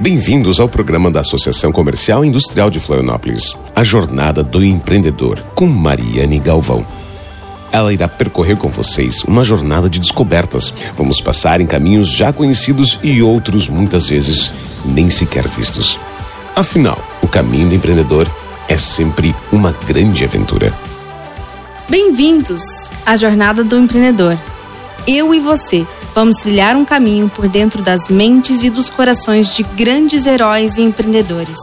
Bem-vindos 0.00 0.60
ao 0.60 0.68
programa 0.68 1.10
da 1.10 1.18
Associação 1.18 1.72
Comercial 1.72 2.24
e 2.24 2.28
Industrial 2.28 2.70
de 2.70 2.78
Florianópolis, 2.78 3.56
A 3.74 3.82
Jornada 3.82 4.44
do 4.44 4.64
Empreendedor, 4.64 5.40
com 5.56 5.66
Mariane 5.66 6.38
Galvão. 6.38 6.86
Ela 7.72 7.92
irá 7.92 8.06
percorrer 8.06 8.56
com 8.56 8.68
vocês 8.68 9.24
uma 9.24 9.42
jornada 9.42 9.90
de 9.90 9.98
descobertas. 9.98 10.72
Vamos 10.96 11.20
passar 11.20 11.60
em 11.60 11.66
caminhos 11.66 12.12
já 12.12 12.32
conhecidos 12.32 12.96
e 13.02 13.20
outros, 13.20 13.68
muitas 13.68 14.06
vezes, 14.08 14.52
nem 14.84 15.10
sequer 15.10 15.48
vistos. 15.48 15.98
Afinal, 16.54 16.98
o 17.20 17.26
caminho 17.26 17.68
do 17.68 17.74
empreendedor 17.74 18.30
é 18.68 18.76
sempre 18.76 19.34
uma 19.50 19.74
grande 19.88 20.24
aventura. 20.24 20.72
Bem-vindos 21.88 22.62
à 23.04 23.16
Jornada 23.16 23.64
do 23.64 23.76
Empreendedor. 23.76 24.38
Eu 25.08 25.34
e 25.34 25.40
você 25.40 25.84
vamos 26.14 26.36
trilhar 26.38 26.76
um 26.76 26.84
caminho 26.84 27.28
por 27.28 27.48
dentro 27.48 27.82
das 27.82 28.08
mentes 28.08 28.62
e 28.62 28.70
dos 28.70 28.88
corações 28.88 29.54
de 29.54 29.62
grandes 29.62 30.26
heróis 30.26 30.76
e 30.76 30.82
empreendedores. 30.82 31.58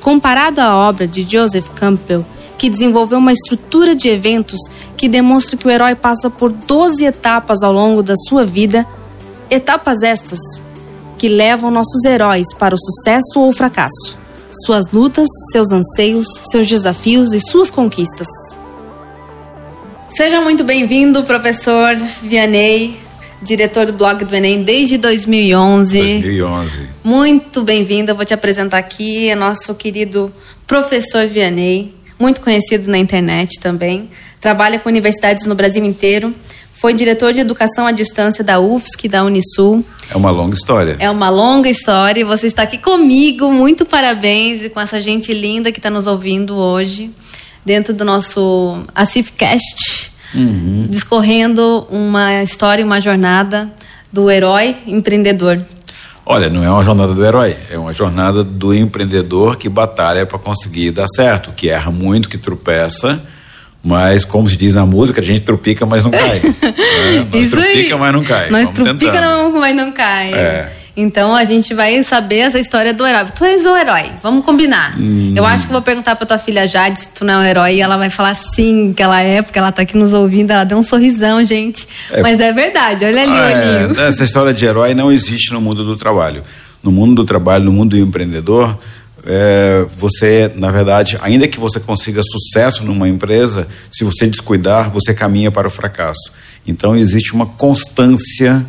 Comparado 0.00 0.60
à 0.60 0.76
obra 0.76 1.06
de 1.06 1.22
Joseph 1.22 1.68
Campbell, 1.74 2.24
que 2.58 2.70
desenvolveu 2.70 3.18
uma 3.18 3.32
estrutura 3.32 3.94
de 3.94 4.08
eventos 4.08 4.60
que 4.96 5.08
demonstra 5.08 5.56
que 5.56 5.66
o 5.66 5.70
herói 5.70 5.94
passa 5.94 6.30
por 6.30 6.50
12 6.50 7.04
etapas 7.04 7.62
ao 7.62 7.72
longo 7.72 8.02
da 8.02 8.14
sua 8.28 8.44
vida, 8.44 8.86
etapas 9.50 10.02
estas 10.02 10.40
que 11.18 11.28
levam 11.28 11.70
nossos 11.70 12.04
heróis 12.04 12.46
para 12.58 12.74
o 12.74 12.78
sucesso 12.78 13.38
ou 13.40 13.48
o 13.48 13.52
fracasso, 13.52 14.16
suas 14.64 14.90
lutas, 14.92 15.28
seus 15.52 15.72
anseios, 15.72 16.26
seus 16.50 16.66
desafios 16.66 17.32
e 17.32 17.40
suas 17.40 17.70
conquistas. 17.70 18.28
Seja 20.10 20.40
muito 20.40 20.62
bem-vindo, 20.62 21.24
professor 21.24 21.96
Vianney, 22.22 23.03
diretor 23.44 23.86
do 23.86 23.92
blog 23.92 24.24
do 24.24 24.34
Enem 24.34 24.62
desde 24.62 24.96
2011. 24.96 25.98
2011. 25.98 26.80
Muito 27.04 27.62
bem-vindo, 27.62 28.10
eu 28.10 28.16
vou 28.16 28.24
te 28.24 28.32
apresentar 28.32 28.78
aqui, 28.78 29.28
é 29.28 29.34
nosso 29.34 29.74
querido 29.74 30.32
professor 30.66 31.26
Vianney, 31.26 31.94
muito 32.18 32.40
conhecido 32.40 32.90
na 32.90 32.96
internet 32.96 33.60
também. 33.60 34.08
Trabalha 34.40 34.78
com 34.78 34.88
universidades 34.88 35.44
no 35.46 35.54
Brasil 35.54 35.84
inteiro. 35.84 36.34
Foi 36.72 36.94
diretor 36.94 37.32
de 37.32 37.40
educação 37.40 37.86
à 37.86 37.92
distância 37.92 38.42
da 38.42 38.60
UFSC, 38.60 39.08
da 39.08 39.24
Unisul. 39.24 39.84
É 40.10 40.16
uma 40.16 40.30
longa 40.30 40.54
história. 40.54 40.96
É 40.98 41.10
uma 41.10 41.28
longa 41.28 41.68
história 41.68 42.20
e 42.20 42.24
você 42.24 42.46
está 42.46 42.62
aqui 42.62 42.78
comigo. 42.78 43.52
Muito 43.52 43.84
parabéns 43.84 44.62
e 44.62 44.70
com 44.70 44.80
essa 44.80 45.00
gente 45.00 45.32
linda 45.32 45.70
que 45.70 45.78
está 45.78 45.90
nos 45.90 46.06
ouvindo 46.06 46.54
hoje, 46.56 47.10
dentro 47.64 47.92
do 47.92 48.04
nosso 48.04 48.82
ACIFcast, 48.94 50.13
uhum. 50.34 50.86
discorrendo 50.88 51.86
uma 51.90 52.42
história, 52.42 52.84
uma 52.84 53.00
jornada 53.00 53.70
do 54.12 54.30
herói 54.30 54.76
empreendedor. 54.86 55.60
Olha, 56.26 56.48
não 56.48 56.64
é 56.64 56.70
uma 56.70 56.82
jornada 56.82 57.12
do 57.12 57.24
herói, 57.24 57.54
é 57.70 57.76
uma 57.76 57.92
jornada 57.92 58.42
do 58.42 58.72
empreendedor 58.72 59.56
que 59.56 59.68
batalha 59.68 60.24
para 60.24 60.38
conseguir 60.38 60.90
dar 60.90 61.06
certo, 61.08 61.52
que 61.52 61.68
erra 61.68 61.90
muito, 61.90 62.28
que 62.30 62.38
tropeça, 62.38 63.22
mas 63.82 64.24
como 64.24 64.48
se 64.48 64.56
diz 64.56 64.74
na 64.74 64.86
música, 64.86 65.20
a 65.20 65.24
gente 65.24 65.40
tropica, 65.40 65.84
mas 65.84 66.04
não 66.04 66.10
cai. 66.10 66.40
né? 66.40 67.26
Nós 67.30 67.40
Isso 67.42 67.56
tropica, 67.56 67.94
aí. 67.94 68.00
mas 68.00 68.12
não 68.14 68.24
cai. 68.24 68.50
Nós 68.50 68.68
tropica, 68.70 69.50
mas 69.52 69.76
não 69.76 69.92
cai. 69.92 70.32
É. 70.32 70.72
Então 70.96 71.34
a 71.34 71.44
gente 71.44 71.74
vai 71.74 72.02
saber 72.04 72.38
essa 72.38 72.58
história 72.58 72.94
do 72.94 73.04
herói. 73.04 73.26
Tu 73.34 73.44
és 73.44 73.66
o 73.66 73.76
herói, 73.76 74.12
vamos 74.22 74.44
combinar. 74.44 74.96
Hum. 74.98 75.34
Eu 75.36 75.44
acho 75.44 75.66
que 75.66 75.72
vou 75.72 75.82
perguntar 75.82 76.14
pra 76.14 76.24
tua 76.24 76.38
filha 76.38 76.68
Jade 76.68 77.00
se 77.00 77.08
tu 77.08 77.24
não 77.24 77.34
é 77.34 77.38
um 77.38 77.44
herói 77.44 77.74
e 77.74 77.80
ela 77.80 77.96
vai 77.96 78.10
falar 78.10 78.34
sim, 78.34 78.92
que 78.92 79.02
ela 79.02 79.20
é, 79.20 79.42
porque 79.42 79.58
ela 79.58 79.72
tá 79.72 79.82
aqui 79.82 79.96
nos 79.96 80.12
ouvindo, 80.12 80.52
ela 80.52 80.64
deu 80.64 80.78
um 80.78 80.82
sorrisão, 80.82 81.44
gente. 81.44 81.88
É. 82.12 82.22
Mas 82.22 82.40
é 82.40 82.52
verdade, 82.52 83.04
olha 83.04 83.22
ali 83.22 83.32
ah, 83.32 83.34
o 83.34 83.82
olhinho. 83.86 84.00
É, 84.00 84.08
essa 84.08 84.22
história 84.22 84.54
de 84.54 84.64
herói 84.64 84.94
não 84.94 85.10
existe 85.10 85.52
no 85.52 85.60
mundo 85.60 85.84
do 85.84 85.96
trabalho. 85.96 86.44
No 86.82 86.92
mundo 86.92 87.16
do 87.16 87.24
trabalho, 87.24 87.64
no 87.64 87.72
mundo 87.72 87.90
do 87.90 87.98
empreendedor, 87.98 88.78
é, 89.26 89.86
você, 89.96 90.52
na 90.54 90.70
verdade, 90.70 91.18
ainda 91.22 91.48
que 91.48 91.58
você 91.58 91.80
consiga 91.80 92.22
sucesso 92.22 92.84
numa 92.84 93.08
empresa, 93.08 93.66
se 93.90 94.04
você 94.04 94.26
descuidar, 94.26 94.90
você 94.90 95.14
caminha 95.14 95.50
para 95.50 95.66
o 95.66 95.70
fracasso. 95.70 96.32
Então 96.66 96.96
existe 96.96 97.32
uma 97.32 97.46
constância 97.46 98.64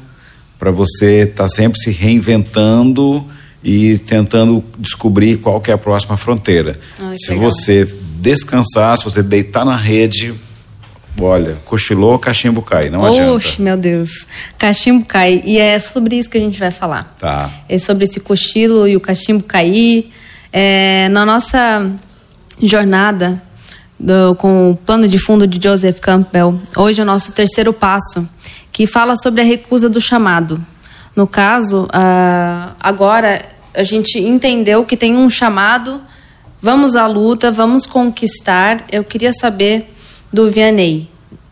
para 0.58 0.72
você 0.72 1.24
estar 1.24 1.44
tá 1.44 1.50
sempre 1.50 1.80
se 1.80 1.92
reinventando 1.92 3.26
e 3.64 3.98
tentando 3.98 4.64
descobrir 4.78 5.38
qual 5.38 5.60
que 5.60 5.72
é 5.72 5.74
a 5.74 5.78
próxima 5.78 6.16
fronteira. 6.16 6.80
Ai, 7.00 7.16
se 7.18 7.32
legal. 7.32 7.52
você 7.52 7.90
descansar, 8.20 8.98
se 8.98 9.04
você 9.04 9.24
deitar 9.24 9.66
na 9.66 9.76
rede, 9.76 10.34
olha, 11.20 11.58
cochilou, 11.66 12.20
cachimbo 12.20 12.62
cai, 12.62 12.90
não 12.90 13.02
Oxe, 13.02 13.20
adianta. 13.20 13.34
Oxe, 13.34 13.62
meu 13.62 13.76
Deus, 13.76 14.28
cachimbo 14.58 15.06
cai. 15.06 15.42
E 15.46 15.58
é 15.58 15.80
sobre 15.80 16.18
isso 16.18 16.30
que 16.30 16.38
a 16.38 16.42
gente 16.42 16.60
vai 16.60 16.72
falar. 16.72 17.16
Tá. 17.20 17.52
É 17.68 17.80
sobre 17.80 18.06
esse 18.06 18.20
cochilo 18.20 18.88
e 18.88 18.96
o 18.96 19.00
cachimbo 19.00 19.44
cair. 19.44 20.12
É, 20.54 21.10
na 21.10 21.26
nossa 21.26 21.92
jornada 22.62 23.42
do, 24.00 24.36
com 24.36 24.72
o 24.72 24.76
plano 24.76 25.08
de 25.08 25.18
fundo 25.18 25.46
de 25.46 25.62
Joseph 25.62 26.00
Campbell, 26.00 26.62
hoje 26.78 27.02
é 27.02 27.04
o 27.04 27.06
nosso 27.06 27.32
terceiro 27.34 27.74
passo 27.74 28.30
que 28.76 28.86
fala 28.86 29.16
sobre 29.16 29.40
a 29.40 29.44
recusa 29.46 29.90
do 29.90 30.02
chamado. 30.02 30.62
No 31.16 31.26
caso, 31.26 31.86
uh, 31.86 32.76
agora 32.78 33.42
a 33.74 33.84
gente 33.84 34.20
entendeu 34.20 34.84
que 34.84 34.98
tem 34.98 35.16
um 35.16 35.30
chamado, 35.30 36.02
vamos 36.62 36.94
à 36.94 37.08
luta, 37.08 37.50
vamos 37.50 37.86
conquistar. 37.86 38.84
Eu 38.92 39.06
queria 39.06 39.32
saber 39.32 39.96
do 40.32 40.52
Vianney, 40.52 41.10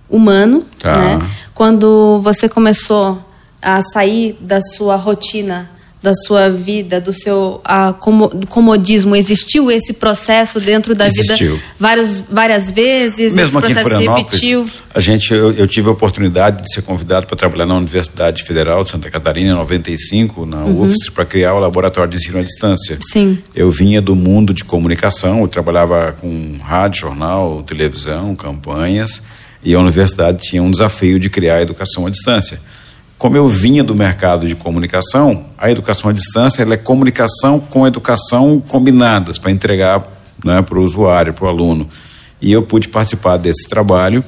humano, 0.09 0.65
tá. 0.77 0.97
né? 0.97 1.29
Quando 1.53 2.19
você 2.21 2.49
começou 2.49 3.25
a 3.61 3.81
sair 3.81 4.37
da 4.41 4.61
sua 4.61 4.97
rotina 4.97 5.71
da 6.03 6.13
sua 6.13 6.49
vida, 6.49 6.99
do 6.99 7.13
seu 7.13 7.61
a, 7.63 7.93
como, 7.93 8.27
do 8.27 8.45
comodismo? 8.45 9.15
Existiu 9.15 9.71
esse 9.71 9.93
processo 9.93 10.59
dentro 10.59 10.93
da 10.93 11.07
Existiu. 11.07 11.53
vida 11.53 11.63
várias, 11.79 12.25
várias 12.29 12.69
vezes? 12.69 13.33
Mesmo 13.33 13.59
aqui 13.59 13.71
em 13.71 13.75
Florianópolis, 13.75 14.83
a 14.93 14.99
gente, 14.99 15.33
eu, 15.33 15.53
eu, 15.53 15.65
tive 15.65 15.87
a 15.87 15.93
oportunidade 15.93 16.63
de 16.63 16.73
ser 16.73 16.81
convidado 16.81 17.25
para 17.25 17.37
trabalhar 17.37 17.65
na 17.65 17.75
Universidade 17.77 18.43
Federal 18.43 18.83
de 18.83 18.91
Santa 18.91 19.09
Catarina 19.09 19.51
em 19.51 19.55
95, 19.55 20.45
na 20.45 20.57
uhum. 20.57 20.81
UFSC, 20.81 21.09
para 21.09 21.25
criar 21.25 21.53
o 21.53 21.59
laboratório 21.59 22.11
de 22.11 22.17
ensino 22.17 22.37
à 22.37 22.43
distância. 22.43 22.99
Sim. 23.11 23.37
Eu 23.55 23.71
vinha 23.71 24.01
do 24.01 24.13
mundo 24.13 24.53
de 24.53 24.65
comunicação, 24.65 25.39
eu 25.39 25.47
trabalhava 25.47 26.13
com 26.19 26.57
rádio, 26.61 27.01
jornal, 27.03 27.63
televisão, 27.63 28.35
campanhas, 28.35 29.23
e 29.63 29.73
a 29.73 29.79
universidade 29.79 30.43
tinha 30.43 30.61
um 30.61 30.69
desafio 30.69 31.17
de 31.17 31.29
criar 31.29 31.55
a 31.55 31.61
educação 31.61 32.05
à 32.05 32.09
distância. 32.09 32.59
Como 33.23 33.37
eu 33.37 33.47
vinha 33.47 33.85
do 33.85 33.95
mercado 33.95 34.45
de 34.45 34.53
comunicação, 34.53 35.45
a 35.57 35.71
educação 35.71 36.09
à 36.09 36.13
distância 36.13 36.61
é 36.61 36.75
comunicação 36.75 37.57
com 37.57 37.87
educação 37.87 38.59
combinadas 38.59 39.37
para 39.37 39.49
entregar 39.49 40.05
né, 40.43 40.61
para 40.61 40.77
o 40.77 40.83
usuário, 40.83 41.33
para 41.33 41.45
o 41.45 41.47
aluno. 41.47 41.87
E 42.41 42.51
eu 42.51 42.61
pude 42.61 42.89
participar 42.89 43.37
desse 43.37 43.69
trabalho. 43.69 44.21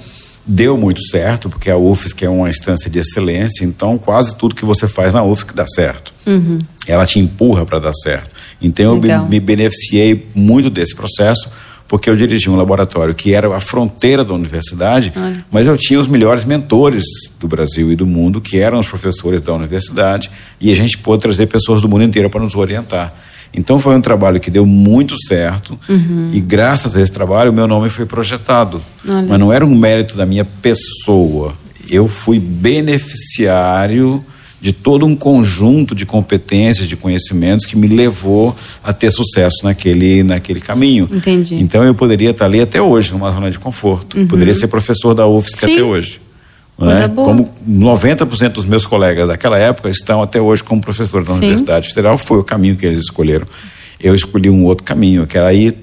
Deu 0.46 0.78
muito 0.78 1.06
certo, 1.08 1.50
porque 1.50 1.70
a 1.70 1.76
UFSC 1.76 2.24
é 2.24 2.30
uma 2.30 2.50
instância 2.50 2.90
de 2.90 2.98
excelência, 3.00 3.66
então 3.66 3.98
quase 3.98 4.34
tudo 4.38 4.56
que 4.56 4.64
você 4.64 4.88
faz 4.88 5.14
na 5.14 5.22
UFSC 5.22 5.54
dá 5.54 5.68
certo. 5.68 6.14
Uhum. 6.26 6.60
Ela 6.88 7.06
te 7.06 7.20
empurra 7.20 7.66
para 7.66 7.80
dar 7.80 7.94
certo. 7.94 8.30
Então 8.62 8.86
eu 8.86 9.02
me, 9.02 9.28
me 9.28 9.40
beneficiei 9.42 10.26
muito 10.34 10.70
desse 10.70 10.96
processo 10.96 11.52
porque 11.88 12.10
eu 12.10 12.16
dirigi 12.16 12.50
um 12.50 12.56
laboratório 12.56 13.14
que 13.14 13.34
era 13.34 13.56
a 13.56 13.60
fronteira 13.60 14.24
da 14.24 14.34
universidade, 14.34 15.14
mas 15.52 15.68
eu 15.68 15.78
tinha 15.78 16.00
os 16.00 16.08
melhores 16.08 16.44
mentores 16.44 17.04
do 17.40 17.48
Brasil 17.48 17.92
e 17.92 17.96
do 17.96 18.06
mundo, 18.06 18.42
que 18.42 18.58
eram 18.58 18.80
os 18.80 18.88
professores 18.88 19.42
da 19.42 19.54
universidade, 19.54 20.32
e 20.60 20.72
a 20.72 20.76
gente 20.76 20.98
pôde 20.98 21.22
trazer 21.22 21.46
pessoas 21.48 21.82
do 21.82 21.90
mundo 21.90 22.04
inteiro 22.04 22.30
para 22.30 22.42
nos 22.42 22.56
orientar. 22.56 23.14
Então 23.54 23.80
foi 23.80 23.96
um 23.96 24.02
trabalho 24.02 24.40
que 24.40 24.52
deu 24.52 24.66
muito 24.66 25.16
certo 25.18 25.80
uhum. 25.88 26.30
e 26.34 26.42
graças 26.42 26.96
a 26.96 27.02
esse 27.02 27.12
trabalho 27.12 27.52
o 27.52 27.54
meu 27.54 27.68
nome 27.68 27.90
foi 27.90 28.06
projetado. 28.06 28.82
Olha. 29.08 29.22
Mas 29.22 29.40
não 29.40 29.54
era 29.54 29.66
um 29.66 29.74
mérito 29.74 30.18
da 30.18 30.26
minha 30.26 30.44
pessoa. 30.44 31.54
Eu 31.90 32.08
fui 32.08 32.38
beneficiário 32.40 34.26
de 34.66 34.74
todo 34.74 35.06
um 35.06 35.16
conjunto 35.16 35.94
de 35.94 36.08
competências, 36.08 36.88
de 36.88 36.96
conhecimentos 36.96 37.68
que 37.68 37.78
me 37.78 37.88
levou 37.88 38.56
a 38.84 38.92
ter 38.92 39.12
sucesso 39.12 39.58
naquele, 39.64 40.24
naquele 40.24 40.60
caminho. 40.60 41.08
Entendi. 41.14 41.54
Então 41.54 41.84
eu 41.84 41.94
poderia 41.94 42.32
estar 42.32 42.46
ali 42.46 42.60
até 42.60 42.82
hoje, 42.82 43.12
numa 43.12 43.32
zona 43.32 43.52
de 43.52 43.60
conforto. 43.60 44.18
Uhum. 44.18 44.26
Poderia 44.26 44.56
ser 44.56 44.68
professor 44.68 45.14
da 45.14 45.28
UFSC 45.28 45.68
Sim. 45.68 45.74
até 45.74 45.84
hoje. 45.84 46.20
Né? 46.80 47.08
Como 47.14 47.54
90% 47.70 48.54
dos 48.54 48.66
meus 48.66 48.88
colegas 48.88 49.28
daquela 49.28 49.56
época 49.60 49.88
estão 49.88 50.24
até 50.24 50.42
hoje 50.42 50.64
como 50.64 50.82
professores 50.82 51.28
da 51.28 51.36
Sim. 51.36 51.42
Universidade 51.42 51.90
Federal, 51.90 52.18
foi 52.18 52.40
o 52.40 52.44
caminho 52.44 52.76
que 52.76 52.88
eles 52.88 53.02
escolheram. 53.02 53.46
Eu 54.02 54.16
escolhi 54.16 54.50
um 54.50 54.66
outro 54.66 54.84
caminho, 54.84 55.28
que 55.28 55.38
era 55.38 55.54
ir 55.54 55.78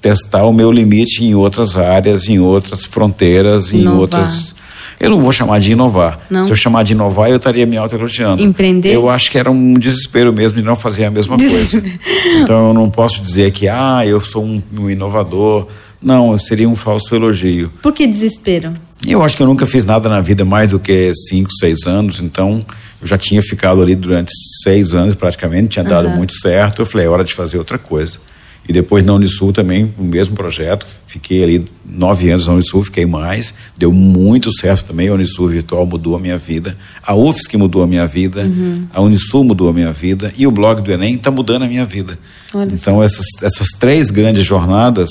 testar 0.00 0.42
o 0.44 0.52
meu 0.52 0.72
limite 0.72 1.22
em 1.24 1.36
outras 1.36 1.76
áreas, 1.76 2.28
em 2.28 2.40
outras 2.40 2.84
fronteiras, 2.84 3.72
em 3.72 3.86
outras 3.86 4.56
eu 5.00 5.10
não 5.10 5.20
vou 5.20 5.32
chamar 5.32 5.60
de 5.60 5.72
inovar. 5.72 6.20
Não. 6.30 6.44
Se 6.44 6.52
eu 6.52 6.56
chamar 6.56 6.82
de 6.84 6.92
inovar, 6.92 7.30
eu 7.30 7.36
estaria 7.36 7.66
me 7.66 7.76
auto-elogiando. 7.76 8.42
Empreender? 8.42 8.92
Eu 8.92 9.08
acho 9.08 9.30
que 9.30 9.38
era 9.38 9.50
um 9.50 9.74
desespero 9.74 10.32
mesmo 10.32 10.58
de 10.58 10.64
não 10.64 10.76
fazer 10.76 11.04
a 11.04 11.10
mesma 11.10 11.36
coisa. 11.36 11.82
então 12.40 12.68
eu 12.68 12.74
não 12.74 12.88
posso 12.90 13.20
dizer 13.20 13.50
que, 13.50 13.68
ah, 13.68 14.02
eu 14.06 14.20
sou 14.20 14.44
um, 14.44 14.62
um 14.78 14.90
inovador. 14.90 15.66
Não, 16.00 16.38
seria 16.38 16.68
um 16.68 16.76
falso 16.76 17.14
elogio. 17.14 17.70
Por 17.82 17.92
que 17.92 18.06
desespero? 18.06 18.74
Eu 19.06 19.22
acho 19.22 19.36
que 19.36 19.42
eu 19.42 19.46
nunca 19.46 19.66
fiz 19.66 19.84
nada 19.84 20.08
na 20.08 20.20
vida 20.20 20.44
mais 20.44 20.70
do 20.70 20.78
que 20.78 21.12
cinco, 21.28 21.50
seis 21.58 21.86
anos, 21.86 22.20
então 22.20 22.64
eu 23.00 23.06
já 23.06 23.18
tinha 23.18 23.42
ficado 23.42 23.82
ali 23.82 23.94
durante 23.94 24.30
seis 24.62 24.94
anos 24.94 25.14
praticamente, 25.14 25.68
tinha 25.68 25.84
dado 25.84 26.08
uhum. 26.08 26.16
muito 26.16 26.34
certo. 26.34 26.82
Eu 26.82 26.86
falei, 26.86 27.06
é 27.06 27.10
hora 27.10 27.24
de 27.24 27.34
fazer 27.34 27.58
outra 27.58 27.78
coisa. 27.78 28.18
E 28.66 28.72
depois 28.72 29.04
na 29.04 29.12
Unisul 29.12 29.52
também, 29.52 29.92
o 29.98 30.02
mesmo 30.02 30.34
projeto. 30.34 30.86
Fiquei 31.06 31.42
ali 31.44 31.64
nove 31.84 32.30
anos 32.30 32.46
na 32.46 32.54
Unisul, 32.54 32.82
fiquei 32.82 33.04
mais. 33.04 33.52
Deu 33.76 33.92
muito 33.92 34.50
certo 34.52 34.86
também. 34.86 35.08
A 35.08 35.12
Unisul 35.14 35.48
Virtual 35.48 35.84
mudou 35.84 36.16
a 36.16 36.18
minha 36.18 36.38
vida. 36.38 36.76
A 37.06 37.14
UFSC 37.14 37.56
mudou 37.58 37.82
a 37.82 37.86
minha 37.86 38.06
vida. 38.06 38.42
Uhum. 38.42 38.86
A 38.92 39.02
Unisul 39.02 39.44
mudou 39.44 39.68
a 39.68 39.72
minha 39.72 39.92
vida. 39.92 40.32
E 40.36 40.46
o 40.46 40.50
blog 40.50 40.80
do 40.80 40.90
Enem 40.90 41.14
está 41.14 41.30
mudando 41.30 41.64
a 41.64 41.68
minha 41.68 41.84
vida. 41.84 42.18
Olha 42.54 42.72
então, 42.72 43.02
essas, 43.02 43.26
essas 43.42 43.68
três 43.78 44.10
grandes 44.10 44.46
jornadas 44.46 45.10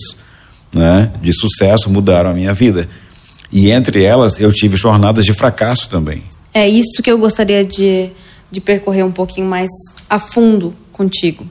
né, 0.73 1.11
de 1.21 1.31
sucesso 1.31 1.89
mudaram 1.89 2.31
a 2.31 2.33
minha 2.33 2.53
vida. 2.53 2.89
E 3.51 3.69
entre 3.69 4.03
elas, 4.03 4.39
eu 4.39 4.51
tive 4.51 4.75
jornadas 4.75 5.23
de 5.23 5.33
fracasso 5.33 5.87
também. 5.87 6.23
É 6.51 6.67
isso 6.67 7.03
que 7.03 7.11
eu 7.11 7.19
gostaria 7.19 7.63
de, 7.63 8.09
de 8.51 8.59
percorrer 8.59 9.05
um 9.05 9.11
pouquinho 9.11 9.47
mais 9.47 9.69
a 10.09 10.17
fundo 10.17 10.73
contigo. 10.91 11.45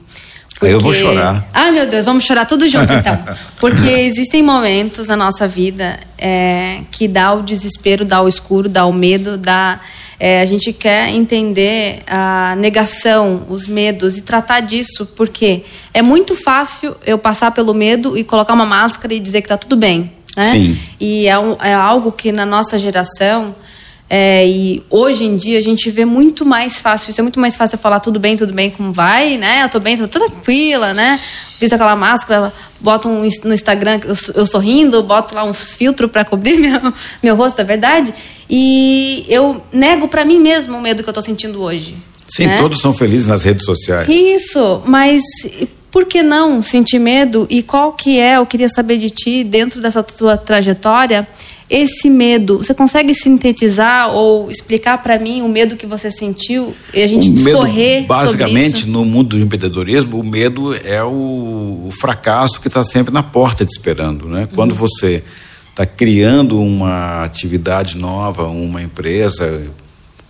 Porque... 0.63 0.75
Eu 0.75 0.79
vou 0.79 0.93
chorar. 0.93 1.45
Ah, 1.53 1.71
meu 1.71 1.87
Deus, 1.87 2.05
vamos 2.05 2.23
chorar 2.23 2.45
tudo 2.45 2.67
junto 2.69 2.91
então. 2.93 3.19
Porque 3.59 3.89
existem 3.89 4.41
momentos 4.41 5.07
na 5.07 5.17
nossa 5.17 5.47
vida 5.47 5.99
é, 6.17 6.79
que 6.89 7.07
dá 7.07 7.33
o 7.33 7.41
desespero, 7.41 8.05
dá 8.05 8.21
o 8.21 8.27
escuro, 8.27 8.69
dá 8.69 8.85
o 8.85 8.93
medo, 8.93 9.37
dá. 9.37 9.81
É, 10.19 10.39
a 10.39 10.45
gente 10.45 10.71
quer 10.71 11.09
entender 11.09 12.01
a 12.07 12.55
negação, 12.57 13.43
os 13.49 13.67
medos 13.67 14.17
e 14.17 14.21
tratar 14.21 14.61
disso, 14.61 15.05
porque 15.17 15.63
é 15.93 16.01
muito 16.01 16.33
fácil 16.33 16.95
eu 17.05 17.17
passar 17.17 17.51
pelo 17.51 17.73
medo 17.73 18.17
e 18.17 18.23
colocar 18.23 18.53
uma 18.53 18.65
máscara 18.65 19.13
e 19.13 19.19
dizer 19.19 19.41
que 19.41 19.47
está 19.47 19.57
tudo 19.57 19.75
bem. 19.75 20.09
Né? 20.37 20.43
Sim. 20.43 20.79
E 20.97 21.27
é, 21.27 21.37
um, 21.37 21.57
é 21.61 21.73
algo 21.73 22.11
que 22.11 22.31
na 22.31 22.45
nossa 22.45 22.79
geração 22.79 23.53
é, 24.15 24.47
e 24.47 24.83
hoje 24.91 25.25
em 25.25 25.35
dia 25.35 25.57
a 25.57 25.61
gente 25.61 25.89
vê 25.89 26.05
muito 26.05 26.45
mais 26.45 26.79
fácil, 26.79 27.09
isso 27.09 27.19
é 27.19 27.23
muito 27.23 27.39
mais 27.39 27.57
fácil 27.57 27.79
falar 27.79 27.99
tudo 27.99 28.19
bem, 28.19 28.35
tudo 28.35 28.53
bem, 28.53 28.69
como 28.69 28.93
vai, 28.93 29.37
né? 29.37 29.63
Eu 29.63 29.69
tô 29.69 29.79
bem, 29.79 29.97
tô 29.97 30.07
tranquila, 30.07 30.93
né? 30.93 31.19
Visto 31.59 31.73
aquela 31.73 31.95
máscara, 31.95 32.53
boto 32.79 33.09
um, 33.09 33.27
no 33.43 33.53
Instagram 33.55 34.01
eu, 34.03 34.15
eu 34.35 34.45
sorrindo, 34.45 35.01
boto 35.01 35.33
lá 35.33 35.43
uns 35.43 35.73
filtros 35.73 36.11
para 36.11 36.23
cobrir 36.23 36.57
meu, 36.61 36.93
meu 37.23 37.35
rosto, 37.35 37.59
é 37.61 37.63
verdade? 37.63 38.13
E 38.47 39.25
eu 39.27 39.63
nego 39.73 40.07
para 40.07 40.23
mim 40.23 40.39
mesmo 40.39 40.77
o 40.77 40.81
medo 40.81 41.01
que 41.01 41.09
eu 41.09 41.13
tô 41.13 41.21
sentindo 41.23 41.59
hoje. 41.59 41.97
Sim, 42.27 42.45
né? 42.45 42.57
todos 42.57 42.81
são 42.81 42.93
felizes 42.93 43.25
nas 43.25 43.41
redes 43.41 43.65
sociais. 43.65 44.07
Isso, 44.07 44.83
mas 44.85 45.23
por 45.89 46.05
que 46.05 46.21
não 46.21 46.61
sentir 46.61 46.99
medo? 46.99 47.47
E 47.49 47.63
qual 47.63 47.93
que 47.93 48.19
é, 48.19 48.37
eu 48.37 48.45
queria 48.45 48.69
saber 48.69 48.97
de 48.99 49.09
ti, 49.09 49.43
dentro 49.43 49.81
dessa 49.81 50.03
tua 50.03 50.37
trajetória, 50.37 51.27
esse 51.75 52.07
medo, 52.07 52.59
você 52.59 52.71
consegue 52.71 53.15
sintetizar 53.15 54.11
ou 54.13 54.51
explicar 54.51 55.01
para 55.01 55.17
mim 55.17 55.41
o 55.41 55.49
medo 55.49 55.75
que 55.75 55.87
você 55.87 56.11
sentiu 56.11 56.75
e 56.93 57.01
a 57.01 57.07
gente 57.07 57.27
o 57.31 57.33
discorrer 57.33 58.01
medo, 58.01 58.07
basicamente 58.09 58.85
no 58.85 59.03
mundo 59.03 59.29
do 59.29 59.39
empreendedorismo 59.39 60.19
o 60.19 60.23
medo 60.23 60.75
é 60.85 61.03
o, 61.03 61.87
o 61.87 61.89
fracasso 61.99 62.61
que 62.61 62.67
está 62.67 62.83
sempre 62.83 63.11
na 63.11 63.23
porta 63.23 63.65
te 63.65 63.71
esperando 63.71 64.27
né 64.27 64.47
quando 64.53 64.73
uhum. 64.73 64.77
você 64.77 65.23
está 65.71 65.83
criando 65.83 66.61
uma 66.61 67.23
atividade 67.23 67.97
nova 67.97 68.43
uma 68.43 68.83
empresa 68.83 69.63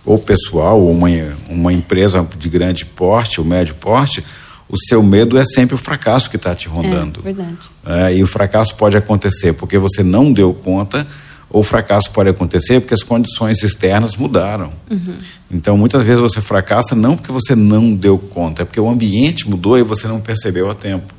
ou 0.02 0.18
pessoal 0.18 0.80
ou 0.80 0.90
uma, 0.90 1.08
uma 1.50 1.74
empresa 1.74 2.26
de 2.38 2.48
grande 2.48 2.86
porte 2.86 3.38
ou 3.38 3.44
médio 3.44 3.74
porte 3.74 4.24
o 4.66 4.78
seu 4.88 5.02
medo 5.02 5.36
é 5.36 5.44
sempre 5.44 5.74
o 5.74 5.78
fracasso 5.78 6.30
que 6.30 6.36
está 6.36 6.54
te 6.54 6.68
rondando. 6.68 7.20
É, 7.20 7.22
verdade. 7.22 7.58
É, 7.84 8.16
e 8.16 8.24
o 8.24 8.26
fracasso 8.26 8.74
pode 8.76 8.96
acontecer 8.96 9.52
porque 9.52 9.76
você 9.76 10.02
não 10.02 10.32
deu 10.32 10.54
conta 10.54 11.06
ou 11.54 11.62
fracasso 11.62 12.10
pode 12.10 12.28
acontecer 12.28 12.80
porque 12.80 12.94
as 12.94 13.04
condições 13.04 13.62
externas 13.62 14.16
mudaram. 14.16 14.72
Uhum. 14.90 15.14
Então, 15.48 15.78
muitas 15.78 16.02
vezes 16.02 16.20
você 16.20 16.40
fracassa 16.40 16.96
não 16.96 17.16
porque 17.16 17.30
você 17.30 17.54
não 17.54 17.94
deu 17.94 18.18
conta, 18.18 18.62
é 18.62 18.64
porque 18.64 18.80
o 18.80 18.88
ambiente 18.88 19.48
mudou 19.48 19.78
e 19.78 19.84
você 19.84 20.08
não 20.08 20.20
percebeu 20.20 20.68
a 20.68 20.74
tempo. 20.74 21.14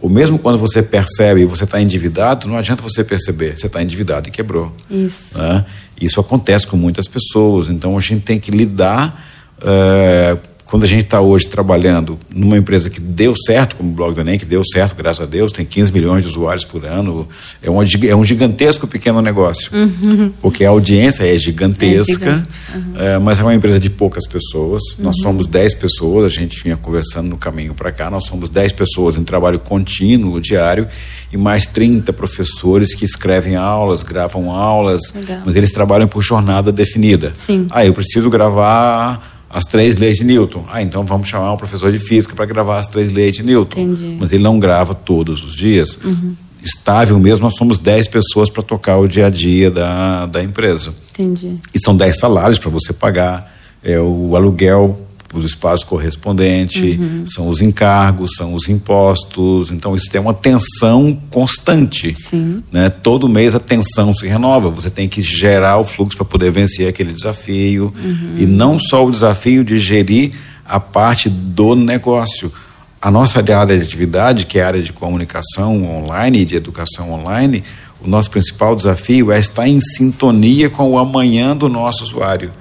Ou 0.00 0.08
mesmo 0.08 0.38
quando 0.38 0.56
você 0.56 0.84
percebe 0.84 1.40
e 1.40 1.44
você 1.44 1.64
está 1.64 1.82
endividado, 1.82 2.46
não 2.46 2.56
adianta 2.56 2.80
você 2.80 3.02
perceber, 3.02 3.58
você 3.58 3.66
está 3.66 3.82
endividado 3.82 4.28
e 4.28 4.30
quebrou. 4.30 4.72
Isso. 4.88 5.36
Né? 5.36 5.66
Isso 6.00 6.20
acontece 6.20 6.64
com 6.64 6.76
muitas 6.76 7.08
pessoas, 7.08 7.68
então 7.68 7.98
a 7.98 8.00
gente 8.00 8.22
tem 8.22 8.38
que 8.38 8.52
lidar. 8.52 9.20
Uh, 9.58 10.38
quando 10.72 10.84
a 10.84 10.86
gente 10.86 11.04
está 11.04 11.20
hoje 11.20 11.46
trabalhando 11.48 12.18
numa 12.34 12.56
empresa 12.56 12.88
que 12.88 12.98
deu 12.98 13.34
certo, 13.36 13.76
como 13.76 13.90
o 13.90 13.92
Blog 13.92 14.14
do 14.14 14.22
Enem, 14.22 14.38
que 14.38 14.46
deu 14.46 14.62
certo, 14.64 14.96
graças 14.96 15.22
a 15.22 15.26
Deus, 15.26 15.52
tem 15.52 15.66
15 15.66 15.92
milhões 15.92 16.22
de 16.22 16.30
usuários 16.30 16.64
por 16.64 16.86
ano, 16.86 17.28
é, 17.62 17.68
uma, 17.68 17.84
é 17.84 18.16
um 18.16 18.24
gigantesco 18.24 18.86
pequeno 18.86 19.20
negócio, 19.20 19.70
uhum. 19.70 20.32
porque 20.40 20.64
a 20.64 20.70
audiência 20.70 21.24
é 21.24 21.38
gigantesca, 21.38 22.42
é 22.72 22.76
uhum. 22.78 22.92
é, 22.96 23.18
mas 23.18 23.38
é 23.38 23.42
uma 23.42 23.54
empresa 23.54 23.78
de 23.78 23.90
poucas 23.90 24.26
pessoas, 24.26 24.82
uhum. 24.96 25.04
nós 25.04 25.18
somos 25.18 25.46
10 25.46 25.74
pessoas, 25.74 26.24
a 26.24 26.30
gente 26.30 26.58
vinha 26.64 26.74
conversando 26.74 27.28
no 27.28 27.36
caminho 27.36 27.74
para 27.74 27.92
cá, 27.92 28.10
nós 28.10 28.24
somos 28.24 28.48
10 28.48 28.72
pessoas 28.72 29.18
em 29.18 29.24
trabalho 29.24 29.58
contínuo, 29.58 30.40
diário, 30.40 30.88
e 31.30 31.36
mais 31.36 31.66
30 31.66 32.14
professores 32.14 32.94
que 32.94 33.04
escrevem 33.04 33.56
aulas, 33.56 34.02
gravam 34.02 34.50
aulas, 34.50 35.12
Legal. 35.14 35.42
mas 35.44 35.54
eles 35.54 35.70
trabalham 35.70 36.08
por 36.08 36.22
jornada 36.22 36.72
definida. 36.72 37.30
Sim. 37.34 37.66
Ah, 37.68 37.84
eu 37.84 37.92
preciso 37.92 38.30
gravar 38.30 39.31
as 39.52 39.64
três 39.64 39.96
leis 39.96 40.16
de 40.16 40.24
Newton. 40.24 40.64
Ah, 40.72 40.80
então 40.80 41.04
vamos 41.04 41.28
chamar 41.28 41.52
um 41.52 41.56
professor 41.56 41.92
de 41.92 41.98
física 41.98 42.34
para 42.34 42.46
gravar 42.46 42.78
as 42.78 42.86
três 42.86 43.12
leis 43.12 43.36
de 43.36 43.42
Newton. 43.42 43.80
Entendi. 43.80 44.16
Mas 44.18 44.32
ele 44.32 44.42
não 44.42 44.58
grava 44.58 44.94
todos 44.94 45.44
os 45.44 45.54
dias. 45.54 45.98
Uhum. 46.02 46.34
Estável 46.64 47.18
mesmo, 47.18 47.44
nós 47.44 47.56
somos 47.56 47.76
10 47.76 48.08
pessoas 48.08 48.48
para 48.48 48.62
tocar 48.62 48.96
o 48.96 49.08
dia 49.08 49.26
a 49.26 49.30
dia 49.30 49.70
da, 49.70 50.26
da 50.26 50.42
empresa. 50.42 50.94
Entendi. 51.10 51.56
E 51.74 51.80
são 51.80 51.96
10 51.96 52.16
salários 52.18 52.58
para 52.58 52.70
você 52.70 52.92
pagar 52.92 53.52
é, 53.82 53.98
o 53.98 54.36
aluguel 54.36 55.00
os 55.32 55.44
espaços 55.44 55.82
correspondentes, 55.84 56.98
uhum. 56.98 57.24
são 57.26 57.48
os 57.48 57.60
encargos, 57.60 58.32
são 58.36 58.54
os 58.54 58.68
impostos. 58.68 59.70
Então, 59.70 59.96
isso 59.96 60.10
tem 60.10 60.20
uma 60.20 60.34
tensão 60.34 61.18
constante. 61.30 62.14
Sim. 62.28 62.62
Né? 62.70 62.90
Todo 62.90 63.28
mês 63.28 63.54
a 63.54 63.60
tensão 63.60 64.14
se 64.14 64.26
renova. 64.26 64.70
Você 64.70 64.90
tem 64.90 65.08
que 65.08 65.22
gerar 65.22 65.78
o 65.78 65.84
fluxo 65.84 66.16
para 66.16 66.26
poder 66.26 66.50
vencer 66.50 66.86
aquele 66.86 67.12
desafio. 67.12 67.92
Uhum. 67.96 68.34
E 68.38 68.46
não 68.46 68.78
só 68.78 69.04
o 69.06 69.10
desafio 69.10 69.64
de 69.64 69.78
gerir 69.78 70.32
a 70.66 70.78
parte 70.78 71.28
do 71.30 71.74
negócio. 71.74 72.52
A 73.00 73.10
nossa 73.10 73.40
área 73.40 73.76
de 73.76 73.82
atividade, 73.82 74.46
que 74.46 74.58
é 74.58 74.62
a 74.62 74.66
área 74.68 74.82
de 74.82 74.92
comunicação 74.92 75.82
online 75.84 76.40
e 76.40 76.44
de 76.44 76.56
educação 76.56 77.10
online, 77.10 77.64
o 78.00 78.08
nosso 78.08 78.30
principal 78.30 78.76
desafio 78.76 79.32
é 79.32 79.38
estar 79.38 79.66
em 79.66 79.80
sintonia 79.80 80.68
com 80.68 80.90
o 80.90 80.98
amanhã 80.98 81.56
do 81.56 81.68
nosso 81.68 82.04
usuário. 82.04 82.52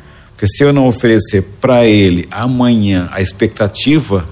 Porque 0.42 0.58
se 0.58 0.64
eu 0.64 0.74
não 0.74 0.88
oferecer 0.88 1.44
para 1.62 1.86
ele 1.86 2.28
amanhã 2.32 3.08
a 3.12 3.22
expectativa 3.22 4.26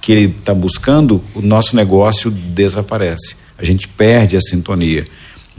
que 0.00 0.10
ele 0.10 0.34
está 0.38 0.54
buscando, 0.54 1.22
o 1.34 1.42
nosso 1.42 1.76
negócio 1.76 2.30
desaparece. 2.30 3.36
A 3.58 3.62
gente 3.62 3.86
perde 3.86 4.34
a 4.34 4.40
sintonia. 4.40 5.06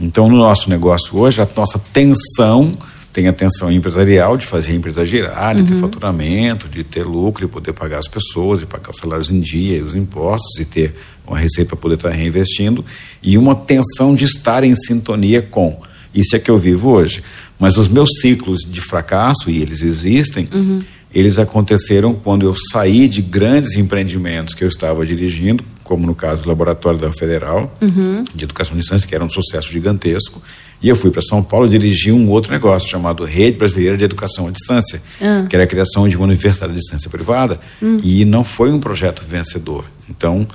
Então, 0.00 0.28
no 0.28 0.36
nosso 0.36 0.68
negócio 0.68 1.16
hoje, 1.16 1.40
a 1.40 1.48
nossa 1.56 1.78
tensão 1.78 2.76
tem 3.12 3.28
a 3.28 3.32
tensão 3.32 3.70
empresarial 3.70 4.36
de 4.36 4.44
fazer 4.44 4.72
a 4.72 4.74
empresa 4.74 5.06
girar, 5.06 5.54
de 5.54 5.60
uhum. 5.60 5.66
ter 5.68 5.76
faturamento, 5.76 6.68
de 6.68 6.82
ter 6.82 7.04
lucro 7.04 7.44
e 7.44 7.48
poder 7.48 7.72
pagar 7.72 8.00
as 8.00 8.08
pessoas, 8.08 8.62
e 8.62 8.66
pagar 8.66 8.90
os 8.90 8.96
salários 8.96 9.30
em 9.30 9.38
dia, 9.38 9.78
e 9.78 9.82
os 9.82 9.94
impostos, 9.94 10.58
e 10.58 10.64
ter 10.64 10.92
uma 11.24 11.38
receita 11.38 11.68
para 11.68 11.76
poder 11.76 11.94
estar 11.94 12.10
tá 12.10 12.16
reinvestindo, 12.16 12.84
e 13.22 13.38
uma 13.38 13.54
tensão 13.54 14.12
de 14.12 14.24
estar 14.24 14.64
em 14.64 14.74
sintonia 14.74 15.40
com. 15.40 15.80
Isso 16.12 16.34
é 16.34 16.38
que 16.40 16.50
eu 16.50 16.58
vivo 16.58 16.90
hoje. 16.90 17.22
Mas 17.58 17.76
os 17.76 17.88
meus 17.88 18.10
ciclos 18.20 18.60
de 18.60 18.80
fracasso, 18.80 19.50
e 19.50 19.60
eles 19.60 19.80
existem, 19.80 20.48
uhum. 20.52 20.82
eles 21.14 21.38
aconteceram 21.38 22.14
quando 22.14 22.46
eu 22.46 22.54
saí 22.72 23.08
de 23.08 23.22
grandes 23.22 23.76
empreendimentos 23.76 24.54
que 24.54 24.64
eu 24.64 24.68
estava 24.68 25.04
dirigindo, 25.06 25.64
como 25.82 26.06
no 26.06 26.14
caso 26.14 26.42
do 26.42 26.48
Laboratório 26.48 26.98
da 26.98 27.12
Federal 27.12 27.76
uhum. 27.80 28.24
de 28.34 28.44
Educação 28.44 28.74
de 28.74 28.80
Distância, 28.80 29.06
que 29.06 29.14
era 29.14 29.24
um 29.24 29.30
sucesso 29.30 29.70
gigantesco, 29.70 30.42
e 30.82 30.88
eu 30.88 30.96
fui 30.96 31.10
para 31.10 31.22
São 31.22 31.42
Paulo 31.42 31.68
dirigir 31.68 32.12
um 32.12 32.28
outro 32.28 32.50
negócio 32.50 32.90
chamado 32.90 33.24
Rede 33.24 33.56
Brasileira 33.56 33.96
de 33.96 34.04
Educação 34.04 34.48
à 34.48 34.50
Distância, 34.50 35.00
uhum. 35.20 35.46
que 35.46 35.54
era 35.54 35.64
a 35.64 35.68
criação 35.68 36.08
de 36.08 36.16
uma 36.16 36.24
universidade 36.24 36.72
de 36.72 36.78
distância 36.78 37.08
privada, 37.08 37.60
hum. 37.82 37.98
e 38.02 38.24
não 38.24 38.44
foi 38.44 38.70
um 38.70 38.80
projeto 38.80 39.24
vencedor. 39.26 39.84
Então, 40.10 40.46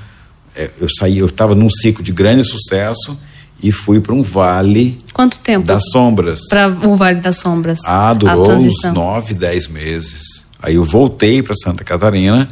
é, 0.56 0.70
eu 0.80 0.88
saí, 1.00 1.18
eu 1.18 1.26
estava 1.26 1.56
num 1.56 1.70
ciclo 1.70 2.04
de 2.04 2.12
grande 2.12 2.44
sucesso 2.44 3.18
e 3.62 3.72
fui 3.72 4.00
para 4.00 4.14
um 4.14 4.22
vale. 4.24 4.98
Quanto 5.14 5.38
tempo? 5.40 5.66
Das 5.66 5.84
sombras. 5.92 6.48
Para 6.50 6.70
o 6.88 6.96
Vale 6.96 7.20
das 7.20 7.38
Sombras. 7.38 7.80
Ah, 7.86 8.14
durou 8.14 8.52
uns 8.52 8.84
nove, 8.94 9.34
dez 9.34 9.68
meses. 9.68 10.24
Aí 10.62 10.76
eu 10.76 10.84
voltei 10.84 11.42
para 11.42 11.56
Santa 11.56 11.84
Catarina, 11.84 12.50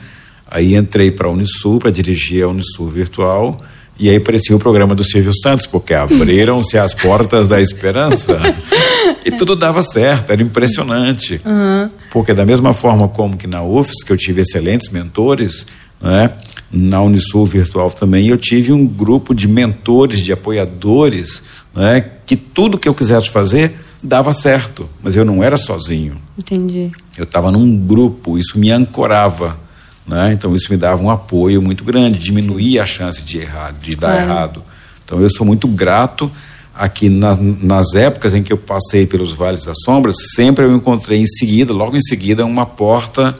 aí 0.49 0.75
entrei 0.75 1.11
para 1.11 1.27
a 1.27 1.31
Unisul 1.31 1.79
para 1.79 1.91
dirigir 1.91 2.43
a 2.43 2.47
Unisul 2.47 2.89
virtual. 2.89 3.61
E 3.99 4.09
aí 4.09 4.17
aparecia 4.17 4.55
o 4.55 4.59
programa 4.59 4.93
do 4.93 5.03
Silvio 5.03 5.33
Santos, 5.41 5.65
porque 5.65 5.93
abriram-se 5.95 6.77
as 6.77 6.93
portas 6.93 7.49
da 7.49 7.59
esperança. 7.61 8.39
e 9.25 9.31
tudo 9.31 9.55
dava 9.55 9.81
certo, 9.81 10.31
era 10.31 10.41
impressionante. 10.41 11.41
Uhum. 11.43 11.89
Porque 12.11 12.33
da 12.33 12.45
mesma 12.45 12.73
forma 12.73 13.07
como 13.07 13.35
que 13.35 13.47
na 13.47 13.63
UFS, 13.63 14.03
que 14.05 14.11
eu 14.11 14.17
tive 14.17 14.41
excelentes 14.41 14.89
mentores, 14.89 15.65
né? 15.99 16.31
Na 16.71 17.01
Unisul 17.01 17.45
Virtual 17.45 17.89
também, 17.91 18.27
eu 18.27 18.37
tive 18.37 18.71
um 18.73 18.85
grupo 18.85 19.33
de 19.33 19.47
mentores, 19.47 20.19
de 20.19 20.31
apoiadores, 20.31 21.43
né, 21.73 22.03
que 22.25 22.35
tudo 22.35 22.77
que 22.77 22.89
eu 22.89 22.93
quisesse 22.93 23.29
fazer, 23.29 23.73
dava 24.03 24.33
certo, 24.33 24.89
mas 25.01 25.15
eu 25.15 25.25
não 25.25 25.43
era 25.43 25.57
sozinho. 25.57 26.21
Entendi. 26.37 26.91
Eu 27.17 27.23
estava 27.23 27.51
num 27.51 27.75
grupo, 27.75 28.37
isso 28.37 28.59
me 28.59 28.71
ancorava. 28.71 29.57
Né? 30.05 30.31
Então 30.33 30.55
isso 30.55 30.71
me 30.71 30.77
dava 30.77 31.01
um 31.01 31.09
apoio 31.09 31.61
muito 31.61 31.83
grande, 31.83 32.17
diminuía 32.17 32.83
a 32.83 32.85
chance 32.85 33.21
de 33.21 33.39
errar, 33.39 33.73
de 33.73 33.95
dar 33.95 34.17
é. 34.17 34.23
errado. 34.23 34.63
Então 35.03 35.21
eu 35.21 35.29
sou 35.29 35.45
muito 35.45 35.67
grato 35.67 36.31
aqui 36.73 37.09
na, 37.09 37.35
nas 37.35 37.93
épocas 37.93 38.33
em 38.33 38.43
que 38.43 38.53
eu 38.53 38.57
passei 38.57 39.05
pelos 39.05 39.31
vales 39.31 39.65
das 39.65 39.77
sombras, 39.83 40.15
sempre 40.35 40.63
eu 40.63 40.75
encontrei 40.75 41.19
em 41.19 41.27
seguida, 41.27 41.73
logo 41.73 41.97
em 41.97 42.01
seguida, 42.01 42.45
uma 42.45 42.65
porta 42.65 43.35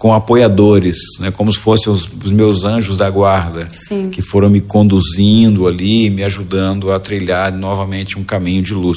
com 0.00 0.14
apoiadores, 0.14 0.96
né, 1.18 1.30
como 1.30 1.52
se 1.52 1.58
fossem 1.58 1.92
os, 1.92 2.08
os 2.24 2.30
meus 2.30 2.64
anjos 2.64 2.96
da 2.96 3.10
guarda, 3.10 3.68
Sim. 3.70 4.08
que 4.08 4.22
foram 4.22 4.48
me 4.48 4.58
conduzindo 4.58 5.68
ali, 5.68 6.08
me 6.08 6.24
ajudando 6.24 6.90
a 6.90 6.98
trilhar 6.98 7.52
novamente 7.52 8.18
um 8.18 8.24
caminho 8.24 8.62
de 8.62 8.72
luz. 8.72 8.96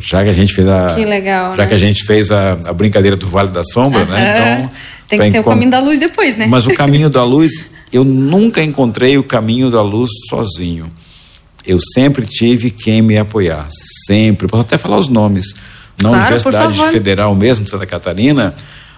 Já 0.00 0.24
que 0.24 0.28
a 0.28 0.32
gente 0.32 0.52
fez 0.52 0.66
a, 0.66 0.92
que 0.96 1.04
legal, 1.04 1.54
já 1.54 1.62
né? 1.62 1.68
que 1.68 1.74
a 1.74 1.78
gente 1.78 2.04
fez 2.04 2.32
a, 2.32 2.54
a 2.64 2.72
brincadeira 2.72 3.16
do 3.16 3.28
Vale 3.28 3.50
da 3.50 3.62
Sombra, 3.62 4.04
né? 4.06 4.56
Então 4.58 4.70
tem 5.06 5.20
que 5.20 5.30
ter 5.30 5.38
o 5.38 5.44
caminho 5.44 5.70
da 5.70 5.78
luz 5.78 6.00
depois, 6.00 6.36
né? 6.36 6.48
Mas 6.48 6.66
o 6.66 6.74
caminho 6.74 7.08
da 7.10 7.22
luz, 7.22 7.70
eu 7.92 8.02
nunca 8.02 8.60
encontrei 8.60 9.16
o 9.16 9.22
caminho 9.22 9.70
da 9.70 9.82
luz 9.82 10.10
sozinho. 10.28 10.90
Eu 11.64 11.78
sempre 11.94 12.26
tive 12.26 12.72
quem 12.72 13.02
me 13.02 13.16
apoiasse, 13.16 13.78
sempre. 14.04 14.48
Posso 14.48 14.62
até 14.62 14.76
falar 14.76 14.98
os 14.98 15.06
nomes. 15.06 15.54
Na 16.02 16.08
claro, 16.08 16.24
Universidade 16.24 16.90
Federal 16.90 17.36
mesmo 17.36 17.64
de 17.64 17.70
Santa 17.70 17.86
Catarina, 17.86 18.52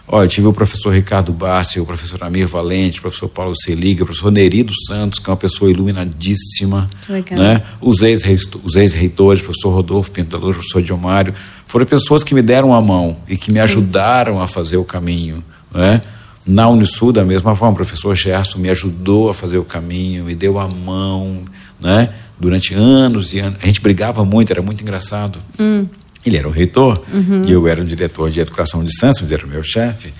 Olha, 0.07 0.29
tive 0.29 0.47
o 0.47 0.53
professor 0.53 0.93
Ricardo 0.93 1.33
Bassi, 1.33 1.81
o 1.81 1.87
professor 1.87 2.23
Amir 2.25 2.47
Valente, 2.47 2.99
o 2.99 3.03
professor 3.03 3.29
Paulo 3.29 3.55
Seliga, 3.57 4.03
o 4.03 4.07
professor 4.07 4.31
Nerido 4.31 4.73
Santos, 4.87 5.19
que 5.19 5.31
é 5.31 5.31
uma 5.31 5.37
pessoa 5.37 5.71
iluminadíssima. 5.71 6.91
Legal. 7.09 7.39
Né? 7.39 7.63
Os 7.81 8.03
ex-reitores, 8.03 9.41
o 9.41 9.45
professor 9.45 9.71
Rodolfo 9.71 10.11
Pintador, 10.11 10.51
o 10.51 10.55
professor 10.55 10.83
Diomário, 10.83 11.35
foram 11.67 11.87
pessoas 11.87 12.23
que 12.23 12.35
me 12.35 12.43
deram 12.43 12.75
a 12.75 12.81
mão 12.81 13.17
e 13.29 13.37
que 13.37 13.51
me 13.51 13.59
Sim. 13.59 13.65
ajudaram 13.65 14.41
a 14.41 14.49
fazer 14.49 14.77
o 14.77 14.85
caminho. 14.85 15.43
Né? 15.73 16.03
Na 16.47 16.69
Unisul, 16.69 17.13
da 17.13 17.25
mesma 17.25 17.55
forma, 17.55 17.73
o 17.73 17.77
professor 17.77 18.15
Gerson 18.17 18.59
me 18.59 18.69
ajudou 18.69 19.31
a 19.31 19.35
fazer 19.35 19.59
o 19.59 19.65
caminho, 19.65 20.25
me 20.25 20.35
deu 20.35 20.59
a 20.59 20.67
mão, 20.67 21.45
né? 21.81 22.13
Durante 22.39 22.75
anos 22.75 23.33
e 23.33 23.39
anos. 23.39 23.59
A 23.63 23.67
gente 23.67 23.81
brigava 23.81 24.25
muito, 24.25 24.51
era 24.51 24.61
muito 24.61 24.83
engraçado. 24.83 25.39
Hum. 25.59 25.87
Ele 26.25 26.37
era 26.37 26.49
o 26.49 26.51
reitor 26.51 27.03
uhum. 27.13 27.45
e 27.45 27.53
eu 27.53 27.67
era 27.67 27.81
o 27.81 27.85
diretor 27.85 28.31
de 28.31 28.41
educação 28.41 28.81
à 28.81 28.85
distância, 28.85 29.25
ele 29.25 29.35
era 29.35 29.45
o 29.45 29.49
meu 29.49 29.63
chefe. 29.63 30.13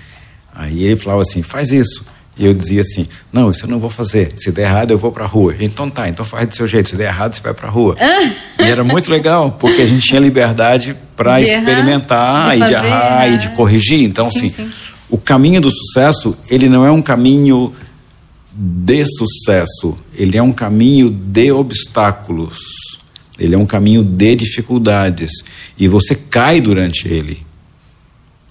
Aí 0.53 0.83
ele 0.83 0.97
falava 0.97 1.21
assim: 1.21 1.41
faz 1.41 1.71
isso. 1.71 2.05
E 2.37 2.45
eu 2.45 2.53
dizia 2.53 2.81
assim: 2.81 3.07
não, 3.31 3.51
isso 3.51 3.65
eu 3.65 3.69
não 3.69 3.79
vou 3.79 3.89
fazer. 3.89 4.33
Se 4.37 4.51
der 4.51 4.63
errado, 4.63 4.91
eu 4.91 4.97
vou 4.97 5.11
para 5.11 5.23
a 5.23 5.27
rua. 5.27 5.55
Então 5.59 5.89
tá, 5.89 6.09
então 6.09 6.25
faz 6.25 6.47
do 6.47 6.55
seu 6.55 6.67
jeito. 6.67 6.89
Se 6.89 6.95
der 6.95 7.07
errado, 7.07 7.33
você 7.33 7.41
vai 7.41 7.53
para 7.53 7.67
a 7.67 7.71
rua. 7.71 7.95
e 8.59 8.63
era 8.63 8.83
muito 8.83 9.11
legal, 9.11 9.51
porque 9.59 9.81
a 9.81 9.85
gente 9.85 10.01
tinha 10.01 10.19
liberdade 10.19 10.95
para 11.15 11.41
experimentar 11.41 12.55
errar, 12.55 12.55
e 12.55 12.69
de 12.69 12.73
errar 12.73 13.27
e 13.27 13.37
de 13.37 13.49
corrigir. 13.49 14.03
Então, 14.03 14.31
sim, 14.31 14.47
assim, 14.47 14.49
sim. 14.49 14.71
o 15.09 15.17
caminho 15.17 15.61
do 15.61 15.69
sucesso, 15.69 16.35
ele 16.49 16.67
não 16.67 16.85
é 16.85 16.91
um 16.91 17.01
caminho 17.01 17.73
de 18.51 19.05
sucesso, 19.05 19.97
ele 20.15 20.37
é 20.37 20.43
um 20.43 20.51
caminho 20.51 21.09
de 21.09 21.51
obstáculos. 21.51 22.59
Ele 23.37 23.55
é 23.55 23.57
um 23.57 23.65
caminho 23.65 24.03
de 24.03 24.35
dificuldades 24.35 25.31
e 25.77 25.87
você 25.87 26.15
cai 26.15 26.61
durante 26.61 27.07
ele. 27.07 27.45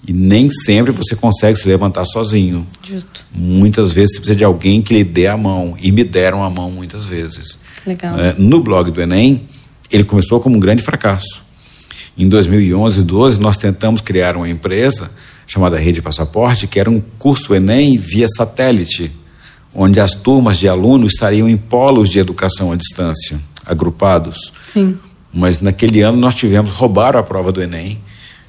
E 0.05 0.11
nem 0.11 0.51
sempre 0.51 0.91
você 0.91 1.15
consegue 1.15 1.57
se 1.57 1.67
levantar 1.67 2.05
sozinho. 2.05 2.67
Justo. 2.85 3.25
Muitas 3.33 3.93
vezes 3.93 4.15
você 4.15 4.19
precisa 4.19 4.35
de 4.35 4.43
alguém 4.43 4.81
que 4.81 4.93
lhe 4.93 5.03
dê 5.03 5.27
a 5.27 5.37
mão. 5.37 5.77
E 5.81 5.91
me 5.91 6.03
deram 6.03 6.43
a 6.43 6.49
mão 6.49 6.69
muitas 6.69 7.05
vezes. 7.05 7.57
Legal. 7.85 8.19
É, 8.19 8.35
no 8.37 8.59
blog 8.59 8.91
do 8.91 9.01
Enem, 9.01 9.47
ele 9.89 10.03
começou 10.03 10.41
como 10.41 10.57
um 10.57 10.59
grande 10.59 10.83
fracasso. 10.83 11.41
Em 12.17 12.27
2011 12.27 12.99
e 12.99 13.03
12, 13.03 13.39
nós 13.39 13.57
tentamos 13.57 14.01
criar 14.01 14.35
uma 14.35 14.49
empresa 14.49 15.09
chamada 15.47 15.77
Rede 15.77 16.01
Passaporte, 16.01 16.67
que 16.67 16.79
era 16.79 16.89
um 16.89 17.01
curso 17.17 17.55
Enem 17.55 17.97
via 17.97 18.27
satélite, 18.27 19.11
onde 19.73 19.99
as 19.99 20.13
turmas 20.13 20.57
de 20.57 20.67
alunos 20.67 21.13
estariam 21.13 21.47
em 21.47 21.57
polos 21.57 22.09
de 22.09 22.19
educação 22.19 22.71
à 22.71 22.75
distância, 22.75 23.39
agrupados. 23.65 24.53
Sim. 24.71 24.97
Mas 25.33 25.59
naquele 25.59 26.01
ano 26.01 26.17
nós 26.17 26.35
tivemos, 26.35 26.71
roubaram 26.71 27.19
a 27.19 27.23
prova 27.23 27.51
do 27.51 27.61
Enem, 27.61 27.99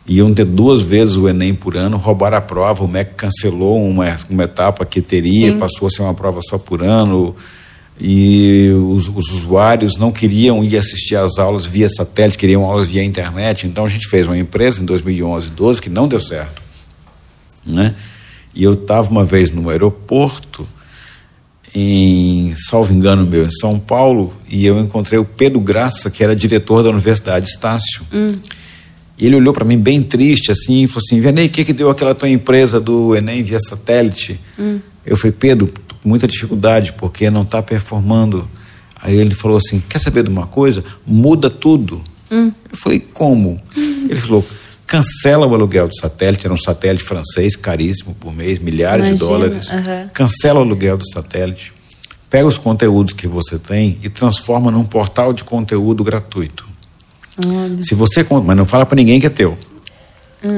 iam 0.06 0.32
ter 0.34 0.44
duas 0.44 0.82
vezes 0.82 1.16
o 1.16 1.28
Enem 1.28 1.54
por 1.54 1.76
ano, 1.76 1.96
roubaram 1.96 2.36
a 2.36 2.40
prova, 2.40 2.84
o 2.84 2.88
MEC 2.88 3.14
cancelou 3.14 3.82
uma, 3.82 4.16
uma 4.28 4.44
etapa 4.44 4.84
que 4.84 5.00
teria, 5.00 5.52
Sim. 5.52 5.58
passou 5.58 5.88
a 5.88 5.90
ser 5.90 6.02
uma 6.02 6.14
prova 6.14 6.40
só 6.42 6.58
por 6.58 6.82
ano, 6.82 7.34
e 7.98 8.70
os, 8.90 9.08
os, 9.08 9.30
usuários 9.30 9.96
não 9.96 10.10
queriam 10.10 10.64
ir 10.64 10.76
assistir 10.76 11.16
às 11.16 11.38
aulas 11.38 11.64
via 11.64 11.88
satélite, 11.88 12.36
queriam 12.36 12.64
aulas 12.64 12.88
via 12.88 13.04
internet, 13.04 13.66
então 13.66 13.86
a 13.86 13.88
gente 13.88 14.08
fez 14.08 14.26
uma 14.26 14.36
empresa 14.36 14.82
em 14.82 14.84
2011, 14.84 15.50
12 15.50 15.80
que 15.80 15.88
não 15.88 16.08
deu 16.08 16.20
certo, 16.20 16.60
né? 17.64 17.94
E 18.54 18.62
eu 18.62 18.74
estava 18.74 19.10
uma 19.10 19.24
vez 19.24 19.50
no 19.50 19.70
aeroporto, 19.70 20.66
em, 21.74 22.54
salvo 22.56 22.92
engano 22.92 23.26
meu, 23.26 23.44
em 23.44 23.50
São 23.50 23.78
Paulo, 23.78 24.32
e 24.48 24.64
eu 24.64 24.78
encontrei 24.78 25.18
o 25.18 25.24
Pedro 25.24 25.58
Graça, 25.58 26.10
que 26.10 26.22
era 26.22 26.36
diretor 26.36 26.82
da 26.82 26.90
Universidade 26.90 27.48
Estácio. 27.48 28.02
Hum. 28.12 28.36
E 29.18 29.26
ele 29.26 29.36
olhou 29.36 29.52
para 29.52 29.64
mim 29.64 29.78
bem 29.78 30.02
triste, 30.02 30.52
assim, 30.52 30.84
e 30.84 30.86
falou 30.86 31.02
assim: 31.04 31.20
Venei, 31.20 31.46
o 31.46 31.50
que, 31.50 31.64
que 31.64 31.72
deu 31.72 31.90
aquela 31.90 32.14
tua 32.14 32.28
empresa 32.28 32.80
do 32.80 33.14
Enem 33.14 33.42
via 33.42 33.58
satélite? 33.60 34.40
Hum. 34.58 34.78
Eu 35.04 35.16
falei: 35.16 35.34
Pedro, 35.38 35.66
com 36.02 36.08
muita 36.08 36.26
dificuldade, 36.26 36.92
porque 36.92 37.28
não 37.30 37.42
está 37.42 37.62
performando. 37.62 38.48
Aí 39.02 39.16
ele 39.16 39.34
falou 39.34 39.56
assim: 39.56 39.82
Quer 39.88 39.98
saber 39.98 40.22
de 40.22 40.30
uma 40.30 40.46
coisa? 40.46 40.84
Muda 41.06 41.50
tudo. 41.50 42.02
Hum. 42.30 42.52
Eu 42.70 42.76
falei: 42.76 43.00
Como? 43.00 43.60
Ele 44.08 44.16
falou: 44.16 44.44
cancela 44.86 45.46
o 45.46 45.54
aluguel 45.54 45.88
do 45.88 45.96
satélite, 45.96 46.46
era 46.46 46.54
um 46.54 46.58
satélite 46.58 47.04
francês 47.04 47.56
caríssimo 47.56 48.14
por 48.14 48.34
mês, 48.34 48.58
milhares 48.58 49.06
Imagina, 49.06 49.14
de 49.14 49.20
dólares. 49.20 49.70
uhum. 49.70 50.08
Cancela 50.12 50.60
o 50.60 50.62
aluguel 50.62 50.96
do 50.96 51.08
satélite, 51.08 51.72
pega 52.28 52.46
os 52.46 52.58
conteúdos 52.58 53.12
que 53.12 53.26
você 53.26 53.58
tem 53.58 53.98
e 54.02 54.08
transforma 54.08 54.70
num 54.70 54.84
portal 54.84 55.32
de 55.32 55.44
conteúdo 55.44 56.02
gratuito. 56.04 56.66
Olha. 57.44 57.82
Se 57.82 57.94
você, 57.94 58.24
mas 58.44 58.56
não 58.56 58.66
fala 58.66 58.86
para 58.86 58.96
ninguém 58.96 59.20
que 59.20 59.26
é 59.26 59.30
teu. 59.30 59.58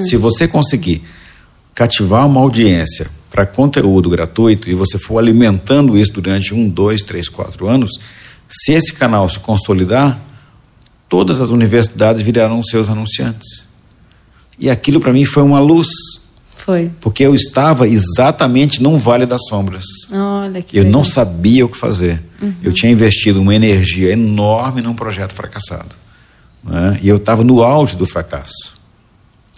Se 0.00 0.16
você 0.16 0.48
conseguir 0.48 1.04
cativar 1.74 2.26
uma 2.26 2.40
audiência 2.40 3.08
para 3.30 3.46
conteúdo 3.46 4.10
gratuito 4.10 4.68
e 4.68 4.74
você 4.74 4.98
for 4.98 5.18
alimentando 5.18 5.96
isso 5.96 6.12
durante 6.12 6.52
um, 6.52 6.68
dois, 6.68 7.02
três, 7.02 7.28
quatro 7.28 7.68
anos, 7.68 7.90
se 8.48 8.72
esse 8.72 8.92
canal 8.92 9.28
se 9.28 9.38
consolidar, 9.38 10.18
todas 11.08 11.40
as 11.40 11.50
universidades 11.50 12.22
virarão 12.22 12.62
seus 12.64 12.88
anunciantes. 12.88 13.66
E 14.58 14.70
aquilo 14.70 15.00
para 15.00 15.12
mim 15.12 15.24
foi 15.24 15.42
uma 15.42 15.60
luz. 15.60 15.88
Foi. 16.56 16.90
Porque 17.00 17.22
eu 17.22 17.34
estava 17.34 17.86
exatamente 17.86 18.82
num 18.82 18.98
vale 18.98 19.24
das 19.26 19.40
sombras. 19.48 19.84
Olha 20.12 20.60
que 20.62 20.76
Eu 20.76 20.82
legal. 20.84 20.98
não 21.00 21.04
sabia 21.04 21.64
o 21.64 21.68
que 21.68 21.76
fazer. 21.78 22.22
Uhum. 22.42 22.52
Eu 22.62 22.72
tinha 22.72 22.90
investido 22.90 23.40
uma 23.40 23.54
energia 23.54 24.12
enorme 24.12 24.82
num 24.82 24.94
projeto 24.94 25.32
fracassado. 25.32 25.94
Né? 26.64 26.98
E 27.02 27.08
eu 27.08 27.16
estava 27.16 27.44
no 27.44 27.62
auge 27.62 27.94
do 27.96 28.04
fracasso. 28.06 28.74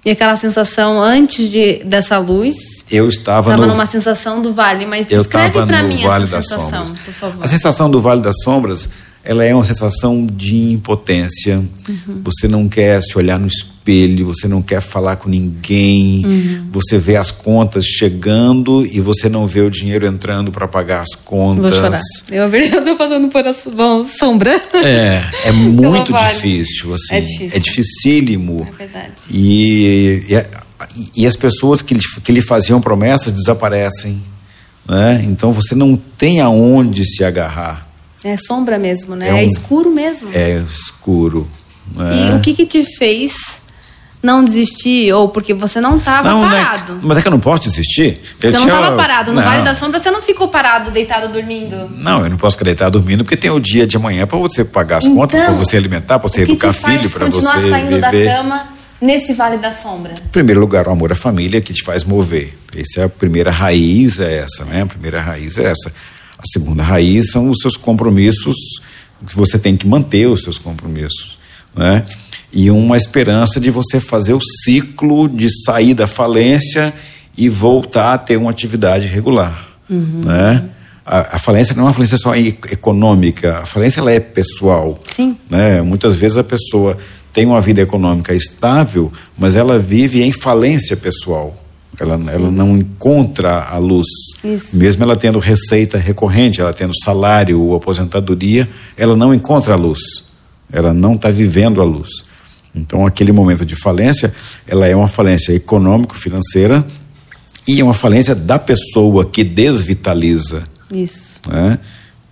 E 0.05 0.11
aquela 0.11 0.37
sensação 0.37 1.03
antes 1.03 1.51
de, 1.51 1.83
dessa 1.85 2.19
luz, 2.19 2.57
Eu 2.91 3.09
estava 3.09 3.51
estava 3.53 3.67
no. 3.67 3.73
numa 3.73 3.87
sensação 3.87 4.41
do 4.43 4.53
vale, 4.53 4.85
mas 4.87 5.07
descreve 5.07 5.65
para 5.67 5.83
mim 5.83 6.03
Vale 6.03 6.25
essa 6.25 6.41
sensação, 6.43 6.87
Sombras. 6.87 7.05
por 7.05 7.15
favor. 7.15 7.45
A 7.45 7.49
sensação 7.49 7.91
do 7.91 8.01
Vale 8.01 8.21
das 8.23 8.37
Sombras, 8.45 8.89
ela 9.25 9.45
é 9.45 9.55
uma 9.55 9.65
sensação 9.65 10.27
de 10.27 10.73
impotência. 10.73 11.59
Uhum. 11.89 12.23
Você 12.25 12.49
não 12.49 12.69
quer 12.69 13.03
se 13.03 13.17
olhar 13.19 13.39
no 13.39 13.47
espelho, 13.47 14.27
você 14.27 14.49
não 14.49 14.63
quer 14.63 14.81
falar 14.81 15.17
com 15.17 15.29
ninguém. 15.29 16.25
Uhum. 16.25 16.69
Você 16.73 16.99
vê 16.99 17.17
as 17.17 17.31
contas 17.31 17.85
chegando 17.85 18.87
e 18.87 19.01
você 19.01 19.29
não 19.29 19.47
vê 19.47 19.61
o 19.61 19.71
dinheiro 19.71 20.07
entrando 20.07 20.51
para 20.51 20.67
pagar 20.69 21.03
as 21.03 21.15
contas. 21.15 21.75
Vou 21.75 21.83
chorar. 21.83 22.01
Eu, 22.31 22.51
tô 22.85 22.97
passando 22.97 23.29
por 23.29 23.45
essa 23.45 23.71
bom, 23.71 24.05
sombra. 24.05 24.51
É, 24.75 25.25
é 25.45 25.53
muito 25.53 26.13
difícil, 26.13 26.95
assim. 26.95 27.15
É 27.15 27.21
difícil. 27.21 27.57
É 27.57 27.59
dificílimo. 27.59 28.69
É 28.69 28.77
verdade. 28.79 29.23
E, 29.31 30.23
e, 30.29 31.23
e 31.23 31.27
as 31.27 31.37
pessoas 31.37 31.83
que 31.83 31.95
lhe, 31.95 32.01
que 32.23 32.33
lhe 32.33 32.43
faziam 32.43 32.81
promessas 32.81 33.33
desaparecem. 33.33 34.23
Né? 34.89 35.23
Então 35.29 35.53
você 35.53 35.75
não 35.75 35.97
tem 35.97 36.41
aonde 36.41 37.05
se 37.05 37.23
agarrar. 37.25 37.88
É 38.25 38.37
sombra 38.37 38.79
mesmo, 38.79 39.15
né? 39.15 39.29
É 39.29 39.31
É, 39.31 39.35
um- 39.35 39.47
escuro 39.47 39.91
mesmo. 39.91 40.29
É 40.35 40.63
escuro. 40.75 41.49
E 41.95 41.99
né? 42.03 42.35
o 42.37 42.41
que 42.41 42.53
que 42.55 42.67
te 42.67 42.85
fez 42.97 43.33
não 44.23 44.45
desistir? 44.45 45.13
Ou 45.13 45.29
porque 45.29 45.55
você 45.55 45.81
não 45.81 45.97
estava 45.97 46.29
não, 46.29 46.49
né? 46.49 46.63
parado? 46.63 46.99
Mas 47.03 47.19
é 47.19 47.23
que 47.23 47.29
eu 47.29 47.33
não 47.33 47.39
posso 47.41 47.63
desistir. 47.63 48.21
Eu 48.43 48.51
Você 48.51 48.59
não 48.59 48.67
tinha- 48.67 48.75
estava 48.79 48.97
parado. 48.97 49.33
No 49.33 49.41
não. 49.41 49.49
Vale 49.49 49.63
da 49.63 49.75
Sombra 49.75 50.01
você 50.01 50.11
não 50.11 50.21
ficou 50.21 50.49
parado, 50.49 50.91
deitado, 50.91 51.33
dormindo. 51.33 51.89
Não, 51.97 52.25
eu 52.25 52.31
não 52.31 52.37
posso 52.37 52.57
ficar 52.57 52.65
deitado 52.67 52.99
dormindo 52.99 53.25
porque 53.25 53.37
tem 53.37 53.51
o 53.51 53.61
dia 53.61 53.87
de 53.87 53.97
amanhã 53.97 54.27
para 54.27 54.39
você 54.39 54.65
pagar 54.65 54.99
as 54.99 55.07
contas, 55.09 55.41
para 55.41 55.53
você 55.55 55.77
alimentar, 55.77 56.19
para 56.19 56.29
você 56.29 56.43
Então, 56.43 56.55
educar 56.55 56.73
filho, 56.73 57.09
para 57.11 57.27
continuar 57.27 57.61
você 57.61 57.71
saindo 57.71 58.01
da 58.01 58.11
viver. 58.11 58.31
cama 58.33 58.69
nesse 59.01 59.33
Vale 59.33 59.57
da 59.59 59.73
Sombra? 59.73 60.15
Em 60.23 60.29
primeiro 60.29 60.61
lugar, 60.61 60.89
o 60.89 60.91
amor 60.91 61.13
à 61.13 61.15
família 61.15 61.61
que 61.61 61.73
te 61.73 61.85
faz 61.85 62.03
mover. 62.05 62.53
Essa 62.77 63.03
é 63.03 63.05
a 63.05 63.09
primeira 63.09 63.51
raiz, 63.53 64.19
é 64.19 64.39
essa, 64.45 64.65
né? 64.65 64.83
A 64.83 64.87
primeira 64.87 65.21
raiz 65.23 65.57
é 65.57 65.65
essa. 65.71 65.93
A 66.39 66.43
segunda 66.53 66.83
raiz 66.83 67.31
são 67.33 67.51
os 67.51 67.59
seus 67.61 67.77
compromissos, 67.77 68.57
que 69.27 69.35
você 69.35 69.59
tem 69.59 69.77
que 69.77 69.87
manter 69.87 70.27
os 70.27 70.43
seus 70.43 70.57
compromissos, 70.57 71.39
né? 71.75 72.05
e 72.53 72.71
uma 72.71 72.97
esperança 72.97 73.61
de 73.61 73.71
você 73.71 74.01
fazer 74.01 74.35
o 74.35 74.41
ciclo 74.65 75.29
de 75.29 75.49
sair 75.65 75.95
da 75.95 76.07
falência 76.07 76.93
e 77.37 77.49
voltar 77.49 78.15
a 78.15 78.19
ter 78.19 78.37
uma 78.37 78.51
atividade 78.51 79.07
regular, 79.07 79.69
uhum. 79.89 80.23
né? 80.25 80.65
A, 81.05 81.37
a, 81.37 81.39
falência 81.39 81.75
não 81.75 81.85
é 81.85 81.87
uma 81.87 81.95
falência 81.95 82.19
só 82.19 82.37
econômica, 82.37 83.61
a 83.61 83.67
falência 83.67 84.01
ela 84.01 84.13
é 84.13 84.21
pessoal. 84.21 84.99
Sim. 85.05 85.39
Né? 85.49 85.81
Muitas 85.81 86.17
vezes 86.17 86.37
a 86.37 86.45
pessoa 86.45 86.99
tem 87.33 87.47
uma 87.47 87.63
vida 87.63 87.81
econômica 87.81 88.35
estável, 88.35 89.11
mas 89.39 89.57
ela 89.57 89.79
vive 89.79 90.23
em 90.23 90.33
falência 90.33 90.99
pessoal. 90.99 91.65
Ela, 92.01 92.15
ela 92.31 92.51
não 92.51 92.77
encontra 92.77 93.65
a 93.65 93.77
luz. 93.79 94.07
Isso. 94.45 94.77
Mesmo 94.77 95.03
ela 95.03 95.17
tendo 95.17 95.39
receita 95.39 95.99
recorrente, 95.99 96.61
ela 96.61 96.73
tendo 96.73 96.93
salário 97.03 97.61
ou 97.61 97.75
aposentadoria, 97.75 98.69
ela 98.97 99.17
não 99.17 99.35
encontra 99.35 99.75
a 99.75 99.77
luz. 99.77 100.01
Ela 100.73 100.95
não 100.95 101.15
está 101.15 101.31
vivendo 101.31 101.81
a 101.81 101.85
luz. 101.85 102.11
Então, 102.75 103.07
aquele 103.07 103.33
momento 103.33 103.65
de 103.65 103.75
falência, 103.75 104.33
ela 104.67 104.87
é 104.87 104.95
uma 104.95 105.09
falência 105.09 105.53
econômico-financeira 105.53 106.85
e 107.67 107.81
é 107.81 107.85
uma 107.85 107.95
falência 107.95 108.35
da 108.35 108.59
pessoa 108.59 109.25
que 109.25 109.43
desvitaliza. 109.43 110.69
Isso. 110.91 111.41
Né? 111.47 111.79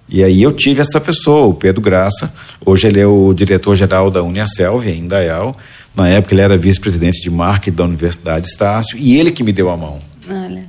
E 0.09 0.23
aí 0.23 0.41
eu 0.41 0.53
tive 0.53 0.81
essa 0.81 1.01
pessoa, 1.01 1.49
o 1.49 1.55
Pedro 1.55 1.81
Graça. 1.81 2.33
Hoje 2.65 2.87
ele 2.87 3.01
é 3.01 3.07
o 3.07 3.35
diretor-geral 3.35 4.11
da 4.11 4.23
Uniaselv, 4.23 4.87
em 4.89 5.01
Indaial. 5.01 5.57
Na 5.97 6.09
época 6.09 6.35
ele 6.35 6.43
era 6.43 6.57
vice-presidente 6.59 7.21
de 7.23 7.31
marketing 7.31 7.77
da 7.77 7.85
Universidade 7.85 8.47
Estácio. 8.47 8.99
E 8.99 9.19
ele 9.19 9.31
que 9.31 9.43
me 9.43 9.51
deu 9.51 9.71
a 9.71 9.77
mão. 9.77 9.99
Olha, 10.29 10.65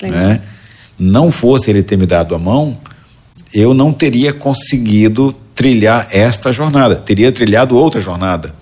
legal. 0.00 0.18
Né? 0.18 0.40
Não 0.98 1.30
fosse 1.30 1.70
ele 1.70 1.82
ter 1.82 1.96
me 1.96 2.06
dado 2.06 2.34
a 2.34 2.38
mão, 2.38 2.76
eu 3.54 3.74
não 3.74 3.92
teria 3.92 4.32
conseguido 4.32 5.34
trilhar 5.54 6.08
esta 6.10 6.52
jornada. 6.52 6.96
Teria 6.96 7.30
trilhado 7.30 7.76
outra 7.76 8.00
jornada. 8.00 8.54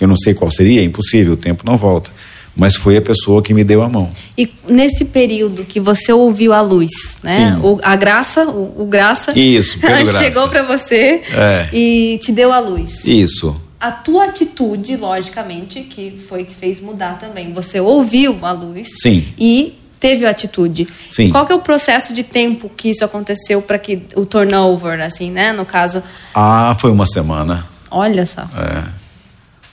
Eu 0.00 0.08
não 0.08 0.16
sei 0.16 0.34
qual 0.34 0.50
seria, 0.50 0.80
é 0.80 0.84
impossível, 0.84 1.34
o 1.34 1.36
tempo 1.36 1.64
não 1.64 1.76
volta 1.76 2.10
mas 2.56 2.76
foi 2.76 2.96
a 2.96 3.02
pessoa 3.02 3.42
que 3.42 3.52
me 3.52 3.64
deu 3.64 3.82
a 3.82 3.88
mão. 3.88 4.10
E 4.38 4.48
nesse 4.68 5.04
período 5.04 5.64
que 5.64 5.80
você 5.80 6.12
ouviu 6.12 6.52
a 6.52 6.60
luz, 6.60 6.90
né? 7.22 7.58
O, 7.62 7.78
a 7.82 7.96
graça, 7.96 8.44
o, 8.44 8.82
o 8.82 8.86
graça. 8.86 9.36
Isso, 9.36 9.78
chegou 10.18 10.48
para 10.48 10.62
você 10.62 11.22
é. 11.32 11.68
e 11.72 12.18
te 12.22 12.32
deu 12.32 12.52
a 12.52 12.58
luz. 12.58 13.04
Isso. 13.04 13.60
A 13.84 13.92
tua 13.92 14.24
atitude, 14.24 14.96
logicamente, 14.96 15.82
que 15.82 16.18
foi 16.26 16.44
que 16.44 16.54
fez 16.54 16.80
mudar 16.80 17.18
também. 17.18 17.52
Você 17.52 17.78
ouviu 17.78 18.38
a 18.40 18.50
luz. 18.50 18.88
Sim. 19.02 19.28
E 19.38 19.78
teve 20.00 20.24
a 20.24 20.30
atitude. 20.30 20.88
Sim. 21.10 21.28
Qual 21.28 21.44
que 21.44 21.52
é 21.52 21.54
o 21.54 21.60
processo 21.60 22.14
de 22.14 22.22
tempo 22.22 22.70
que 22.74 22.88
isso 22.88 23.04
aconteceu 23.04 23.60
para 23.60 23.78
que 23.78 24.06
o 24.16 24.24
turnover, 24.24 25.02
assim, 25.02 25.30
né? 25.30 25.52
No 25.52 25.66
caso. 25.66 26.02
Ah, 26.34 26.74
foi 26.80 26.90
uma 26.90 27.04
semana. 27.04 27.66
Olha 27.90 28.24
só. 28.24 28.40
É. 28.56 28.84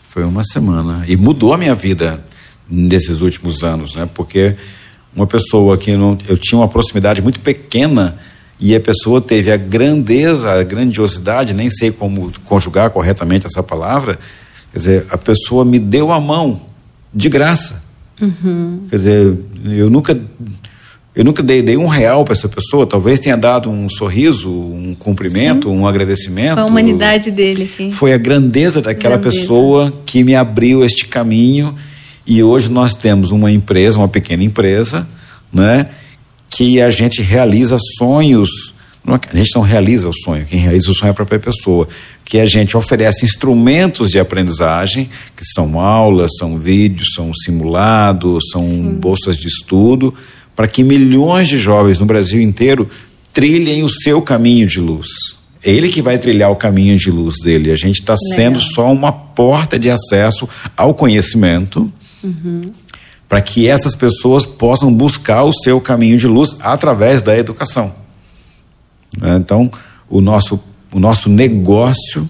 Foi 0.10 0.26
uma 0.26 0.44
semana. 0.44 1.06
E 1.08 1.16
mudou 1.16 1.54
a 1.54 1.58
minha 1.58 1.74
vida 1.74 2.22
nesses 2.70 3.22
últimos 3.22 3.64
anos, 3.64 3.96
né? 3.96 4.10
Porque 4.14 4.58
uma 5.16 5.26
pessoa 5.26 5.78
que 5.78 5.94
não, 5.94 6.18
eu 6.28 6.38
tinha 6.38 6.60
uma 6.60 6.68
proximidade 6.68 7.22
muito 7.22 7.40
pequena 7.40 8.20
e 8.62 8.76
a 8.76 8.80
pessoa 8.80 9.20
teve 9.20 9.52
a 9.52 9.58
grandeza, 9.58 10.52
a 10.52 10.62
grandiosidade, 10.62 11.52
nem 11.52 11.72
sei 11.72 11.92
como 11.92 12.32
conjugar 12.46 12.92
corretamente 12.92 13.48
essa 13.48 13.64
palavra, 13.64 14.20
quer 14.72 14.78
dizer, 14.78 15.06
a 15.10 15.18
pessoa 15.18 15.66
me 15.66 15.80
deu 15.80 16.12
a 16.12 16.22
mão 16.22 16.62
de 17.12 17.28
graça. 17.28 17.84
Uhum. 18.22 18.84
Quer 18.88 18.98
dizer, 18.98 19.36
eu 19.66 19.90
nunca 19.90 20.16
eu 21.14 21.26
nunca 21.26 21.44
dei, 21.44 21.62
dei 21.62 21.76
um 21.76 21.88
real 21.88 22.24
para 22.24 22.34
essa 22.34 22.48
pessoa, 22.48 22.86
talvez 22.86 23.20
tenha 23.20 23.36
dado 23.36 23.70
um 23.70 23.90
sorriso, 23.90 24.50
um 24.50 24.96
cumprimento, 24.98 25.68
Sim. 25.68 25.76
um 25.76 25.86
agradecimento. 25.86 26.54
Foi 26.54 26.64
a 26.64 26.66
humanidade 26.66 27.32
dele 27.32 27.64
aqui. 27.64 27.92
Foi 27.92 28.14
a 28.14 28.18
grandeza 28.18 28.82
daquela 28.82 29.18
grandeza. 29.18 29.42
pessoa 29.42 29.94
que 30.06 30.24
me 30.24 30.36
abriu 30.36 30.86
este 30.86 31.08
caminho 31.08 31.76
e 32.26 32.42
hoje 32.42 32.70
nós 32.70 32.94
temos 32.94 33.32
uma 33.32 33.52
empresa, 33.52 33.98
uma 33.98 34.08
pequena 34.08 34.44
empresa, 34.44 35.06
né, 35.52 35.90
que 36.52 36.82
a 36.82 36.92
gente 36.92 37.22
realiza 37.22 37.78
sonhos. 37.98 38.74
Não, 39.04 39.16
a 39.16 39.36
gente 39.36 39.56
não 39.56 39.64
realiza 39.64 40.08
o 40.08 40.14
sonho, 40.14 40.46
quem 40.46 40.60
realiza 40.60 40.92
o 40.92 40.94
sonho 40.94 41.08
é 41.08 41.12
a 41.12 41.16
própria 41.16 41.40
pessoa. 41.40 41.88
Que 42.24 42.40
a 42.40 42.46
gente 42.46 42.78
oferece 42.78 43.26
instrumentos 43.26 44.12
de 44.12 44.20
aprendizagem, 44.20 45.10
que 45.36 45.44
são 45.44 45.80
aulas, 45.80 46.32
são 46.38 46.60
vídeos, 46.60 47.14
são 47.16 47.34
simulados, 47.34 48.50
são 48.52 48.62
Sim. 48.62 48.98
bolsas 49.00 49.38
de 49.38 49.48
estudo, 49.48 50.14
para 50.56 50.68
que 50.68 50.84
milhões 50.84 51.48
de 51.48 51.58
jovens 51.58 51.98
no 51.98 52.06
Brasil 52.06 52.40
inteiro 52.40 52.88
trilhem 53.34 53.84
o 53.84 53.90
seu 53.90 54.22
caminho 54.22 54.68
de 54.68 54.80
luz. 54.80 55.08
É 55.64 55.72
ele 55.72 55.90
que 55.90 56.02
vai 56.02 56.18
trilhar 56.18 56.52
o 56.52 56.56
caminho 56.56 56.98
de 56.98 57.10
luz 57.10 57.36
dele. 57.42 57.72
A 57.72 57.76
gente 57.76 58.00
está 58.00 58.16
sendo 58.36 58.60
só 58.60 58.92
uma 58.92 59.12
porta 59.12 59.80
de 59.80 59.90
acesso 59.90 60.48
ao 60.76 60.94
conhecimento 60.94 61.92
Uhum. 62.24 62.66
Para 63.32 63.42
que 63.42 63.66
essas 63.66 63.96
pessoas 63.96 64.46
possam 64.46 64.94
buscar 64.94 65.44
o 65.44 65.54
seu 65.54 65.80
caminho 65.80 66.18
de 66.18 66.28
luz 66.28 66.58
através 66.60 67.22
da 67.22 67.38
educação. 67.38 67.94
Né? 69.18 69.38
Então, 69.38 69.72
o 70.10 70.20
nosso, 70.20 70.62
o 70.92 71.00
nosso 71.00 71.30
negócio 71.30 72.30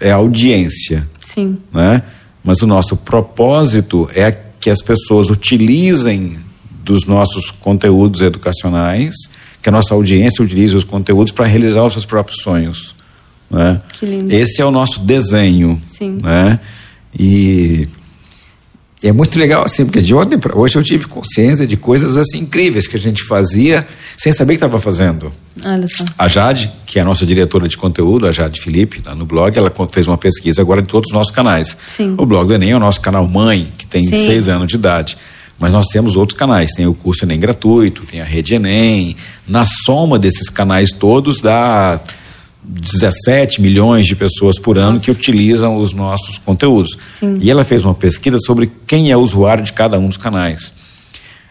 é 0.00 0.10
audiência. 0.10 1.06
Sim. 1.20 1.58
Né? 1.70 2.02
Mas 2.42 2.62
o 2.62 2.66
nosso 2.66 2.96
propósito 2.96 4.08
é 4.14 4.34
que 4.58 4.70
as 4.70 4.80
pessoas 4.80 5.28
utilizem 5.28 6.38
dos 6.82 7.04
nossos 7.04 7.50
conteúdos 7.50 8.22
educacionais, 8.22 9.14
que 9.60 9.68
a 9.68 9.72
nossa 9.72 9.92
audiência 9.92 10.42
utilize 10.42 10.74
os 10.74 10.82
conteúdos 10.82 11.30
para 11.30 11.44
realizar 11.44 11.84
os 11.84 11.92
seus 11.92 12.06
próprios 12.06 12.40
sonhos. 12.40 12.94
Né? 13.50 13.82
Que 13.92 14.06
lindo. 14.06 14.32
Esse 14.32 14.62
é 14.62 14.64
o 14.64 14.70
nosso 14.70 15.00
desenho. 15.00 15.78
Sim. 15.86 16.20
Né? 16.22 16.58
E 17.20 17.86
é 19.02 19.12
muito 19.12 19.38
legal 19.38 19.64
assim, 19.64 19.84
porque 19.84 20.02
de 20.02 20.12
ontem 20.12 20.36
para 20.38 20.56
hoje 20.56 20.76
eu 20.76 20.82
tive 20.82 21.06
consciência 21.06 21.66
de 21.66 21.76
coisas 21.76 22.16
assim 22.16 22.40
incríveis 22.40 22.86
que 22.86 22.96
a 22.96 23.00
gente 23.00 23.22
fazia 23.24 23.86
sem 24.16 24.32
saber 24.32 24.54
que 24.54 24.56
estava 24.56 24.80
fazendo. 24.80 25.32
Olha 25.64 25.86
só. 25.88 26.04
A 26.16 26.26
Jade, 26.26 26.70
que 26.86 26.98
é 26.98 27.02
a 27.02 27.04
nossa 27.04 27.24
diretora 27.24 27.68
de 27.68 27.76
conteúdo, 27.76 28.26
a 28.26 28.32
Jade 28.32 28.60
Felipe, 28.60 29.02
lá 29.04 29.14
no 29.14 29.24
blog, 29.24 29.56
ela 29.56 29.72
fez 29.92 30.08
uma 30.08 30.18
pesquisa 30.18 30.60
agora 30.60 30.82
de 30.82 30.88
todos 30.88 31.10
os 31.10 31.14
nossos 31.14 31.32
canais. 31.32 31.76
Sim. 31.96 32.14
O 32.18 32.26
blog 32.26 32.46
do 32.48 32.54
Enem 32.54 32.72
é 32.72 32.76
o 32.76 32.80
nosso 32.80 33.00
canal 33.00 33.26
mãe, 33.26 33.72
que 33.78 33.86
tem 33.86 34.06
Sim. 34.06 34.24
seis 34.24 34.48
anos 34.48 34.66
de 34.66 34.74
idade. 34.74 35.16
Mas 35.58 35.72
nós 35.72 35.86
temos 35.88 36.14
outros 36.14 36.38
canais, 36.38 36.72
tem 36.72 36.86
o 36.86 36.94
curso 36.94 37.24
Enem 37.24 37.38
gratuito, 37.38 38.02
tem 38.02 38.20
a 38.20 38.24
rede 38.24 38.54
Enem. 38.54 39.16
Na 39.46 39.64
soma 39.64 40.18
desses 40.18 40.48
canais 40.48 40.92
todos 40.92 41.40
dá 41.40 42.00
17 42.68 43.62
milhões 43.62 44.06
de 44.06 44.14
pessoas 44.14 44.58
por 44.58 44.76
ano 44.76 44.92
Nossa. 44.92 45.04
que 45.04 45.10
utilizam 45.10 45.78
os 45.78 45.92
nossos 45.92 46.38
conteúdos. 46.38 46.96
Sim. 47.10 47.38
E 47.40 47.50
ela 47.50 47.64
fez 47.64 47.84
uma 47.84 47.94
pesquisa 47.94 48.38
sobre 48.38 48.70
quem 48.86 49.10
é 49.10 49.16
o 49.16 49.20
usuário 49.20 49.64
de 49.64 49.72
cada 49.72 49.98
um 49.98 50.08
dos 50.08 50.18
canais. 50.18 50.72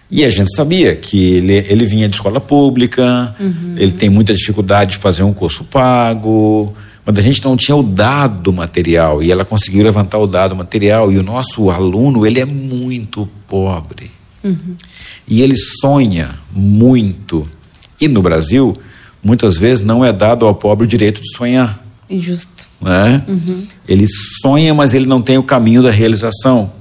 E 0.10 0.24
a 0.24 0.30
gente 0.30 0.56
sabia 0.56 0.96
que 0.96 1.36
ele, 1.36 1.54
ele 1.68 1.86
vinha 1.86 2.08
de 2.08 2.16
escola 2.16 2.40
pública, 2.40 3.36
uhum. 3.40 3.76
ele 3.78 3.92
tem 3.92 4.10
muita 4.10 4.34
dificuldade 4.34 4.92
de 4.92 4.98
fazer 4.98 5.24
um 5.24 5.34
curso 5.34 5.66
pago, 5.66 6.74
mas 7.06 7.18
a 7.18 7.22
gente 7.22 7.44
não 7.44 7.58
tinha 7.58 7.76
o 7.76 7.84
dado 7.84 8.54
material 8.54 9.22
e 9.22 9.32
ela 9.32 9.44
conseguiu 9.44 9.84
levantar 9.84 10.18
o 10.18 10.28
dado 10.28 10.56
material 10.56 11.12
e 11.12 11.18
o 11.18 11.24
nosso 11.24 11.70
aluno 11.70 12.26
ele 12.26 12.40
é 12.40 12.46
muito 12.46 13.28
pobre 13.48 14.12
uhum. 14.44 14.76
e 15.26 15.42
ele 15.42 15.56
sonha 15.56 16.32
muito 16.54 17.48
e 18.00 18.08
no 18.08 18.22
Brasil 18.22 18.78
muitas 19.28 19.58
vezes 19.58 19.86
não 19.86 20.06
é 20.06 20.14
dado 20.14 20.46
ao 20.46 20.56
pobre 20.56 20.86
o 20.86 20.88
direito 20.88 21.22
de 21.22 21.36
sonhar. 21.36 21.86
Justo. 22.10 22.66
Né? 22.80 23.22
Uhum. 23.28 23.68
Ele 23.86 24.08
sonha, 24.42 24.74
mas 24.74 24.94
ele 24.94 25.06
não 25.06 25.22
tem 25.22 25.38
o 25.38 25.44
caminho 25.44 25.84
da 25.84 25.92
realização. 25.92 26.72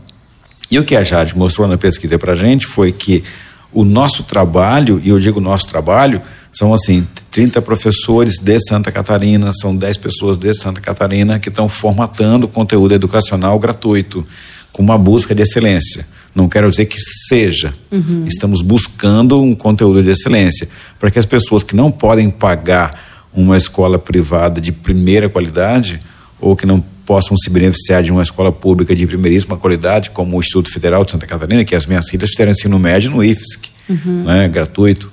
E 0.70 0.78
o 0.78 0.84
que 0.84 0.94
a 0.94 1.02
Jade 1.02 1.36
mostrou 1.36 1.66
na 1.66 1.76
pesquisa 1.76 2.16
para 2.18 2.34
a 2.34 2.36
gente 2.36 2.64
foi 2.64 2.92
que 2.92 3.24
o 3.72 3.84
nosso 3.84 4.22
trabalho, 4.22 5.00
e 5.02 5.08
eu 5.08 5.18
digo 5.18 5.40
nosso 5.40 5.66
trabalho, 5.66 6.22
são 6.52 6.72
assim, 6.72 7.06
30 7.32 7.60
professores 7.62 8.38
de 8.38 8.58
Santa 8.60 8.92
Catarina, 8.92 9.52
são 9.52 9.76
10 9.76 9.96
pessoas 9.96 10.36
de 10.36 10.54
Santa 10.54 10.80
Catarina 10.80 11.40
que 11.40 11.48
estão 11.48 11.68
formatando 11.68 12.46
conteúdo 12.46 12.94
educacional 12.94 13.58
gratuito, 13.58 14.24
com 14.72 14.82
uma 14.82 14.96
busca 14.96 15.34
de 15.34 15.42
excelência. 15.42 16.06
Não 16.36 16.50
quero 16.50 16.70
dizer 16.70 16.84
que 16.84 17.00
seja. 17.00 17.72
Uhum. 17.90 18.26
Estamos 18.26 18.60
buscando 18.60 19.40
um 19.40 19.54
conteúdo 19.54 20.02
de 20.02 20.10
excelência 20.10 20.68
para 21.00 21.10
que 21.10 21.18
as 21.18 21.24
pessoas 21.24 21.62
que 21.62 21.74
não 21.74 21.90
podem 21.90 22.28
pagar 22.28 23.26
uma 23.32 23.56
escola 23.56 23.98
privada 23.98 24.60
de 24.60 24.70
primeira 24.70 25.30
qualidade 25.30 25.98
ou 26.38 26.54
que 26.54 26.66
não 26.66 26.84
possam 27.06 27.38
se 27.38 27.48
beneficiar 27.48 28.02
de 28.02 28.12
uma 28.12 28.22
escola 28.22 28.52
pública 28.52 28.94
de 28.94 29.06
primeiríssima 29.06 29.56
qualidade, 29.56 30.10
como 30.10 30.36
o 30.36 30.40
Instituto 30.40 30.70
Federal 30.70 31.06
de 31.06 31.12
Santa 31.12 31.26
Catarina, 31.26 31.64
que 31.64 31.74
as 31.74 31.86
minhas 31.86 32.06
filhas 32.06 32.28
fizeram 32.28 32.52
ensino 32.52 32.78
médio 32.78 33.10
no 33.10 33.24
IFSC, 33.24 33.70
uhum. 33.88 34.24
né, 34.24 34.46
gratuito, 34.48 35.10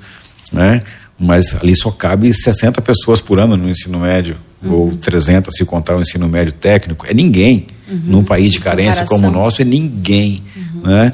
né? 0.51 0.81
Mas 1.17 1.55
ali 1.55 1.73
só 1.73 1.89
cabe 1.89 2.33
60 2.33 2.81
pessoas 2.81 3.21
por 3.21 3.39
ano 3.39 3.55
no 3.55 3.69
ensino 3.69 3.99
médio, 3.99 4.35
uhum. 4.61 4.73
ou 4.73 4.97
300 4.97 5.55
se 5.55 5.63
contar 5.63 5.95
o 5.95 6.01
ensino 6.01 6.27
médio 6.27 6.51
técnico. 6.51 7.05
É 7.07 7.13
ninguém. 7.13 7.67
Uhum. 7.87 8.01
Num 8.05 8.23
país 8.23 8.51
de 8.51 8.59
carência 8.59 9.05
como 9.05 9.27
o 9.27 9.31
nosso, 9.31 9.61
é 9.61 9.65
ninguém 9.65 10.41
né? 10.81 11.13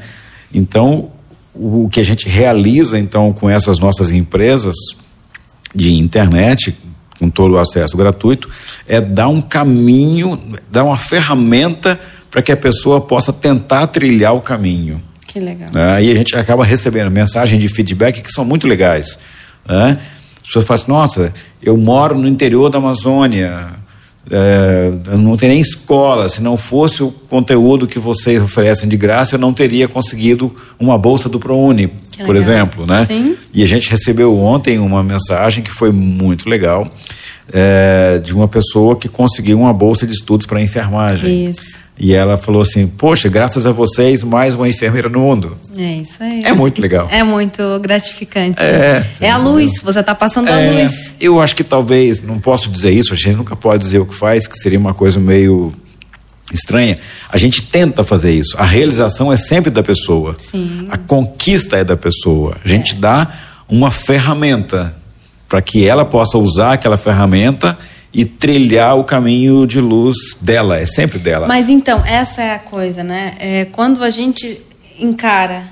Então, 0.54 1.12
o 1.54 1.90
que 1.90 2.00
a 2.00 2.04
gente 2.04 2.28
realiza 2.28 2.98
então 2.98 3.34
com 3.34 3.50
essas 3.50 3.80
nossas 3.80 4.12
empresas 4.12 4.76
de 5.74 5.94
internet, 5.94 6.76
com 7.20 7.30
todo 7.30 7.56
o 7.56 7.58
acesso 7.58 7.98
gratuito, 7.98 8.50
é 8.88 9.02
dar 9.02 9.28
um 9.28 9.42
caminho, 9.42 10.40
dar 10.72 10.84
uma 10.84 10.98
ferramenta 10.98 12.00
para 12.32 12.42
que 12.42 12.52
a 12.52 12.58
pessoa 12.58 13.02
possa 13.02 13.34
tentar 13.34 13.88
trilhar 13.88 14.34
o 14.36 14.42
caminho. 14.42 15.04
Que 15.28 15.40
legal. 15.40 15.70
Né? 15.72 16.04
E 16.04 16.12
a 16.12 16.16
gente 16.16 16.36
acaba 16.36 16.64
recebendo 16.64 17.12
mensagens 17.12 17.62
de 17.62 17.68
feedback 17.70 18.22
que 18.22 18.32
são 18.32 18.46
muito 18.46 18.68
legais. 18.68 19.20
Né? 19.68 20.00
As 20.42 20.48
pessoas 20.48 20.66
falam 20.66 20.82
assim, 20.82 20.92
nossa, 20.92 21.34
eu 21.62 21.78
moro 21.78 22.18
no 22.18 22.28
interior 22.28 22.70
da 22.70 22.78
Amazônia, 22.78 23.74
é, 24.32 24.92
não 25.18 25.36
tem 25.36 25.50
nem 25.50 25.60
escola. 25.60 26.30
Se 26.30 26.42
não 26.42 26.58
fosse 26.58 27.04
o 27.04 27.12
conteúdo 27.12 27.88
que 27.88 28.00
vocês 28.00 28.42
oferecem 28.42 28.88
de 28.88 28.98
graça, 28.98 29.36
eu 29.36 29.40
não 29.40 29.54
teria 29.54 29.88
conseguido 29.88 30.54
uma 30.80 30.98
bolsa 30.98 31.28
do 31.28 31.40
ProUni, 31.40 31.92
por 32.26 32.36
exemplo, 32.36 32.86
né? 32.86 33.06
Sim. 33.06 33.36
E 33.54 33.64
a 33.64 33.68
gente 33.68 33.90
recebeu 33.90 34.38
ontem 34.38 34.80
uma 34.80 35.04
mensagem 35.04 35.64
que 35.64 35.72
foi 35.72 35.92
muito 35.92 36.50
legal 36.50 36.90
é, 37.52 38.20
de 38.20 38.34
uma 38.34 38.48
pessoa 38.48 38.96
que 38.96 39.08
conseguiu 39.10 39.60
uma 39.60 39.74
bolsa 39.74 40.06
de 40.06 40.14
estudos 40.14 40.46
para 40.46 40.62
enfermagem. 40.62 41.50
Isso. 41.50 41.80
E 42.02 42.14
ela 42.14 42.38
falou 42.38 42.62
assim: 42.62 42.88
Poxa, 42.88 43.28
graças 43.28 43.66
a 43.68 43.72
vocês, 43.74 44.24
mais 44.24 44.56
uma 44.56 44.70
enfermeira 44.70 45.10
no 45.10 45.20
mundo. 45.20 45.58
É 45.78 45.96
isso 45.98 46.24
aí. 46.24 46.44
É 46.46 46.54
muito 46.54 46.82
legal. 46.82 47.08
É 47.12 47.24
muito 47.24 47.62
gratificante. 47.82 48.62
É, 48.64 49.06
é 49.20 49.30
a 49.30 49.38
luz, 49.38 49.82
você 49.84 50.00
está 50.00 50.16
passando 50.16 50.48
a 50.50 50.60
É, 50.62 50.84
luz. 50.84 51.14
eu 51.20 51.42
acho 51.42 51.54
que 51.56 51.64
talvez, 51.64 52.22
não 52.22 52.40
posso 52.40 52.70
dizer 52.70 52.92
isso, 52.92 53.14
a 53.14 53.18
gente 53.18 53.36
nunca 53.36 53.56
pode 53.56 53.84
dizer 53.84 54.00
o 54.00 54.06
que 54.06 54.16
faz, 54.16 54.48
que 54.48 54.58
seria 54.58 54.80
uma 54.80 54.94
coisa 54.94 55.20
meio 55.20 55.74
estranha. 56.54 56.98
A 57.30 57.38
gente 57.38 57.64
tenta 57.64 58.04
fazer 58.04 58.32
isso. 58.32 58.56
A 58.58 58.64
realização 58.66 59.32
é 59.32 59.36
sempre 59.38 59.70
da 59.70 59.84
pessoa. 59.84 60.36
Sim. 60.40 60.88
A 60.90 60.98
conquista 60.98 61.76
é 61.78 61.84
da 61.84 61.98
pessoa. 61.98 62.56
A 62.64 62.68
gente 62.68 62.96
dá 62.96 63.28
uma 63.68 63.92
ferramenta 63.92 64.96
para 65.50 65.62
que 65.62 65.86
ela 65.86 66.06
possa 66.06 66.38
usar 66.38 66.74
aquela 66.74 66.96
ferramenta 66.96 67.78
e 68.14 68.24
trilhar 68.24 68.98
o 68.98 69.04
caminho 69.04 69.66
de 69.66 69.82
luz 69.82 70.16
dela. 70.40 70.78
É 70.78 70.86
sempre 70.86 71.18
dela. 71.20 71.48
Mas 71.48 71.68
então, 71.68 72.06
essa 72.06 72.42
é 72.42 72.54
a 72.54 72.60
coisa, 72.60 73.04
né? 73.04 73.36
É, 73.40 73.66
quando 73.66 74.04
a 74.04 74.10
gente 74.10 74.62
encara 75.00 75.64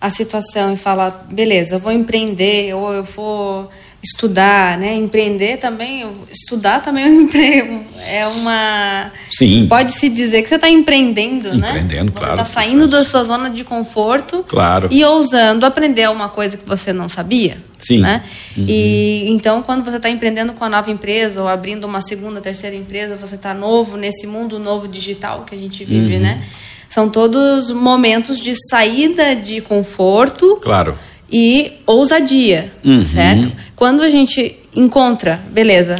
a 0.00 0.10
situação 0.10 0.72
e 0.72 0.76
fala, 0.76 1.24
beleza, 1.30 1.76
eu 1.76 1.78
vou 1.78 1.92
empreender 1.92 2.74
ou 2.74 2.92
eu 2.92 3.04
vou 3.04 3.70
estudar, 4.02 4.76
né? 4.78 4.94
Empreender 4.96 5.58
também, 5.58 6.06
estudar 6.30 6.82
também 6.82 7.04
é 7.04 7.08
um 7.08 7.20
emprego, 7.22 7.84
é 8.06 8.26
uma... 8.26 9.12
Sim. 9.30 9.66
Pode-se 9.68 10.08
dizer 10.08 10.42
que 10.42 10.48
você 10.48 10.56
está 10.56 10.68
empreendendo, 10.68 11.56
né? 11.56 11.68
Empreendendo, 11.70 12.12
Você 12.12 12.18
claro. 12.18 12.40
está 12.40 12.44
saindo 12.44 12.88
da 12.88 13.04
sua 13.04 13.22
zona 13.24 13.48
de 13.50 13.62
conforto 13.62 14.44
Claro. 14.48 14.88
e 14.90 15.04
ousando 15.04 15.64
aprender 15.64 16.10
uma 16.10 16.28
coisa 16.28 16.56
que 16.56 16.66
você 16.68 16.92
não 16.92 17.08
sabia. 17.08 17.58
Sim. 17.78 17.98
Né? 17.98 18.22
E 18.56 19.24
então, 19.28 19.60
quando 19.62 19.84
você 19.84 19.96
está 19.96 20.08
empreendendo 20.08 20.52
com 20.52 20.64
a 20.64 20.68
nova 20.68 20.88
empresa 20.90 21.42
ou 21.42 21.48
abrindo 21.48 21.84
uma 21.84 22.00
segunda, 22.00 22.40
terceira 22.40 22.76
empresa, 22.76 23.16
você 23.16 23.34
está 23.34 23.52
novo 23.52 23.96
nesse 23.96 24.24
mundo 24.26 24.58
novo 24.60 24.86
digital 24.86 25.44
que 25.44 25.54
a 25.54 25.58
gente 25.58 25.84
vive, 25.84 26.18
né? 26.18 26.44
São 26.88 27.08
todos 27.08 27.70
momentos 27.70 28.38
de 28.38 28.54
saída 28.68 29.34
de 29.34 29.60
conforto 29.60 30.56
Claro. 30.62 30.96
E 31.32 31.72
ousadia, 31.86 32.70
Uhum. 32.84 33.04
certo? 33.06 33.50
Quando 33.74 34.02
a 34.02 34.08
gente 34.10 34.56
encontra, 34.76 35.40
beleza, 35.50 35.96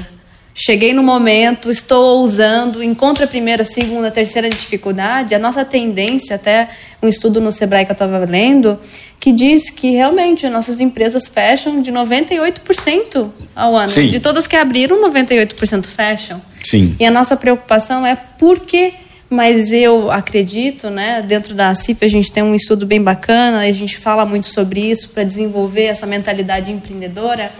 cheguei 0.54 0.92
no 0.92 1.02
momento, 1.02 1.70
estou 1.70 2.18
ousando, 2.18 2.82
encontra 2.82 3.24
a 3.24 3.28
primeira, 3.28 3.64
segunda, 3.64 4.10
terceira 4.10 4.50
dificuldade, 4.50 5.34
a 5.34 5.38
nossa 5.38 5.64
tendência, 5.64 6.36
até 6.36 6.68
um 7.02 7.08
estudo 7.08 7.40
no 7.40 7.50
Sebrae 7.50 7.84
que 7.86 7.90
eu 7.90 7.94
estava 7.94 8.18
lendo, 8.18 8.78
que 9.18 9.32
diz 9.32 9.70
que 9.70 9.90
realmente 9.92 10.46
nossas 10.50 10.80
empresas 10.80 11.26
fecham 11.28 11.80
de 11.80 11.90
98% 11.90 13.30
ao 13.56 13.76
ano. 13.76 13.88
Sim. 13.88 14.10
De 14.10 14.20
todas 14.20 14.46
que 14.46 14.56
abriram, 14.56 15.00
98% 15.02 15.86
fecham. 15.86 16.40
Sim. 16.64 16.94
E 17.00 17.04
a 17.04 17.10
nossa 17.10 17.36
preocupação 17.36 18.04
é 18.06 18.14
por 18.38 18.60
quê? 18.60 18.94
Mas 19.32 19.72
eu 19.72 20.10
acredito, 20.10 20.90
né? 20.90 21.22
Dentro 21.22 21.54
da 21.54 21.74
CIF 21.74 22.04
a 22.04 22.08
gente 22.08 22.30
tem 22.30 22.42
um 22.42 22.54
estudo 22.54 22.84
bem 22.84 23.02
bacana, 23.02 23.66
e 23.66 23.70
a 23.70 23.74
gente 23.74 23.96
fala 23.96 24.26
muito 24.26 24.44
sobre 24.46 24.80
isso 24.80 25.08
para 25.08 25.24
desenvolver 25.24 25.84
essa 25.84 26.04
mentalidade 26.04 26.70
empreendedora. 26.70 27.50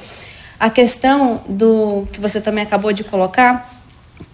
A 0.60 0.68
questão 0.68 1.42
do 1.48 2.06
que 2.12 2.20
você 2.20 2.42
também 2.42 2.62
acabou 2.62 2.92
de 2.92 3.02
colocar, 3.02 3.66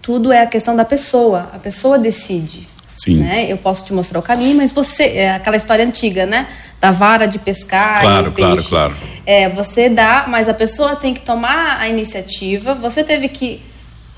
tudo 0.01 0.33
é 0.33 0.41
a 0.41 0.45
questão 0.45 0.75
da 0.75 0.83
pessoa. 0.83 1.49
A 1.53 1.59
pessoa 1.59 1.97
decide. 1.97 2.67
Sim. 2.97 3.15
Né? 3.19 3.49
Eu 3.49 3.57
posso 3.57 3.85
te 3.85 3.93
mostrar 3.93 4.19
o 4.19 4.21
caminho, 4.21 4.57
mas 4.57 4.73
você 4.73 5.03
é 5.03 5.31
aquela 5.31 5.55
história 5.55 5.85
antiga, 5.85 6.25
né? 6.25 6.47
Da 6.81 6.91
vara 6.91 7.25
de 7.25 7.39
pescar 7.39 8.01
Claro, 8.01 8.27
e 8.27 8.31
peixe. 8.31 8.49
claro, 8.49 8.63
claro. 8.63 8.97
É, 9.25 9.47
você 9.47 9.87
dá, 9.87 10.25
mas 10.27 10.49
a 10.49 10.53
pessoa 10.53 10.97
tem 10.97 11.13
que 11.13 11.21
tomar 11.21 11.79
a 11.79 11.87
iniciativa. 11.87 12.73
Você 12.75 13.01
teve 13.01 13.29
que 13.29 13.61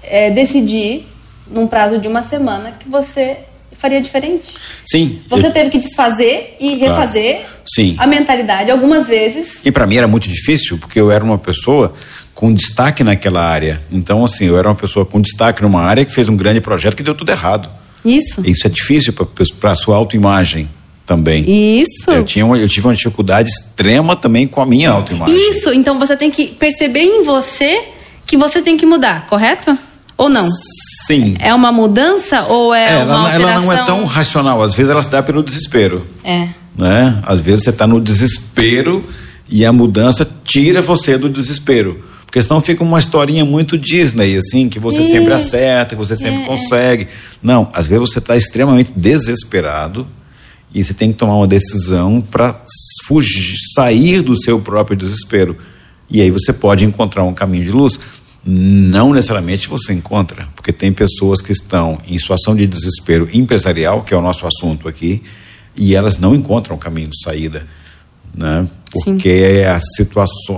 é, 0.02 0.32
decidir 0.32 1.08
num 1.54 1.68
prazo 1.68 2.00
de 2.00 2.08
uma 2.08 2.24
semana 2.24 2.72
que 2.80 2.90
você 2.90 3.38
faria 3.78 4.02
diferente. 4.02 4.50
Sim. 4.86 5.22
Você 5.28 5.50
teve 5.50 5.70
que 5.70 5.78
desfazer 5.80 6.56
e 6.60 6.78
Claro. 6.78 6.94
refazer 6.94 7.46
Sim. 7.66 7.96
a 7.98 8.06
mentalidade 8.06 8.70
algumas 8.70 9.08
vezes. 9.08 9.60
E 9.66 9.72
para 9.72 9.88
mim 9.88 9.96
era 9.98 10.08
muito 10.08 10.28
difícil, 10.30 10.78
porque 10.78 11.00
eu 11.00 11.12
era 11.12 11.24
uma 11.24 11.38
pessoa 11.38 11.94
com 12.36 12.54
destaque 12.54 13.04
naquela 13.04 13.44
área. 13.44 13.82
Então, 13.92 14.24
assim, 14.24 14.46
eu 14.46 14.58
era 14.58 14.68
uma 14.68 14.76
pessoa 14.76 15.06
com 15.06 15.20
destaque 15.20 15.62
numa 15.62 15.82
área 15.84 16.06
que 16.06 16.12
fez 16.12 16.30
um 16.30 16.36
grande 16.36 16.62
projeto 16.62 16.96
que 16.96 17.04
deu 17.04 17.16
tudo 17.16 17.30
errado. 17.32 17.70
Isso. 18.06 18.42
Isso 18.46 18.66
é 18.68 18.70
difícil 18.70 19.14
para 19.60 19.72
a 19.72 19.76
sua 19.76 19.96
autoimagem 19.96 20.70
também. 21.06 21.44
Isso. 21.82 22.10
Eu, 22.10 22.24
tinha 22.24 22.46
uma- 22.46 22.58
eu 22.58 22.68
tive 22.70 22.88
uma 22.88 22.96
dificuldade 22.96 23.50
extrema 23.50 24.16
também 24.16 24.48
com 24.48 24.62
a 24.62 24.66
minha 24.66 24.90
autoimagem. 24.92 25.36
Isso. 25.50 25.74
Então 25.74 25.98
você 26.00 26.16
tem 26.16 26.30
que 26.32 26.48
perceber 26.48 27.02
em 27.02 27.24
você 27.24 27.82
que 28.26 28.38
você 28.38 28.62
tem 28.62 28.78
que 28.78 28.86
mudar, 28.86 29.28
correto? 29.28 29.78
Ou 30.18 30.30
não? 30.30 30.48
Sim. 31.06 31.36
É 31.40 31.54
uma 31.54 31.72
mudança 31.72 32.44
ou 32.44 32.74
é, 32.74 32.94
É, 33.00 33.04
uma 33.04 33.14
ela, 33.14 33.34
ela 33.34 33.46
não 33.62 33.72
é 33.72 33.78
alteração? 33.78 33.86
tão 33.86 34.06
racional. 34.06 34.62
Às 34.62 34.76
vezes 34.76 34.92
ela 34.92 35.02
se 35.02 35.10
dá 35.10 35.22
pelo 35.24 35.42
desespero. 35.44 36.06
É. 36.24 36.48
né? 36.76 37.22
Às 37.24 37.42
vezes 37.42 37.64
você 37.66 37.70
está 37.70 37.86
no 37.86 38.00
desespero 38.00 39.04
e 39.50 39.66
a 39.66 39.74
mudança 39.74 40.28
tira 40.46 40.82
você 40.82 41.18
do 41.18 41.30
desespero. 41.30 42.02
Porque 42.26 42.42
senão 42.42 42.62
fica 42.62 42.82
uma 42.82 42.98
historinha 42.98 43.44
muito 43.44 43.78
Disney, 43.78 44.38
assim, 44.38 44.70
que 44.70 44.80
você 44.80 45.02
É. 45.02 45.04
sempre 45.04 45.34
acerta, 45.34 45.96
que 45.96 46.02
você 46.02 46.16
sempre 46.16 46.44
É. 46.44 46.46
consegue. 46.46 47.08
Não, 47.44 47.68
às 47.74 47.88
vezes 47.88 48.10
você 48.10 48.20
está 48.20 48.38
extremamente 48.38 48.94
desesperado 48.96 50.08
e 50.74 50.82
você 50.82 50.94
tem 50.94 51.12
que 51.12 51.18
tomar 51.18 51.36
uma 51.36 51.48
decisão 51.48 52.22
para 52.22 52.56
fugir, 53.06 53.54
sair 53.76 54.22
do 54.22 54.42
seu 54.42 54.58
próprio 54.62 54.96
desespero. 54.96 55.58
E 56.10 56.22
aí 56.22 56.32
você 56.32 56.54
pode 56.54 56.86
encontrar 56.86 57.24
um 57.26 57.34
caminho 57.34 57.66
de 57.66 57.72
luz. 57.72 58.00
Não 58.44 59.14
necessariamente 59.14 59.68
você 59.68 59.94
encontra, 59.94 60.48
porque 60.56 60.72
tem 60.72 60.92
pessoas 60.92 61.42
que 61.42 61.52
estão 61.52 62.00
em 62.08 62.18
situação 62.18 62.56
de 62.56 62.66
desespero 62.66 63.30
empresarial, 63.32 64.02
que 64.02 64.14
é 64.14 64.18
o 64.18 64.22
nosso 64.22 64.48
assunto 64.48 64.88
aqui, 64.88 65.22
e 65.76 65.96
elas 65.96 66.18
não 66.18 66.34
encontram 66.34 66.78
caminho 66.78 67.10
de 67.10 67.22
saída, 67.22 67.68
né? 68.34 68.68
Porque 68.92 69.64
a 69.68 69.80
situação, 69.80 70.58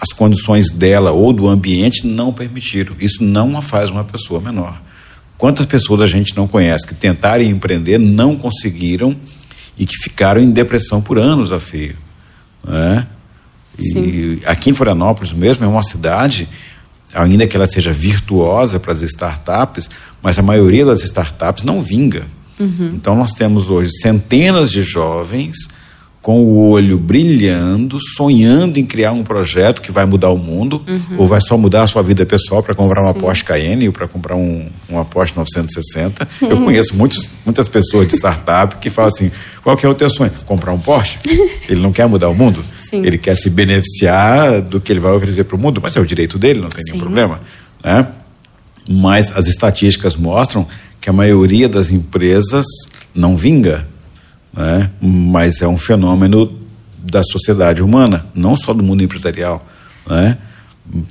as 0.00 0.12
condições 0.12 0.70
dela 0.70 1.10
ou 1.10 1.32
do 1.32 1.48
ambiente 1.48 2.06
não 2.06 2.32
permitiram. 2.32 2.94
Isso 3.00 3.22
não 3.22 3.56
a 3.58 3.62
faz 3.62 3.90
uma 3.90 4.04
pessoa 4.04 4.40
menor. 4.40 4.80
Quantas 5.36 5.66
pessoas 5.66 6.00
a 6.00 6.06
gente 6.06 6.34
não 6.34 6.46
conhece 6.46 6.86
que 6.86 6.94
tentaram 6.94 7.44
empreender, 7.44 7.98
não 7.98 8.36
conseguiram 8.36 9.14
e 9.76 9.84
que 9.84 9.96
ficaram 9.96 10.40
em 10.40 10.50
depressão 10.50 11.02
por 11.02 11.18
anos 11.18 11.52
a 11.52 11.60
fio, 11.60 11.96
né? 12.64 13.06
E 13.78 14.40
aqui 14.46 14.70
em 14.70 14.74
Florianópolis 14.74 15.34
mesmo 15.34 15.64
é 15.64 15.68
uma 15.68 15.82
cidade, 15.82 16.48
ainda 17.16 17.46
que 17.46 17.56
ela 17.56 17.66
seja 17.66 17.92
virtuosa 17.92 18.78
para 18.78 18.92
as 18.92 19.02
startups, 19.02 19.88
mas 20.22 20.38
a 20.38 20.42
maioria 20.42 20.84
das 20.84 21.02
startups 21.02 21.64
não 21.64 21.82
vinga. 21.82 22.26
Então 22.94 23.14
nós 23.14 23.32
temos 23.32 23.70
hoje 23.70 23.90
centenas 24.00 24.70
de 24.70 24.82
jovens 24.82 25.56
com 26.26 26.42
o 26.42 26.70
olho 26.70 26.98
brilhando, 26.98 27.98
sonhando 28.16 28.78
em 28.78 28.84
criar 28.84 29.12
um 29.12 29.22
projeto 29.22 29.80
que 29.80 29.92
vai 29.92 30.04
mudar 30.04 30.30
o 30.30 30.36
mundo, 30.36 30.82
ou 31.16 31.24
vai 31.24 31.40
só 31.40 31.56
mudar 31.56 31.84
a 31.84 31.86
sua 31.86 32.02
vida 32.02 32.26
pessoal 32.26 32.64
para 32.64 32.74
comprar 32.74 33.00
uma 33.00 33.14
Porsche 33.14 33.44
Cayenne 33.44 33.86
ou 33.86 33.92
para 33.92 34.08
comprar 34.08 34.34
um, 34.34 34.66
uma 34.88 35.04
Porsche 35.04 35.34
960. 35.36 36.28
Eu 36.42 36.62
conheço 36.62 36.96
muitos, 36.96 37.28
muitas 37.44 37.68
pessoas 37.68 38.08
de 38.08 38.16
startup 38.18 38.74
que 38.78 38.90
falam 38.90 39.08
assim: 39.14 39.30
qual 39.62 39.76
que 39.76 39.86
é 39.86 39.88
o 39.88 39.94
teu 39.94 40.10
sonho? 40.10 40.32
Comprar 40.44 40.72
um 40.72 40.80
Porsche? 40.80 41.18
Ele 41.68 41.80
não 41.80 41.92
quer 41.92 42.08
mudar 42.08 42.28
o 42.28 42.34
mundo? 42.34 42.58
Sim. 43.00 43.06
Ele 43.06 43.18
quer 43.18 43.34
se 43.36 43.48
beneficiar 43.50 44.60
do 44.62 44.80
que 44.80 44.92
ele 44.92 45.00
vai 45.00 45.12
oferecer 45.12 45.44
para 45.44 45.56
o 45.56 45.58
mundo, 45.58 45.80
mas 45.82 45.96
é 45.96 46.00
o 46.00 46.06
direito 46.06 46.38
dele, 46.38 46.60
não 46.60 46.68
tem 46.68 46.82
nenhum 46.84 46.96
Sim. 46.98 47.00
problema. 47.02 47.40
Né? 47.84 48.06
Mas 48.88 49.32
as 49.36 49.46
estatísticas 49.46 50.16
mostram 50.16 50.66
que 51.00 51.08
a 51.10 51.12
maioria 51.12 51.68
das 51.68 51.90
empresas 51.90 52.64
não 53.14 53.36
vinga, 53.36 53.86
né? 54.52 54.90
mas 55.00 55.60
é 55.62 55.68
um 55.68 55.78
fenômeno 55.78 56.52
da 56.98 57.22
sociedade 57.22 57.82
humana, 57.82 58.26
não 58.34 58.56
só 58.56 58.72
do 58.72 58.82
mundo 58.82 59.02
empresarial. 59.02 59.64
Né? 60.08 60.36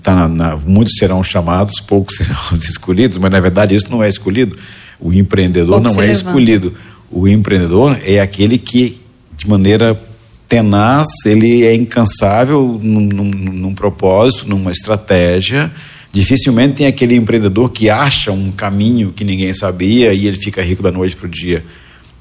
Tá 0.02 0.14
na- 0.16 0.28
na- 0.28 0.56
muitos 0.56 0.96
serão 0.98 1.24
chamados, 1.24 1.80
poucos 1.82 2.16
serão 2.18 2.58
escolhidos, 2.58 3.18
mas 3.18 3.32
na 3.32 3.40
verdade 3.40 3.76
isso 3.76 3.88
não 3.90 4.04
é 4.04 4.10
escolhido. 4.10 4.58
O 5.00 5.12
empreendedor 5.14 5.82
Poucos 5.82 5.92
não 5.96 6.02
é 6.02 6.08
levantam. 6.08 6.30
escolhido. 6.30 6.74
O 7.12 7.28
empreendedor 7.28 7.98
é 8.06 8.20
aquele 8.20 8.58
que, 8.58 9.02
de 9.38 9.48
maneira 9.48 10.00
tenaz, 10.48 11.08
ele 11.26 11.64
é 11.64 11.74
incansável 11.74 12.80
num, 12.82 13.02
num- 13.02 13.24
num 13.54 13.74
propósito, 13.74 14.48
numa 14.48 14.72
estratégia 14.72 15.72
Dificilmente 16.16 16.76
tem 16.76 16.88
aquele 16.88 17.14
empreendedor 17.14 17.70
que 17.72 17.90
acha 17.90 18.32
um 18.32 18.50
caminho 18.50 19.12
que 19.12 19.26
ninguém 19.26 19.54
sabia 19.54 20.14
e 20.14 20.26
ele 20.26 20.38
fica 20.38 20.62
rico 20.62 20.82
da 20.82 20.90
noite 20.90 21.14
para 21.14 21.26
o 21.28 21.30
dia. 21.30 21.62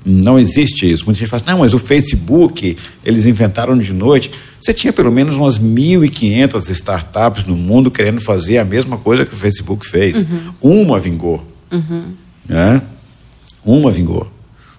Não 0.05 0.37
existe 0.37 0.91
isso. 0.91 1.05
Muita 1.05 1.21
gente 1.21 1.29
fala, 1.29 1.41
assim, 1.41 1.53
não, 1.53 1.61
mas 1.61 1.73
o 1.75 1.79
Facebook, 1.79 2.77
eles 3.05 3.25
inventaram 3.25 3.79
de 3.79 3.93
noite. 3.93 4.33
Você 4.61 4.75
tinha 4.75 4.93
pelo 4.93 5.13
menos 5.13 5.37
umas 5.37 5.61
1.500 5.61 6.71
startups 6.71 7.45
no 7.45 7.55
mundo 7.55 7.89
querendo 7.89 8.21
fazer 8.21 8.59
a 8.59 8.65
mesma 8.65 8.97
coisa 8.97 9.25
que 9.25 9.33
o 9.33 9.37
Facebook 9.37 9.87
fez. 9.87 10.17
Uhum. 10.61 10.83
Uma 10.83 10.99
vingou. 10.99 11.47
Uhum. 11.71 12.01
Né? 12.49 12.83
Uma 13.65 13.93
vingou. 13.93 14.29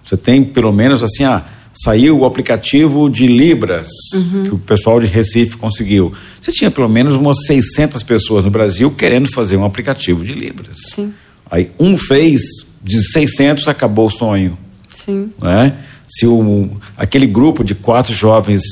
Você 0.04 0.18
tem 0.18 0.44
pelo 0.44 0.74
menos 0.74 1.02
assim, 1.02 1.24
ah, 1.24 1.42
saiu 1.76 2.18
o 2.18 2.24
aplicativo 2.24 3.10
de 3.10 3.26
Libras, 3.26 3.88
uhum. 4.14 4.44
que 4.44 4.54
o 4.54 4.58
pessoal 4.58 5.00
de 5.00 5.06
Recife 5.06 5.56
conseguiu. 5.56 6.12
Você 6.40 6.50
tinha 6.50 6.70
pelo 6.70 6.88
menos 6.88 7.14
umas 7.14 7.44
600 7.46 8.02
pessoas 8.02 8.44
no 8.44 8.50
Brasil 8.50 8.90
querendo 8.90 9.30
fazer 9.30 9.56
um 9.56 9.64
aplicativo 9.64 10.24
de 10.24 10.32
Libras. 10.32 10.78
Sim. 10.94 11.12
Aí 11.50 11.70
um 11.78 11.96
fez, 11.98 12.42
de 12.82 13.02
600 13.12 13.68
acabou 13.68 14.06
o 14.06 14.10
sonho. 14.10 14.56
Sim. 14.88 15.30
Né? 15.40 15.74
Se 16.08 16.26
o, 16.26 16.70
aquele 16.96 17.26
grupo 17.26 17.62
de 17.62 17.74
quatro 17.74 18.14
jovens 18.14 18.62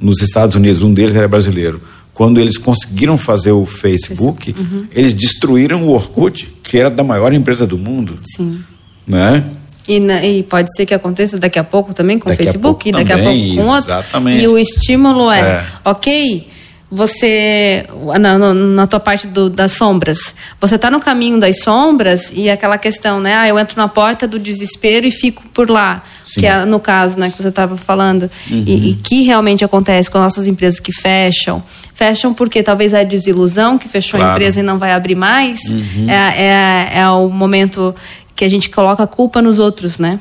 nos 0.00 0.22
Estados 0.22 0.56
Unidos, 0.56 0.82
um 0.82 0.92
deles 0.92 1.14
era 1.14 1.28
brasileiro, 1.28 1.80
quando 2.14 2.40
eles 2.40 2.56
conseguiram 2.56 3.18
fazer 3.18 3.52
o 3.52 3.66
Facebook, 3.66 4.54
uhum. 4.56 4.86
eles 4.92 5.12
destruíram 5.12 5.86
o 5.86 5.90
Orkut, 5.90 6.48
que 6.62 6.78
era 6.78 6.88
da 6.88 7.02
maior 7.02 7.32
empresa 7.32 7.66
do 7.66 7.76
mundo. 7.76 8.18
Sim. 8.36 8.60
Né? 9.06 9.44
E, 9.86 10.00
na, 10.00 10.24
e, 10.24 10.42
pode 10.42 10.74
ser 10.74 10.86
que 10.86 10.94
aconteça 10.94 11.38
daqui 11.38 11.58
a 11.58 11.64
pouco 11.64 11.92
também 11.92 12.18
com 12.18 12.30
o 12.30 12.36
Facebook, 12.36 12.88
e 12.88 12.92
daqui 12.92 13.12
a 13.12 13.18
pouco 13.18 13.56
com 13.56 13.68
outro. 13.68 13.92
Exatamente. 13.92 14.38
E 14.38 14.48
o 14.48 14.58
estímulo 14.58 15.30
é, 15.30 15.40
é. 15.40 15.64
ok, 15.84 16.46
você 16.94 17.84
na, 18.20 18.54
na 18.54 18.86
tua 18.86 19.00
parte 19.00 19.26
do, 19.26 19.50
das 19.50 19.72
sombras, 19.72 20.18
você 20.60 20.76
está 20.76 20.90
no 20.90 21.00
caminho 21.00 21.40
das 21.40 21.60
sombras 21.60 22.30
e 22.32 22.48
aquela 22.48 22.78
questão, 22.78 23.18
né? 23.18 23.34
Ah, 23.34 23.48
eu 23.48 23.58
entro 23.58 23.76
na 23.76 23.88
porta 23.88 24.28
do 24.28 24.38
desespero 24.38 25.04
e 25.04 25.10
fico 25.10 25.42
por 25.52 25.68
lá, 25.68 26.02
Sim. 26.24 26.40
que 26.40 26.46
é 26.46 26.64
no 26.64 26.78
caso, 26.78 27.18
né, 27.18 27.30
que 27.30 27.42
você 27.42 27.48
estava 27.48 27.76
falando 27.76 28.30
uhum. 28.48 28.62
e, 28.64 28.90
e, 28.90 28.94
que 28.94 29.22
realmente 29.22 29.64
acontece 29.64 30.08
com 30.08 30.18
nossas 30.18 30.46
empresas 30.46 30.78
que 30.78 30.92
fecham, 30.92 31.62
fecham 31.94 32.32
porque 32.32 32.62
talvez 32.62 32.92
é 32.92 33.04
desilusão 33.04 33.76
que 33.76 33.88
fechou 33.88 34.18
claro. 34.20 34.32
a 34.32 34.36
empresa 34.36 34.60
e 34.60 34.62
não 34.62 34.78
vai 34.78 34.92
abrir 34.92 35.16
mais, 35.16 35.58
uhum. 35.68 36.08
é, 36.08 36.42
é, 36.42 36.98
é 37.00 37.08
o 37.08 37.28
momento 37.28 37.92
que 38.34 38.44
a 38.44 38.48
gente 38.48 38.68
coloca 38.70 39.02
a 39.02 39.06
culpa 39.06 39.40
nos 39.40 39.58
outros, 39.58 39.98
né? 39.98 40.18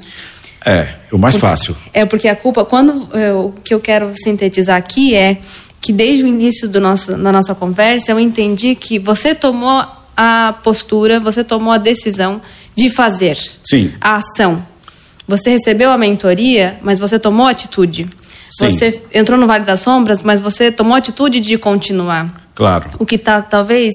É, 0.66 0.96
o 1.12 1.18
mais 1.18 1.36
porque, 1.36 1.48
fácil. 1.48 1.78
É 1.94 2.06
porque 2.06 2.28
a 2.28 2.36
culpa, 2.36 2.64
quando 2.64 3.10
eu, 3.18 3.48
o 3.48 3.54
que 3.64 3.74
eu 3.74 3.80
quero 3.80 4.12
sintetizar 4.16 4.78
aqui 4.78 5.14
é 5.14 5.38
que 5.82 5.92
desde 5.92 6.24
o 6.24 6.28
início 6.28 6.70
do 6.70 6.80
nosso, 6.80 7.18
da 7.18 7.32
nossa 7.32 7.54
conversa 7.54 8.12
eu 8.12 8.20
entendi 8.20 8.74
que 8.74 8.98
você 8.98 9.36
tomou 9.36 9.84
a 10.16 10.56
postura, 10.64 11.20
você 11.20 11.44
tomou 11.44 11.74
a 11.74 11.78
decisão 11.78 12.42
de 12.76 12.90
fazer 12.90 13.38
Sim. 13.64 13.92
a 14.00 14.16
ação. 14.16 14.66
Você 15.28 15.50
recebeu 15.50 15.90
a 15.90 15.98
mentoria, 15.98 16.78
mas 16.82 17.00
você 17.00 17.20
tomou 17.20 17.48
a 17.48 17.52
atitude. 17.52 18.08
Sim. 18.50 18.70
Você 18.70 19.02
entrou 19.14 19.38
no 19.38 19.48
Vale 19.48 19.66
das 19.66 19.82
Sombras, 19.82 20.22
mas 20.22 20.40
você 20.40 20.72
tomou 20.72 20.96
a 20.96 20.98
atitude 20.98 21.40
de 21.40 21.58
continuar. 21.58 22.44
Claro. 22.56 22.92
O 23.00 23.06
que 23.06 23.16
está, 23.16 23.42
talvez, 23.42 23.94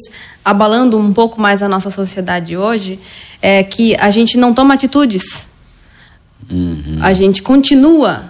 abalando 0.48 0.98
um 0.98 1.12
pouco 1.12 1.38
mais 1.38 1.62
a 1.62 1.68
nossa 1.68 1.90
sociedade 1.90 2.56
hoje 2.56 2.98
é 3.42 3.62
que 3.62 3.94
a 3.96 4.10
gente 4.10 4.38
não 4.38 4.54
toma 4.54 4.72
atitudes. 4.72 5.46
Uhum. 6.50 6.98
A 7.02 7.12
gente 7.12 7.42
continua 7.42 8.24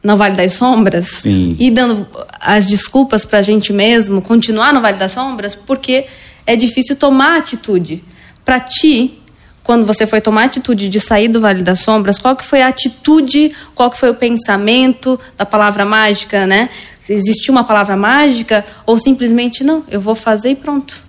no 0.00 0.16
Vale 0.16 0.36
das 0.36 0.52
Sombras 0.52 1.08
Sim. 1.08 1.56
e 1.58 1.72
dando 1.72 2.06
as 2.40 2.68
desculpas 2.68 3.24
para 3.24 3.40
a 3.40 3.42
gente 3.42 3.72
mesmo 3.72 4.22
continuar 4.22 4.72
no 4.72 4.80
Vale 4.80 4.96
das 4.96 5.10
Sombras 5.10 5.56
porque 5.56 6.06
é 6.46 6.54
difícil 6.54 6.94
tomar 6.94 7.38
atitude. 7.38 8.04
Para 8.44 8.60
ti, 8.60 9.18
quando 9.64 9.84
você 9.84 10.06
foi 10.06 10.20
tomar 10.20 10.42
a 10.42 10.44
atitude 10.44 10.88
de 10.88 11.00
sair 11.00 11.26
do 11.26 11.40
Vale 11.40 11.64
das 11.64 11.80
Sombras, 11.80 12.20
qual 12.20 12.36
que 12.36 12.44
foi 12.44 12.62
a 12.62 12.68
atitude, 12.68 13.50
qual 13.74 13.90
que 13.90 13.98
foi 13.98 14.10
o 14.10 14.14
pensamento 14.14 15.18
da 15.36 15.44
palavra 15.44 15.84
mágica, 15.84 16.46
né? 16.46 16.68
Existiu 17.08 17.50
uma 17.50 17.64
palavra 17.64 17.96
mágica 17.96 18.64
ou 18.86 18.96
simplesmente 18.98 19.64
não, 19.64 19.82
eu 19.90 20.00
vou 20.00 20.14
fazer 20.14 20.50
e 20.50 20.54
pronto. 20.54 21.02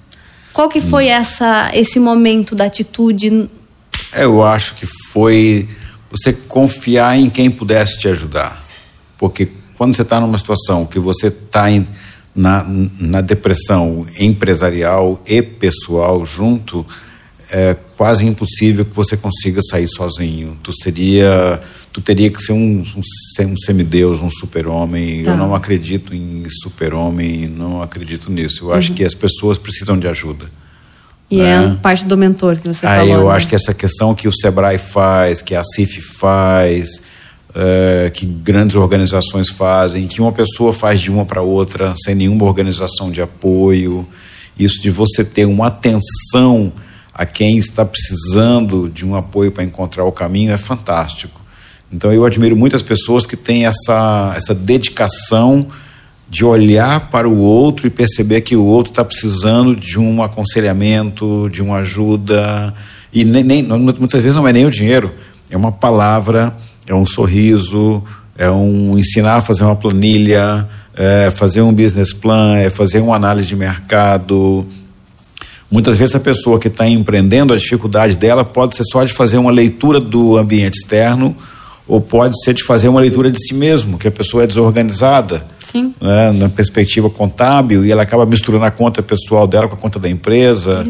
Qual 0.55 0.69
que 0.69 0.79
foi 0.79 1.07
hum. 1.07 1.09
essa 1.09 1.69
esse 1.73 1.99
momento 1.99 2.55
da 2.55 2.63
atitude? 2.63 3.49
Eu 4.13 4.41
acho 4.41 4.73
que 4.75 4.85
foi 5.11 5.67
você 6.09 6.31
confiar 6.31 7.19
em 7.19 7.29
quem 7.29 7.51
pudesse 7.51 7.99
te 7.99 8.07
ajudar. 8.07 8.63
Porque 9.17 9.49
quando 9.77 9.93
você 9.93 10.03
está 10.03 10.17
numa 10.17 10.37
situação 10.37 10.85
que 10.85 10.97
você 10.97 11.27
está 11.27 11.65
na, 12.33 12.65
na 12.97 13.19
depressão 13.19 14.05
empresarial 14.17 15.21
e 15.27 15.41
pessoal 15.41 16.25
junto, 16.25 16.85
é 17.55 17.73
quase 17.95 18.25
impossível 18.25 18.83
que 18.83 18.93
você 18.93 19.15
consiga 19.15 19.61
sair 19.61 19.87
sozinho. 19.87 20.59
Tu 20.61 20.73
seria, 20.73 21.61
tu 21.93 22.01
teria 22.01 22.29
que 22.29 22.41
ser 22.41 22.51
um, 22.51 22.83
um, 22.97 23.47
um 23.47 23.57
semideus, 23.57 24.19
um 24.19 24.29
super-homem. 24.29 25.23
Tá. 25.23 25.31
Eu 25.31 25.37
não 25.37 25.55
acredito 25.55 26.13
em 26.13 26.43
super-homem, 26.49 27.47
não 27.47 27.81
acredito 27.81 28.29
nisso. 28.29 28.65
Eu 28.65 28.67
uhum. 28.67 28.73
acho 28.73 28.93
que 28.93 29.05
as 29.05 29.13
pessoas 29.13 29.57
precisam 29.57 29.97
de 29.97 30.05
ajuda. 30.05 30.45
E 31.31 31.37
né? 31.37 31.77
é 31.77 31.81
parte 31.81 32.05
do 32.05 32.17
mentor 32.17 32.57
que 32.57 32.67
você 32.67 32.85
Aí 32.85 33.07
falou. 33.07 33.23
eu 33.23 33.29
né? 33.29 33.35
acho 33.35 33.47
que 33.47 33.55
essa 33.55 33.73
questão 33.73 34.13
que 34.13 34.27
o 34.27 34.35
Sebrae 34.35 34.77
faz, 34.77 35.41
que 35.41 35.55
a 35.55 35.63
CIF 35.63 36.01
faz, 36.01 37.03
é, 37.55 38.11
que 38.13 38.25
grandes 38.25 38.75
organizações 38.75 39.49
fazem, 39.49 40.07
que 40.07 40.19
uma 40.19 40.33
pessoa 40.33 40.73
faz 40.73 40.99
de 40.99 41.09
uma 41.09 41.25
para 41.25 41.41
outra 41.41 41.95
sem 42.03 42.15
nenhuma 42.15 42.43
organização 42.43 43.09
de 43.09 43.21
apoio. 43.21 44.05
Isso 44.59 44.81
de 44.81 44.89
você 44.89 45.23
ter 45.23 45.45
uma 45.45 45.67
atenção 45.67 46.73
a 47.15 47.25
quem 47.25 47.57
está 47.57 47.85
precisando 47.85 48.89
de 48.89 49.05
um 49.05 49.15
apoio 49.15 49.49
para 49.49 49.63
encontrar 49.63 50.03
o 50.03 50.11
caminho 50.11 50.51
é 50.51 50.57
fantástico. 50.57 51.39
Então 51.91 52.11
eu 52.11 52.25
admiro 52.25 52.57
muitas 52.57 52.81
pessoas 52.81 53.25
que 53.25 53.37
têm 53.37 53.65
essa, 53.65 54.33
essa 54.35 54.53
dedicação 54.53 55.65
de 56.27 56.43
olhar 56.43 57.09
para 57.09 57.29
o 57.29 57.37
outro 57.37 57.87
e 57.87 57.89
perceber 57.89 58.41
que 58.41 58.57
o 58.57 58.65
outro 58.65 58.91
está 58.91 59.05
precisando 59.05 59.73
de 59.73 59.97
um 59.97 60.21
aconselhamento, 60.21 61.49
de 61.49 61.61
uma 61.61 61.77
ajuda. 61.77 62.73
E 63.13 63.23
nem, 63.23 63.43
nem, 63.43 63.63
muitas 63.63 64.21
vezes 64.21 64.35
não 64.35 64.45
é 64.45 64.51
nem 64.51 64.65
o 64.65 64.69
dinheiro, 64.69 65.13
é 65.49 65.55
uma 65.55 65.71
palavra, 65.71 66.53
é 66.85 66.93
um 66.93 67.05
sorriso, 67.05 68.03
é 68.37 68.49
um 68.51 68.99
ensinar 68.99 69.37
a 69.37 69.41
fazer 69.41 69.63
uma 69.63 69.75
planilha, 69.75 70.67
é 70.97 71.31
fazer 71.31 71.61
um 71.61 71.73
business 71.73 72.11
plan, 72.11 72.57
é 72.57 72.69
fazer 72.69 72.99
uma 72.99 73.15
análise 73.15 73.47
de 73.47 73.55
mercado. 73.55 74.67
Muitas 75.69 75.97
vezes 75.97 76.15
a 76.15 76.19
pessoa 76.19 76.59
que 76.59 76.67
está 76.67 76.87
empreendendo, 76.87 77.53
a 77.53 77.57
dificuldade 77.57 78.15
dela 78.15 78.45
pode 78.45 78.75
ser 78.75 78.83
só 78.83 79.03
de 79.03 79.11
fazer 79.11 79.37
uma 79.37 79.51
leitura 79.51 79.99
do 79.99 80.37
ambiente 80.37 80.75
externo 80.75 81.35
ou 81.87 82.01
pode 82.01 82.41
ser 82.43 82.53
de 82.53 82.63
fazer 82.63 82.87
uma 82.87 82.99
leitura 82.99 83.31
de 83.31 83.39
si 83.39 83.53
mesmo, 83.53 83.97
que 83.97 84.07
a 84.07 84.11
pessoa 84.11 84.43
é 84.43 84.47
desorganizada. 84.47 85.45
Sim. 85.71 85.93
Né, 85.99 86.31
na 86.31 86.49
perspectiva 86.49 87.09
contábil 87.09 87.83
e 87.83 87.91
ela 87.91 88.03
acaba 88.03 88.25
misturando 88.25 88.65
a 88.65 88.71
conta 88.71 89.01
pessoal 89.03 89.47
dela 89.47 89.67
com 89.67 89.75
a 89.75 89.77
conta 89.77 89.99
da 89.99 90.09
empresa. 90.09 90.85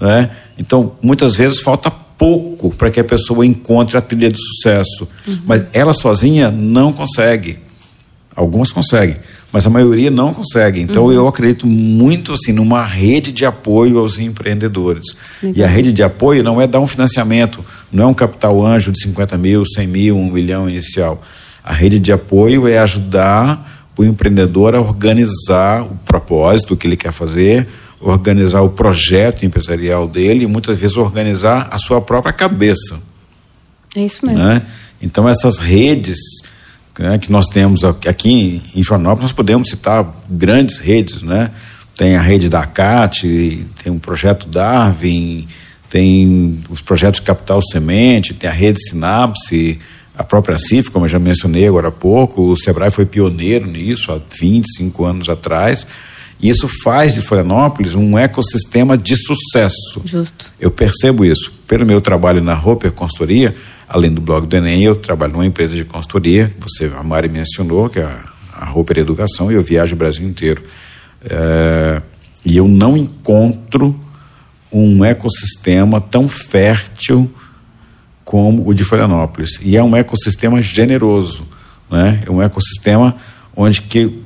Né? 0.00 0.30
Então, 0.56 0.92
muitas 1.02 1.36
vezes 1.36 1.60
falta 1.60 1.90
pouco 1.90 2.70
para 2.76 2.90
que 2.90 3.00
a 3.00 3.04
pessoa 3.04 3.44
encontre 3.44 3.96
a 3.96 4.00
trilha 4.00 4.30
de 4.30 4.38
sucesso. 4.38 5.08
Uhum. 5.26 5.40
Mas 5.46 5.64
ela 5.72 5.92
sozinha 5.92 6.50
não 6.50 6.92
consegue. 6.92 7.58
Algumas 8.34 8.70
conseguem, 8.70 9.16
mas 9.52 9.66
a 9.66 9.70
maioria 9.70 10.10
não 10.10 10.32
consegue. 10.32 10.80
Então 10.80 11.06
uhum. 11.06 11.12
eu 11.12 11.28
acredito 11.28 11.66
muito 11.66 12.32
assim 12.32 12.52
numa 12.52 12.84
rede 12.84 13.32
de 13.32 13.44
apoio 13.44 13.98
aos 13.98 14.18
empreendedores. 14.18 15.16
E 15.42 15.62
a 15.62 15.66
rede 15.66 15.92
de 15.92 16.02
apoio 16.02 16.42
não 16.42 16.60
é 16.60 16.66
dar 16.66 16.80
um 16.80 16.86
financiamento, 16.86 17.64
não 17.92 18.04
é 18.04 18.06
um 18.06 18.14
capital 18.14 18.64
anjo 18.64 18.92
de 18.92 19.00
50 19.00 19.36
mil, 19.38 19.64
100 19.66 19.86
mil, 19.86 20.16
um 20.16 20.30
milhão 20.30 20.68
inicial. 20.68 21.22
A 21.64 21.72
rede 21.72 21.98
de 21.98 22.12
apoio 22.12 22.68
é 22.68 22.78
ajudar 22.78 23.88
o 23.96 24.04
empreendedor 24.04 24.74
a 24.74 24.80
organizar 24.80 25.82
o 25.82 25.94
propósito 26.06 26.76
que 26.76 26.86
ele 26.86 26.96
quer 26.96 27.12
fazer, 27.12 27.66
organizar 28.00 28.62
o 28.62 28.70
projeto 28.70 29.44
empresarial 29.44 30.08
dele 30.08 30.44
e 30.44 30.46
muitas 30.46 30.78
vezes 30.78 30.96
organizar 30.96 31.68
a 31.70 31.78
sua 31.78 32.00
própria 32.00 32.32
cabeça. 32.32 32.98
É 33.94 34.00
isso 34.00 34.24
mesmo. 34.24 34.42
Né? 34.42 34.62
Então 35.02 35.28
essas 35.28 35.58
redes 35.58 36.18
né, 36.98 37.18
que 37.18 37.30
nós 37.30 37.46
temos 37.46 37.82
aqui 37.84 38.62
em 38.74 38.82
Joanópolis, 38.82 39.22
nós 39.22 39.32
podemos 39.32 39.68
citar 39.70 40.06
grandes 40.28 40.78
redes, 40.78 41.22
né? 41.22 41.50
Tem 41.96 42.16
a 42.16 42.22
rede 42.22 42.48
da 42.48 42.66
CAT, 42.66 43.66
tem 43.82 43.92
o 43.92 44.00
projeto 44.00 44.48
Darwin, 44.48 45.46
tem 45.88 46.62
os 46.70 46.80
projetos 46.80 47.20
Capital 47.20 47.60
Semente, 47.62 48.32
tem 48.32 48.48
a 48.48 48.52
rede 48.52 48.80
Sinapse, 48.88 49.78
a 50.16 50.22
própria 50.22 50.58
CIF, 50.58 50.90
como 50.90 51.06
eu 51.06 51.08
já 51.08 51.18
mencionei 51.18 51.66
agora 51.66 51.88
há 51.88 51.92
pouco, 51.92 52.42
o 52.42 52.56
Sebrae 52.56 52.90
foi 52.90 53.06
pioneiro 53.06 53.66
nisso 53.66 54.12
há 54.12 54.20
25 54.40 55.04
anos 55.04 55.28
atrás. 55.28 55.86
E 56.42 56.48
isso 56.48 56.68
faz 56.82 57.14
de 57.14 57.20
Florianópolis 57.20 57.94
um 57.94 58.18
ecossistema 58.18 58.96
de 58.96 59.14
sucesso. 59.16 60.02
Justo. 60.04 60.52
Eu 60.58 60.70
percebo 60.70 61.24
isso. 61.24 61.52
Pelo 61.66 61.84
meu 61.84 62.00
trabalho 62.00 62.42
na 62.42 62.54
Roper 62.54 62.92
Consultoria, 62.92 63.54
além 63.88 64.12
do 64.12 64.20
blog 64.20 64.46
do 64.46 64.56
Enem, 64.56 64.84
eu 64.84 64.96
trabalho 64.96 65.32
numa 65.32 65.46
empresa 65.46 65.74
de 65.74 65.84
consultoria, 65.84 66.50
você, 66.60 66.90
a 66.96 67.02
Mari 67.02 67.28
mencionou, 67.28 67.90
que 67.90 67.98
é 67.98 68.04
a, 68.54 68.64
Roper 68.66 68.98
Educação, 68.98 69.50
e 69.50 69.54
eu 69.54 69.62
viajo 69.62 69.94
o 69.94 69.98
Brasil 69.98 70.26
inteiro. 70.26 70.62
É, 71.24 72.00
e 72.44 72.56
eu 72.56 72.68
não 72.68 72.96
encontro 72.96 73.98
um 74.72 75.04
ecossistema 75.04 76.00
tão 76.00 76.28
fértil 76.28 77.30
como 78.24 78.68
o 78.68 78.72
de 78.72 78.84
Florianópolis. 78.84 79.58
E 79.62 79.76
é 79.76 79.82
um 79.82 79.96
ecossistema 79.96 80.62
generoso, 80.62 81.42
né? 81.90 82.22
É 82.24 82.30
um 82.30 82.40
ecossistema 82.40 83.16
onde 83.56 83.82
que 83.82 84.22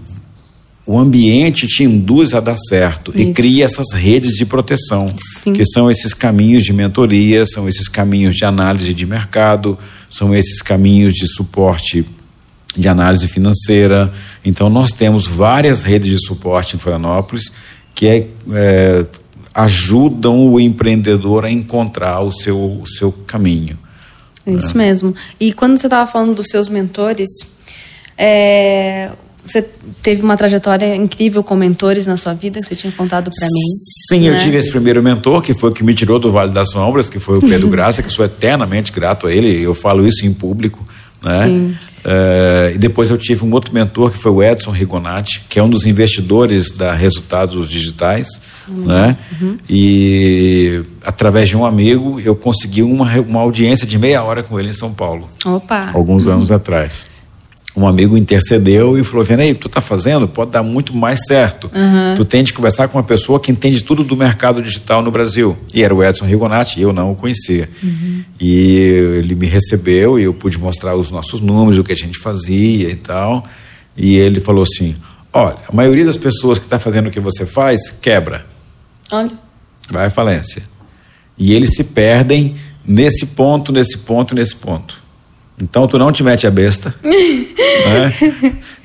o 0.86 0.98
ambiente 0.98 1.66
te 1.66 1.82
induz 1.82 2.34
a 2.34 2.40
dar 2.40 2.56
certo 2.58 3.10
Isso. 3.10 3.30
e 3.30 3.32
cria 3.32 3.64
essas 3.64 3.92
redes 3.92 4.32
de 4.32 4.44
proteção, 4.44 5.08
Sim. 5.42 5.54
que 5.54 5.64
são 5.64 5.90
esses 5.90 6.12
caminhos 6.12 6.64
de 6.64 6.72
mentoria, 6.72 7.46
são 7.46 7.68
esses 7.68 7.88
caminhos 7.88 8.36
de 8.36 8.44
análise 8.44 8.92
de 8.92 9.06
mercado, 9.06 9.78
são 10.10 10.34
esses 10.34 10.60
caminhos 10.60 11.14
de 11.14 11.26
suporte 11.26 12.06
de 12.76 12.88
análise 12.88 13.28
financeira. 13.28 14.12
Então, 14.44 14.68
nós 14.68 14.90
temos 14.90 15.26
várias 15.26 15.84
redes 15.84 16.10
de 16.10 16.26
suporte 16.26 16.76
em 16.76 16.78
Florianópolis 16.78 17.50
que 17.94 18.06
é, 18.08 18.26
é, 18.52 19.06
ajudam 19.54 20.52
o 20.52 20.60
empreendedor 20.60 21.44
a 21.44 21.50
encontrar 21.50 22.20
o 22.20 22.32
seu, 22.32 22.58
o 22.58 22.86
seu 22.86 23.12
caminho. 23.12 23.78
Isso 24.46 24.76
né? 24.76 24.86
mesmo. 24.86 25.14
E 25.40 25.52
quando 25.52 25.78
você 25.78 25.86
estava 25.86 26.10
falando 26.10 26.34
dos 26.34 26.48
seus 26.48 26.68
mentores, 26.68 27.30
é, 28.18 29.12
você 29.46 29.62
teve 30.02 30.22
uma 30.22 30.36
trajetória 30.36 30.96
incrível 30.96 31.44
com 31.44 31.54
mentores 31.54 32.06
na 32.06 32.16
sua 32.16 32.32
vida, 32.32 32.60
que 32.60 32.66
você 32.66 32.74
tinha 32.74 32.92
contado 32.92 33.30
para 33.30 33.46
mim. 33.46 33.68
Sim, 34.08 34.20
né? 34.20 34.36
eu 34.36 34.40
tive 34.40 34.56
esse 34.56 34.70
primeiro 34.70 35.02
mentor, 35.02 35.42
que 35.42 35.52
foi 35.52 35.70
o 35.70 35.72
que 35.72 35.84
me 35.84 35.94
tirou 35.94 36.18
do 36.18 36.32
Vale 36.32 36.52
das 36.52 36.70
Sombras, 36.70 37.10
que 37.10 37.18
foi 37.18 37.38
o 37.38 37.40
Pedro 37.40 37.68
Graça, 37.70 38.02
que 38.02 38.10
sou 38.10 38.24
eternamente 38.24 38.90
grato 38.90 39.26
a 39.26 39.32
ele, 39.32 39.62
eu 39.62 39.74
falo 39.74 40.06
isso 40.06 40.24
em 40.24 40.32
público, 40.32 40.86
né? 41.22 41.44
Sim. 41.46 41.76
Uh, 42.04 42.74
e 42.74 42.78
depois 42.78 43.10
eu 43.10 43.16
tive 43.16 43.46
um 43.46 43.52
outro 43.52 43.72
mentor 43.72 44.10
que 44.10 44.18
foi 44.18 44.30
o 44.30 44.42
Edson 44.42 44.70
Rigonati, 44.70 45.40
que 45.48 45.58
é 45.58 45.62
um 45.62 45.70
dos 45.70 45.86
investidores 45.86 46.70
da 46.70 46.92
Resultados 46.92 47.70
Digitais, 47.70 48.28
uhum. 48.68 48.84
né? 48.84 49.16
Uhum. 49.40 49.56
E 49.68 50.82
através 51.02 51.48
de 51.48 51.56
um 51.56 51.64
amigo 51.64 52.20
eu 52.20 52.36
consegui 52.36 52.82
uma, 52.82 53.10
uma 53.20 53.40
audiência 53.40 53.86
de 53.86 53.98
meia 53.98 54.22
hora 54.22 54.42
com 54.42 54.60
ele 54.60 54.68
em 54.68 54.74
São 54.74 54.92
Paulo. 54.92 55.30
Opa! 55.46 55.92
Alguns 55.94 56.26
uhum. 56.26 56.34
anos 56.34 56.50
atrás 56.50 57.13
um 57.76 57.86
amigo 57.86 58.16
intercedeu 58.16 58.96
e 58.96 59.02
falou: 59.02 59.26
aí, 59.38 59.50
o 59.50 59.54
que 59.54 59.60
tu 59.62 59.68
tá 59.68 59.80
fazendo 59.80 60.28
pode 60.28 60.52
dar 60.52 60.62
muito 60.62 60.94
mais 60.94 61.20
certo. 61.26 61.70
Uhum. 61.74 62.14
Tu 62.14 62.24
tem 62.24 62.44
de 62.44 62.52
conversar 62.52 62.88
com 62.88 62.98
uma 62.98 63.04
pessoa 63.04 63.40
que 63.40 63.50
entende 63.50 63.82
tudo 63.82 64.04
do 64.04 64.16
mercado 64.16 64.62
digital 64.62 65.02
no 65.02 65.10
Brasil. 65.10 65.56
E 65.74 65.82
era 65.82 65.94
o 65.94 66.02
Edson 66.02 66.24
Rigonati, 66.24 66.80
eu 66.80 66.92
não 66.92 67.12
o 67.12 67.16
conhecia. 67.16 67.68
Uhum. 67.82 68.24
E 68.40 68.76
ele 69.18 69.34
me 69.34 69.46
recebeu 69.46 70.18
e 70.18 70.24
eu 70.24 70.32
pude 70.32 70.56
mostrar 70.56 70.94
os 70.94 71.10
nossos 71.10 71.40
números, 71.40 71.78
o 71.78 71.84
que 71.84 71.92
a 71.92 71.96
gente 71.96 72.18
fazia 72.18 72.88
e 72.88 72.96
tal. 72.96 73.44
E 73.96 74.16
ele 74.16 74.40
falou 74.40 74.62
assim: 74.62 74.94
Olha, 75.32 75.56
a 75.68 75.74
maioria 75.74 76.04
das 76.04 76.16
pessoas 76.16 76.58
que 76.58 76.64
está 76.64 76.78
fazendo 76.78 77.08
o 77.08 77.10
que 77.10 77.20
você 77.20 77.44
faz 77.44 77.90
quebra. 77.90 78.46
Olha. 79.10 79.32
Vai 79.90 80.06
à 80.06 80.10
falência. 80.10 80.62
E 81.36 81.52
eles 81.52 81.74
se 81.74 81.84
perdem 81.84 82.54
nesse 82.86 83.26
ponto, 83.26 83.72
nesse 83.72 83.98
ponto, 83.98 84.32
nesse 84.32 84.54
ponto. 84.54 85.03
Então 85.60 85.86
tu 85.86 85.98
não 85.98 86.10
te 86.10 86.22
mete 86.22 86.46
a 86.46 86.50
besta. 86.50 86.94
né? 87.02 88.14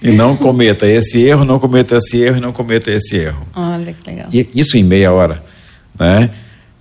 E 0.01 0.11
não 0.11 0.37
cometa 0.37 0.87
esse 0.87 1.21
erro, 1.21 1.43
não 1.43 1.59
cometa 1.59 1.97
esse 1.97 2.17
erro 2.17 2.37
e 2.37 2.39
não 2.41 2.53
cometa 2.53 2.91
esse 2.91 3.15
erro. 3.15 3.47
Olha 3.55 3.93
que 3.93 4.09
legal. 4.09 4.27
E 4.31 4.47
isso 4.55 4.77
em 4.77 4.83
meia 4.83 5.11
hora. 5.11 5.43
Né? 5.97 6.29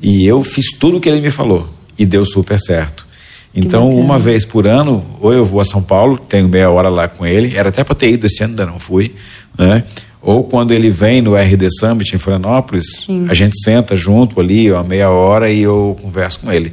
E 0.00 0.24
eu 0.26 0.42
fiz 0.42 0.72
tudo 0.78 0.98
o 0.98 1.00
que 1.00 1.08
ele 1.08 1.20
me 1.20 1.30
falou. 1.30 1.68
E 1.98 2.06
deu 2.06 2.24
super 2.24 2.60
certo. 2.60 3.08
Então, 3.54 3.90
uma 3.90 4.18
vez 4.18 4.44
por 4.44 4.66
ano, 4.66 5.04
ou 5.20 5.32
eu 5.32 5.44
vou 5.44 5.60
a 5.60 5.64
São 5.64 5.82
Paulo, 5.82 6.18
tenho 6.18 6.48
meia 6.48 6.70
hora 6.70 6.88
lá 6.88 7.08
com 7.08 7.26
ele, 7.26 7.56
era 7.56 7.70
até 7.70 7.82
para 7.82 7.94
ter 7.94 8.12
ido 8.12 8.26
esse 8.26 8.44
ano, 8.44 8.52
ainda 8.52 8.66
não 8.66 8.78
fui, 8.78 9.14
né? 9.58 9.82
Ou 10.20 10.44
quando 10.44 10.72
ele 10.72 10.90
vem 10.90 11.22
no 11.22 11.34
RD 11.34 11.68
Summit 11.78 12.14
em 12.14 12.18
Florianópolis, 12.18 12.86
Sim. 13.06 13.26
a 13.28 13.34
gente 13.34 13.60
senta 13.62 13.96
junto 13.96 14.40
ali, 14.40 14.70
uma 14.70 14.84
meia 14.84 15.10
hora, 15.10 15.50
e 15.50 15.62
eu 15.62 15.96
converso 16.02 16.40
com 16.40 16.52
ele. 16.52 16.72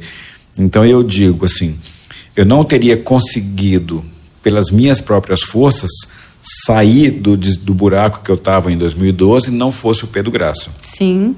Então 0.58 0.84
eu 0.84 1.02
digo 1.02 1.46
assim, 1.46 1.76
eu 2.36 2.44
não 2.44 2.62
teria 2.64 2.96
conseguido, 2.96 4.04
pelas 4.42 4.70
minhas 4.70 5.00
próprias 5.00 5.42
forças, 5.42 5.90
sair 6.64 7.10
do, 7.10 7.36
do 7.36 7.74
buraco 7.74 8.22
que 8.22 8.30
eu 8.30 8.36
estava 8.36 8.70
em 8.70 8.78
2012 8.78 9.50
não 9.50 9.72
fosse 9.72 10.04
o 10.04 10.06
Pedro 10.06 10.30
Graça. 10.30 10.70
Sim. 10.82 11.34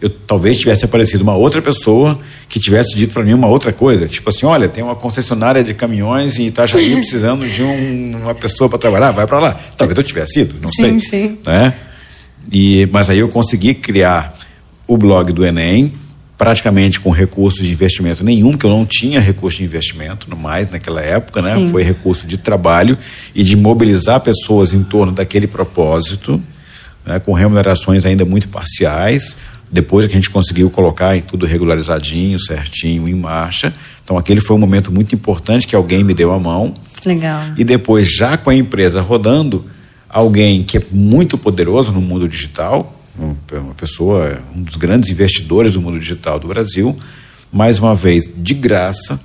Eu 0.00 0.08
talvez 0.08 0.56
tivesse 0.58 0.84
aparecido 0.84 1.24
uma 1.24 1.34
outra 1.34 1.60
pessoa 1.60 2.18
que 2.48 2.60
tivesse 2.60 2.96
dito 2.96 3.12
para 3.12 3.24
mim 3.24 3.34
uma 3.34 3.48
outra 3.48 3.72
coisa, 3.72 4.06
tipo 4.06 4.30
assim, 4.30 4.46
olha, 4.46 4.68
tem 4.68 4.82
uma 4.82 4.94
concessionária 4.94 5.62
de 5.62 5.74
caminhões 5.74 6.38
em 6.38 6.46
Itajaí 6.46 6.94
precisando 6.96 7.46
de 7.48 7.62
um, 7.62 8.16
uma 8.22 8.34
pessoa 8.34 8.70
para 8.70 8.78
trabalhar, 8.78 9.10
vai 9.10 9.26
para 9.26 9.40
lá. 9.40 9.60
Talvez 9.76 9.98
eu 9.98 10.04
tivesse 10.04 10.40
ido, 10.40 10.54
não 10.62 10.70
sim, 10.70 11.00
sei. 11.00 11.28
Sim. 11.28 11.38
Né? 11.44 11.74
E 12.50 12.88
mas 12.92 13.10
aí 13.10 13.18
eu 13.18 13.28
consegui 13.28 13.74
criar 13.74 14.38
o 14.86 14.96
blog 14.96 15.32
do 15.32 15.44
Enem, 15.44 15.92
praticamente 16.38 17.00
com 17.00 17.10
recurso 17.10 17.64
de 17.64 17.72
investimento 17.72 18.22
nenhum, 18.22 18.56
que 18.56 18.64
eu 18.64 18.70
não 18.70 18.86
tinha 18.86 19.18
recurso 19.18 19.58
de 19.58 19.64
investimento 19.64 20.30
no 20.30 20.36
mais 20.36 20.70
naquela 20.70 21.02
época, 21.02 21.42
né? 21.42 21.56
Sim. 21.56 21.70
Foi 21.72 21.82
recurso 21.82 22.28
de 22.28 22.38
trabalho 22.38 22.96
e 23.34 23.42
de 23.42 23.56
mobilizar 23.56 24.20
pessoas 24.20 24.72
em 24.72 24.84
torno 24.84 25.10
daquele 25.12 25.48
propósito, 25.48 26.40
né? 27.04 27.18
com 27.18 27.32
remunerações 27.32 28.04
ainda 28.06 28.24
muito 28.24 28.48
parciais. 28.48 29.36
Depois 29.70 30.06
que 30.06 30.12
a 30.12 30.14
gente 30.14 30.30
conseguiu 30.30 30.70
colocar 30.70 31.16
em 31.16 31.20
tudo 31.20 31.44
regularizadinho, 31.44 32.38
certinho, 32.40 33.08
em 33.08 33.14
marcha. 33.14 33.74
Então 34.02 34.16
aquele 34.16 34.40
foi 34.40 34.56
um 34.56 34.60
momento 34.60 34.92
muito 34.92 35.14
importante 35.14 35.66
que 35.66 35.74
alguém 35.74 36.04
me 36.04 36.14
deu 36.14 36.32
a 36.32 36.38
mão. 36.38 36.72
Legal. 37.04 37.42
E 37.56 37.64
depois, 37.64 38.14
já 38.14 38.36
com 38.38 38.48
a 38.48 38.54
empresa 38.54 39.02
rodando, 39.02 39.66
alguém 40.08 40.62
que 40.62 40.78
é 40.78 40.82
muito 40.90 41.36
poderoso 41.36 41.92
no 41.92 42.00
mundo 42.00 42.28
digital, 42.28 42.97
uma 43.18 43.74
pessoa, 43.74 44.38
um 44.54 44.62
dos 44.62 44.76
grandes 44.76 45.10
investidores 45.10 45.72
do 45.72 45.80
mundo 45.80 45.98
digital 45.98 46.38
do 46.38 46.48
Brasil, 46.48 46.96
mais 47.52 47.78
uma 47.78 47.94
vez, 47.94 48.28
de 48.36 48.54
graça, 48.54 49.18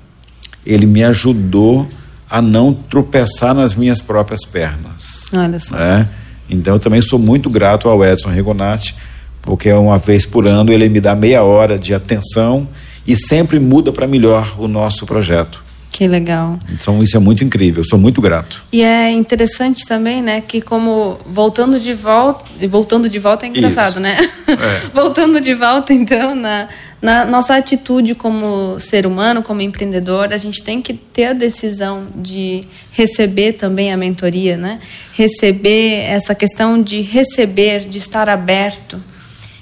ele 0.66 0.86
me 0.86 1.04
ajudou 1.04 1.88
a 2.30 2.42
não 2.42 2.74
tropeçar 2.74 3.54
nas 3.54 3.74
minhas 3.74 4.02
próprias 4.02 4.44
pernas. 4.44 5.28
Olha 5.36 5.60
só. 5.60 5.76
Né? 5.76 6.10
Então, 6.50 6.76
eu 6.76 6.80
também 6.80 7.02
sou 7.02 7.20
muito 7.20 7.50
grato 7.50 7.88
ao 7.88 8.04
Edson 8.04 8.30
Rigonati, 8.30 8.96
porque 9.42 9.72
uma 9.72 9.98
vez 9.98 10.26
por 10.26 10.48
ano 10.48 10.72
ele 10.72 10.90
me 10.90 11.00
dá 11.00 11.16
meia 11.16 11.44
hora 11.44 11.78
de 11.78 11.94
atenção 11.94 12.68
e 13.06 13.16
sempre 13.16 13.60
muda 13.60 13.92
para 13.92 14.08
melhor 14.08 14.56
o 14.58 14.68
nosso 14.68 15.06
projeto. 15.06 15.64
Que 15.94 16.08
legal. 16.08 16.58
Então 16.72 17.04
isso 17.04 17.16
é 17.16 17.20
muito 17.20 17.44
incrível, 17.44 17.84
sou 17.86 18.00
muito 18.00 18.20
grato. 18.20 18.64
E 18.72 18.82
é 18.82 19.12
interessante 19.12 19.86
também, 19.86 20.24
né, 20.24 20.42
que 20.42 20.60
como 20.60 21.20
voltando 21.24 21.80
de 21.80 21.94
volta, 21.94 22.44
voltando 22.68 23.08
de 23.08 23.20
volta 23.20 23.46
é 23.46 23.50
engraçado, 23.50 23.92
isso. 23.92 24.00
né? 24.00 24.18
É. 24.48 24.90
voltando 24.92 25.40
de 25.40 25.54
volta, 25.54 25.94
então, 25.94 26.34
na, 26.34 26.68
na 27.00 27.26
nossa 27.26 27.56
atitude 27.56 28.16
como 28.16 28.80
ser 28.80 29.06
humano, 29.06 29.44
como 29.44 29.62
empreendedor, 29.62 30.34
a 30.34 30.38
gente 30.38 30.64
tem 30.64 30.82
que 30.82 30.96
ter 30.96 31.26
a 31.26 31.34
decisão 31.34 32.08
de 32.16 32.64
receber 32.92 33.54
também 33.54 33.94
a 33.94 33.98
mentoria, 33.98 34.58
né? 34.58 34.80
Receber 35.12 36.06
essa 36.10 36.34
questão 36.34 36.82
de 36.82 37.02
receber, 37.02 37.82
de 37.88 38.00
estar 38.00 38.28
aberto, 38.28 39.00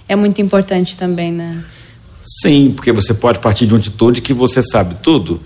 é 0.08 0.16
muito 0.16 0.42
importante 0.42 0.96
também, 0.96 1.34
né? 1.34 1.62
Sim, 2.42 2.72
porque 2.74 2.94
você 2.94 3.14
pode 3.14 3.40
partir 3.40 3.66
de 3.66 3.74
uma 3.74 3.80
atitude 3.80 4.22
que 4.22 4.34
você 4.34 4.64
sabe 4.64 4.96
tudo 5.04 5.42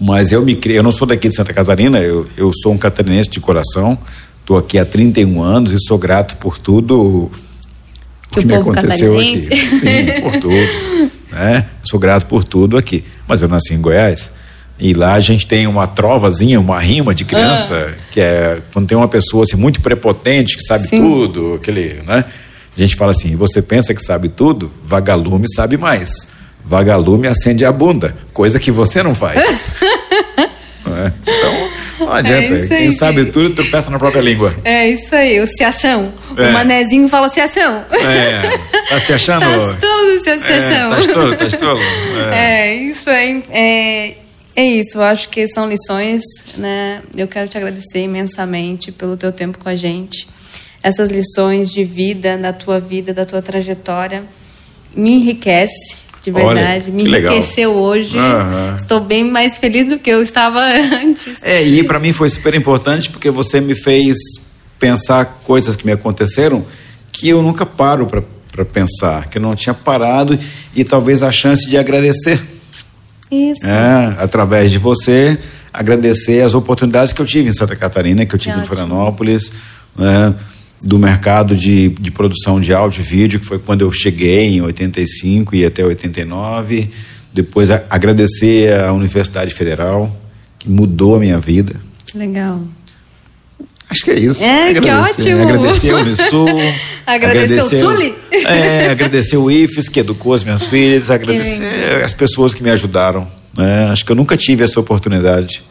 mas 0.00 0.32
eu 0.32 0.44
me 0.44 0.54
criei, 0.54 0.78
eu 0.78 0.82
não 0.82 0.92
sou 0.92 1.06
daqui 1.06 1.28
de 1.28 1.34
Santa 1.34 1.52
Catarina, 1.52 2.00
eu, 2.00 2.26
eu 2.36 2.50
sou 2.62 2.72
um 2.72 2.78
catarinense 2.78 3.30
de 3.30 3.40
coração, 3.40 3.96
estou 4.40 4.58
aqui 4.58 4.78
há 4.78 4.84
31 4.84 5.42
anos 5.42 5.72
e 5.72 5.78
sou 5.80 5.96
grato 5.98 6.36
por 6.36 6.58
tudo 6.58 7.30
que, 8.32 8.40
que 8.40 8.46
me 8.46 8.54
aconteceu 8.54 9.18
aqui. 9.18 9.48
Sim, 9.78 10.22
por 10.22 10.32
tudo. 10.40 11.10
Né? 11.30 11.66
Sou 11.84 12.00
grato 12.00 12.26
por 12.26 12.44
tudo 12.44 12.76
aqui. 12.76 13.04
Mas 13.28 13.42
eu 13.42 13.48
nasci 13.48 13.74
em 13.74 13.80
Goiás. 13.80 14.32
E 14.78 14.94
lá 14.94 15.14
a 15.14 15.20
gente 15.20 15.46
tem 15.46 15.66
uma 15.66 15.86
trovazinha, 15.86 16.58
uma 16.58 16.80
rima 16.80 17.14
de 17.14 17.24
criança, 17.24 17.88
ah. 17.90 18.02
que 18.10 18.20
é 18.20 18.60
quando 18.72 18.88
tem 18.88 18.96
uma 18.96 19.06
pessoa 19.06 19.44
assim, 19.44 19.56
muito 19.56 19.80
prepotente, 19.80 20.56
que 20.56 20.62
sabe 20.62 20.88
Sim. 20.88 21.00
tudo, 21.00 21.54
aquele, 21.54 22.02
né? 22.02 22.24
A 22.76 22.80
gente 22.80 22.96
fala 22.96 23.12
assim: 23.12 23.36
você 23.36 23.62
pensa 23.62 23.94
que 23.94 24.02
sabe 24.02 24.28
tudo? 24.28 24.72
Vagalume 24.82 25.46
sabe 25.54 25.76
mais. 25.76 26.28
Vagalume 26.64 27.26
acende 27.26 27.64
a 27.64 27.72
bunda, 27.72 28.16
coisa 28.32 28.58
que 28.58 28.70
você 28.70 29.02
não 29.02 29.14
faz. 29.14 29.74
é? 30.86 31.12
Então, 31.22 32.06
não 32.06 32.12
adianta. 32.12 32.74
É 32.74 32.78
Quem 32.78 32.92
sabe 32.92 33.26
tudo 33.26 33.54
tropeça 33.54 33.90
na 33.90 33.98
própria 33.98 34.20
língua. 34.20 34.54
É 34.64 34.88
isso 34.88 35.14
aí, 35.14 35.40
o 35.40 35.46
se 35.46 35.62
achão. 35.62 36.12
É. 36.36 36.48
O 36.48 36.52
manezinho 36.52 37.08
fala 37.08 37.28
se 37.28 37.40
achão. 37.40 37.84
É, 37.90 38.58
tá 38.88 39.00
se 39.00 39.12
achando? 39.12 39.40
Tá 39.40 39.76
todo 39.80 40.22
se 40.22 40.30
achão. 40.30 40.94
É, 40.94 40.96
tá 40.96 41.12
tolo, 41.12 41.36
tá. 41.36 42.32
É. 42.34 42.68
é, 42.70 42.74
isso 42.74 43.10
aí. 43.10 43.44
É, 43.50 44.14
é 44.54 44.64
isso, 44.64 44.98
eu 44.98 45.02
acho 45.02 45.28
que 45.28 45.48
são 45.48 45.68
lições, 45.68 46.22
né? 46.56 47.02
Eu 47.16 47.26
quero 47.26 47.48
te 47.48 47.56
agradecer 47.56 48.02
imensamente 48.02 48.92
pelo 48.92 49.16
teu 49.16 49.32
tempo 49.32 49.58
com 49.58 49.68
a 49.68 49.74
gente. 49.74 50.28
Essas 50.82 51.08
lições 51.08 51.70
de 51.70 51.84
vida, 51.84 52.36
da 52.36 52.52
tua 52.52 52.78
vida, 52.78 53.14
da 53.14 53.24
tua 53.24 53.40
trajetória, 53.40 54.24
me 54.94 55.12
enriquece 55.12 56.01
de 56.22 56.30
verdade. 56.30 56.84
Olha, 56.86 56.92
me 56.92 57.04
enriqueceu 57.04 57.70
legal. 57.70 57.84
hoje. 57.84 58.16
Uhum. 58.16 58.76
Estou 58.76 59.00
bem 59.00 59.24
mais 59.24 59.58
feliz 59.58 59.88
do 59.88 59.98
que 59.98 60.10
eu 60.10 60.22
estava 60.22 60.60
antes. 61.02 61.42
É, 61.42 61.62
e 61.62 61.82
para 61.82 61.98
mim 61.98 62.12
foi 62.12 62.30
super 62.30 62.54
importante 62.54 63.10
porque 63.10 63.30
você 63.30 63.60
me 63.60 63.74
fez 63.74 64.16
pensar 64.78 65.40
coisas 65.44 65.76
que 65.76 65.84
me 65.84 65.92
aconteceram 65.92 66.64
que 67.12 67.28
eu 67.28 67.42
nunca 67.42 67.66
paro 67.66 68.06
para 68.06 68.64
pensar, 68.64 69.28
que 69.28 69.38
eu 69.38 69.42
não 69.42 69.54
tinha 69.54 69.74
parado 69.74 70.38
e 70.74 70.82
talvez 70.84 71.22
a 71.22 71.30
chance 71.30 71.68
de 71.68 71.76
agradecer. 71.76 72.40
Isso. 73.30 73.66
É, 73.66 74.14
através 74.18 74.70
de 74.70 74.78
você, 74.78 75.38
agradecer 75.72 76.42
as 76.42 76.54
oportunidades 76.54 77.12
que 77.12 77.20
eu 77.20 77.26
tive 77.26 77.48
em 77.48 77.52
Santa 77.52 77.74
Catarina, 77.74 78.26
que 78.26 78.34
eu 78.34 78.38
tive 78.38 78.58
em 78.58 78.64
Florianópolis, 78.64 79.52
né, 79.96 80.34
do 80.84 80.98
mercado 80.98 81.56
de, 81.56 81.88
de 81.88 82.10
produção 82.10 82.60
de 82.60 82.72
áudio 82.72 83.00
e 83.00 83.04
vídeo, 83.04 83.40
que 83.40 83.46
foi 83.46 83.58
quando 83.58 83.82
eu 83.82 83.92
cheguei 83.92 84.56
em 84.56 84.60
85 84.60 85.54
e 85.54 85.64
até 85.64 85.84
89. 85.84 86.90
Depois 87.32 87.70
a, 87.70 87.82
agradecer 87.88 88.74
à 88.74 88.92
Universidade 88.92 89.54
Federal, 89.54 90.14
que 90.58 90.68
mudou 90.68 91.16
a 91.16 91.18
minha 91.18 91.38
vida. 91.38 91.74
Legal. 92.14 92.60
Acho 93.88 94.04
que 94.04 94.10
é 94.10 94.18
isso. 94.18 94.42
É, 94.42 94.70
agradecer, 94.70 95.22
que 95.22 95.34
ótimo. 95.34 95.42
Agradecer 95.42 95.90
ao 95.90 96.00
Unisul. 96.00 96.46
agradecer 97.06 97.62
o 97.62 97.68
Sully. 97.68 98.14
É, 98.30 98.90
agradecer 98.90 99.36
o 99.36 99.50
IFES, 99.50 99.88
que 99.88 100.00
educou 100.00 100.32
as 100.32 100.42
minhas 100.42 100.64
filhas, 100.64 101.10
agradecer 101.10 102.02
as 102.02 102.14
pessoas 102.14 102.54
que 102.54 102.62
me 102.62 102.70
ajudaram. 102.70 103.28
Né? 103.54 103.88
Acho 103.90 104.04
que 104.04 104.10
eu 104.10 104.16
nunca 104.16 104.36
tive 104.36 104.64
essa 104.64 104.80
oportunidade. 104.80 105.62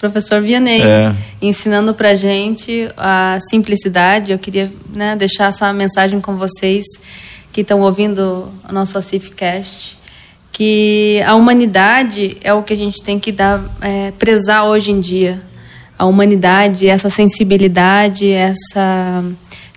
Professor 0.00 0.40
Vianney, 0.40 0.80
é. 0.80 1.14
ensinando 1.42 1.92
pra 1.92 2.14
gente 2.14 2.90
a 2.96 3.38
simplicidade. 3.50 4.32
Eu 4.32 4.38
queria 4.38 4.72
né, 4.88 5.14
deixar 5.14 5.48
essa 5.48 5.70
mensagem 5.74 6.22
com 6.22 6.36
vocês 6.36 6.86
que 7.52 7.60
estão 7.60 7.82
ouvindo 7.82 8.50
o 8.66 8.72
nosso 8.72 8.96
ACIFcast, 8.96 9.98
que 10.50 11.20
a 11.26 11.34
humanidade 11.34 12.38
é 12.42 12.54
o 12.54 12.62
que 12.62 12.72
a 12.72 12.76
gente 12.76 13.02
tem 13.02 13.18
que 13.18 13.30
dar, 13.30 13.62
é, 13.82 14.10
prezar 14.12 14.64
hoje 14.64 14.90
em 14.90 15.00
dia 15.00 15.42
a 15.98 16.06
humanidade, 16.06 16.88
essa 16.88 17.10
sensibilidade, 17.10 18.32
essa 18.32 19.22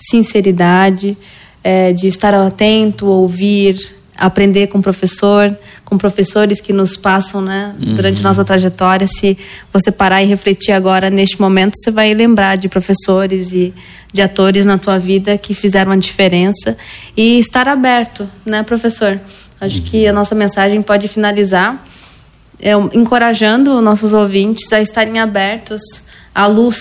sinceridade 0.10 1.18
é, 1.62 1.92
de 1.92 2.08
estar 2.08 2.34
atento, 2.34 3.08
ouvir, 3.08 3.78
aprender 4.18 4.68
com 4.68 4.78
o 4.78 4.82
professor, 4.82 5.56
com 5.84 5.98
professores 5.98 6.62
que 6.62 6.72
nos 6.72 6.96
passam, 6.96 7.42
né, 7.42 7.76
durante 7.78 8.18
uhum. 8.18 8.24
nossa 8.24 8.46
trajetória. 8.46 9.08
Se 9.08 9.38
você 9.72 9.92
parar 9.92 10.24
e 10.24 10.26
refletir 10.26 10.72
agora 10.72 11.10
neste 11.10 11.40
momento, 11.40 11.74
você 11.76 11.92
vai 11.92 12.14
lembrar 12.14 12.56
de 12.56 12.70
professores 12.70 13.52
e 13.52 13.74
de 14.12 14.22
atores 14.22 14.66
na 14.66 14.78
tua 14.78 15.00
vida 15.00 15.38
que 15.38 15.54
fizeram 15.54 15.92
a 15.92 15.96
diferença 15.98 16.78
e 17.18 17.40
estar 17.40 17.68
aberto, 17.68 18.30
né, 18.46 18.64
professor? 18.64 19.20
Acho 19.60 19.78
uhum. 19.78 19.84
que 19.84 20.08
a 20.08 20.14
nossa 20.14 20.36
mensagem 20.36 20.82
pode 20.82 21.08
finalizar 21.08 21.84
é, 22.60 22.72
encorajando 22.94 23.82
nossos 23.82 24.14
ouvintes 24.14 24.72
a 24.72 24.82
estarem 24.82 25.20
abertos 25.20 25.82
a 26.34 26.48
luz. 26.48 26.78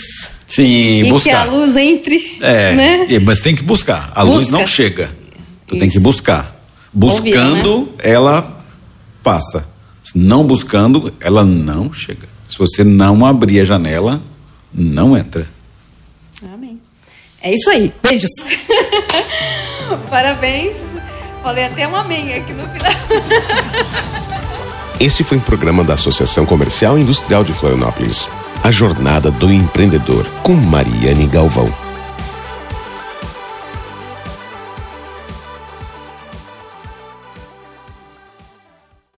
Sim, 0.48 1.04
e 1.04 1.08
buscar. 1.08 1.30
que 1.30 1.48
a 1.48 1.52
luz 1.52 1.76
entre. 1.76 2.38
É, 2.40 2.74
né? 2.74 3.06
mas 3.22 3.40
tem 3.40 3.56
que 3.56 3.62
buscar. 3.62 4.12
A 4.14 4.24
Busca. 4.24 4.38
luz 4.38 4.48
não 4.48 4.66
chega. 4.66 5.10
Tu 5.66 5.74
Isso. 5.74 5.80
tem 5.80 5.90
que 5.90 5.98
buscar. 5.98 6.61
Buscando, 6.92 7.80
né? 7.80 7.86
ela 7.98 8.62
passa. 9.22 9.66
Não 10.14 10.46
buscando, 10.46 11.12
ela 11.20 11.44
não 11.44 11.92
chega. 11.92 12.28
Se 12.48 12.58
você 12.58 12.84
não 12.84 13.24
abrir 13.24 13.60
a 13.60 13.64
janela, 13.64 14.20
não 14.74 15.16
entra. 15.16 15.46
Amém. 16.52 16.78
É 17.40 17.54
isso 17.54 17.70
aí. 17.70 17.92
Beijos. 18.02 18.28
Parabéns. 20.10 20.76
Falei 21.42 21.64
até 21.64 21.88
um 21.88 21.96
amém 21.96 22.34
aqui 22.34 22.52
no 22.52 22.62
final. 22.68 22.92
Esse 25.00 25.24
foi 25.24 25.38
um 25.38 25.40
programa 25.40 25.82
da 25.82 25.94
Associação 25.94 26.46
Comercial 26.46 26.96
e 26.98 27.02
Industrial 27.02 27.42
de 27.42 27.52
Florianópolis. 27.52 28.28
A 28.62 28.70
Jornada 28.70 29.30
do 29.30 29.52
Empreendedor, 29.52 30.24
com 30.44 30.52
Mariane 30.52 31.26
Galvão. 31.26 31.81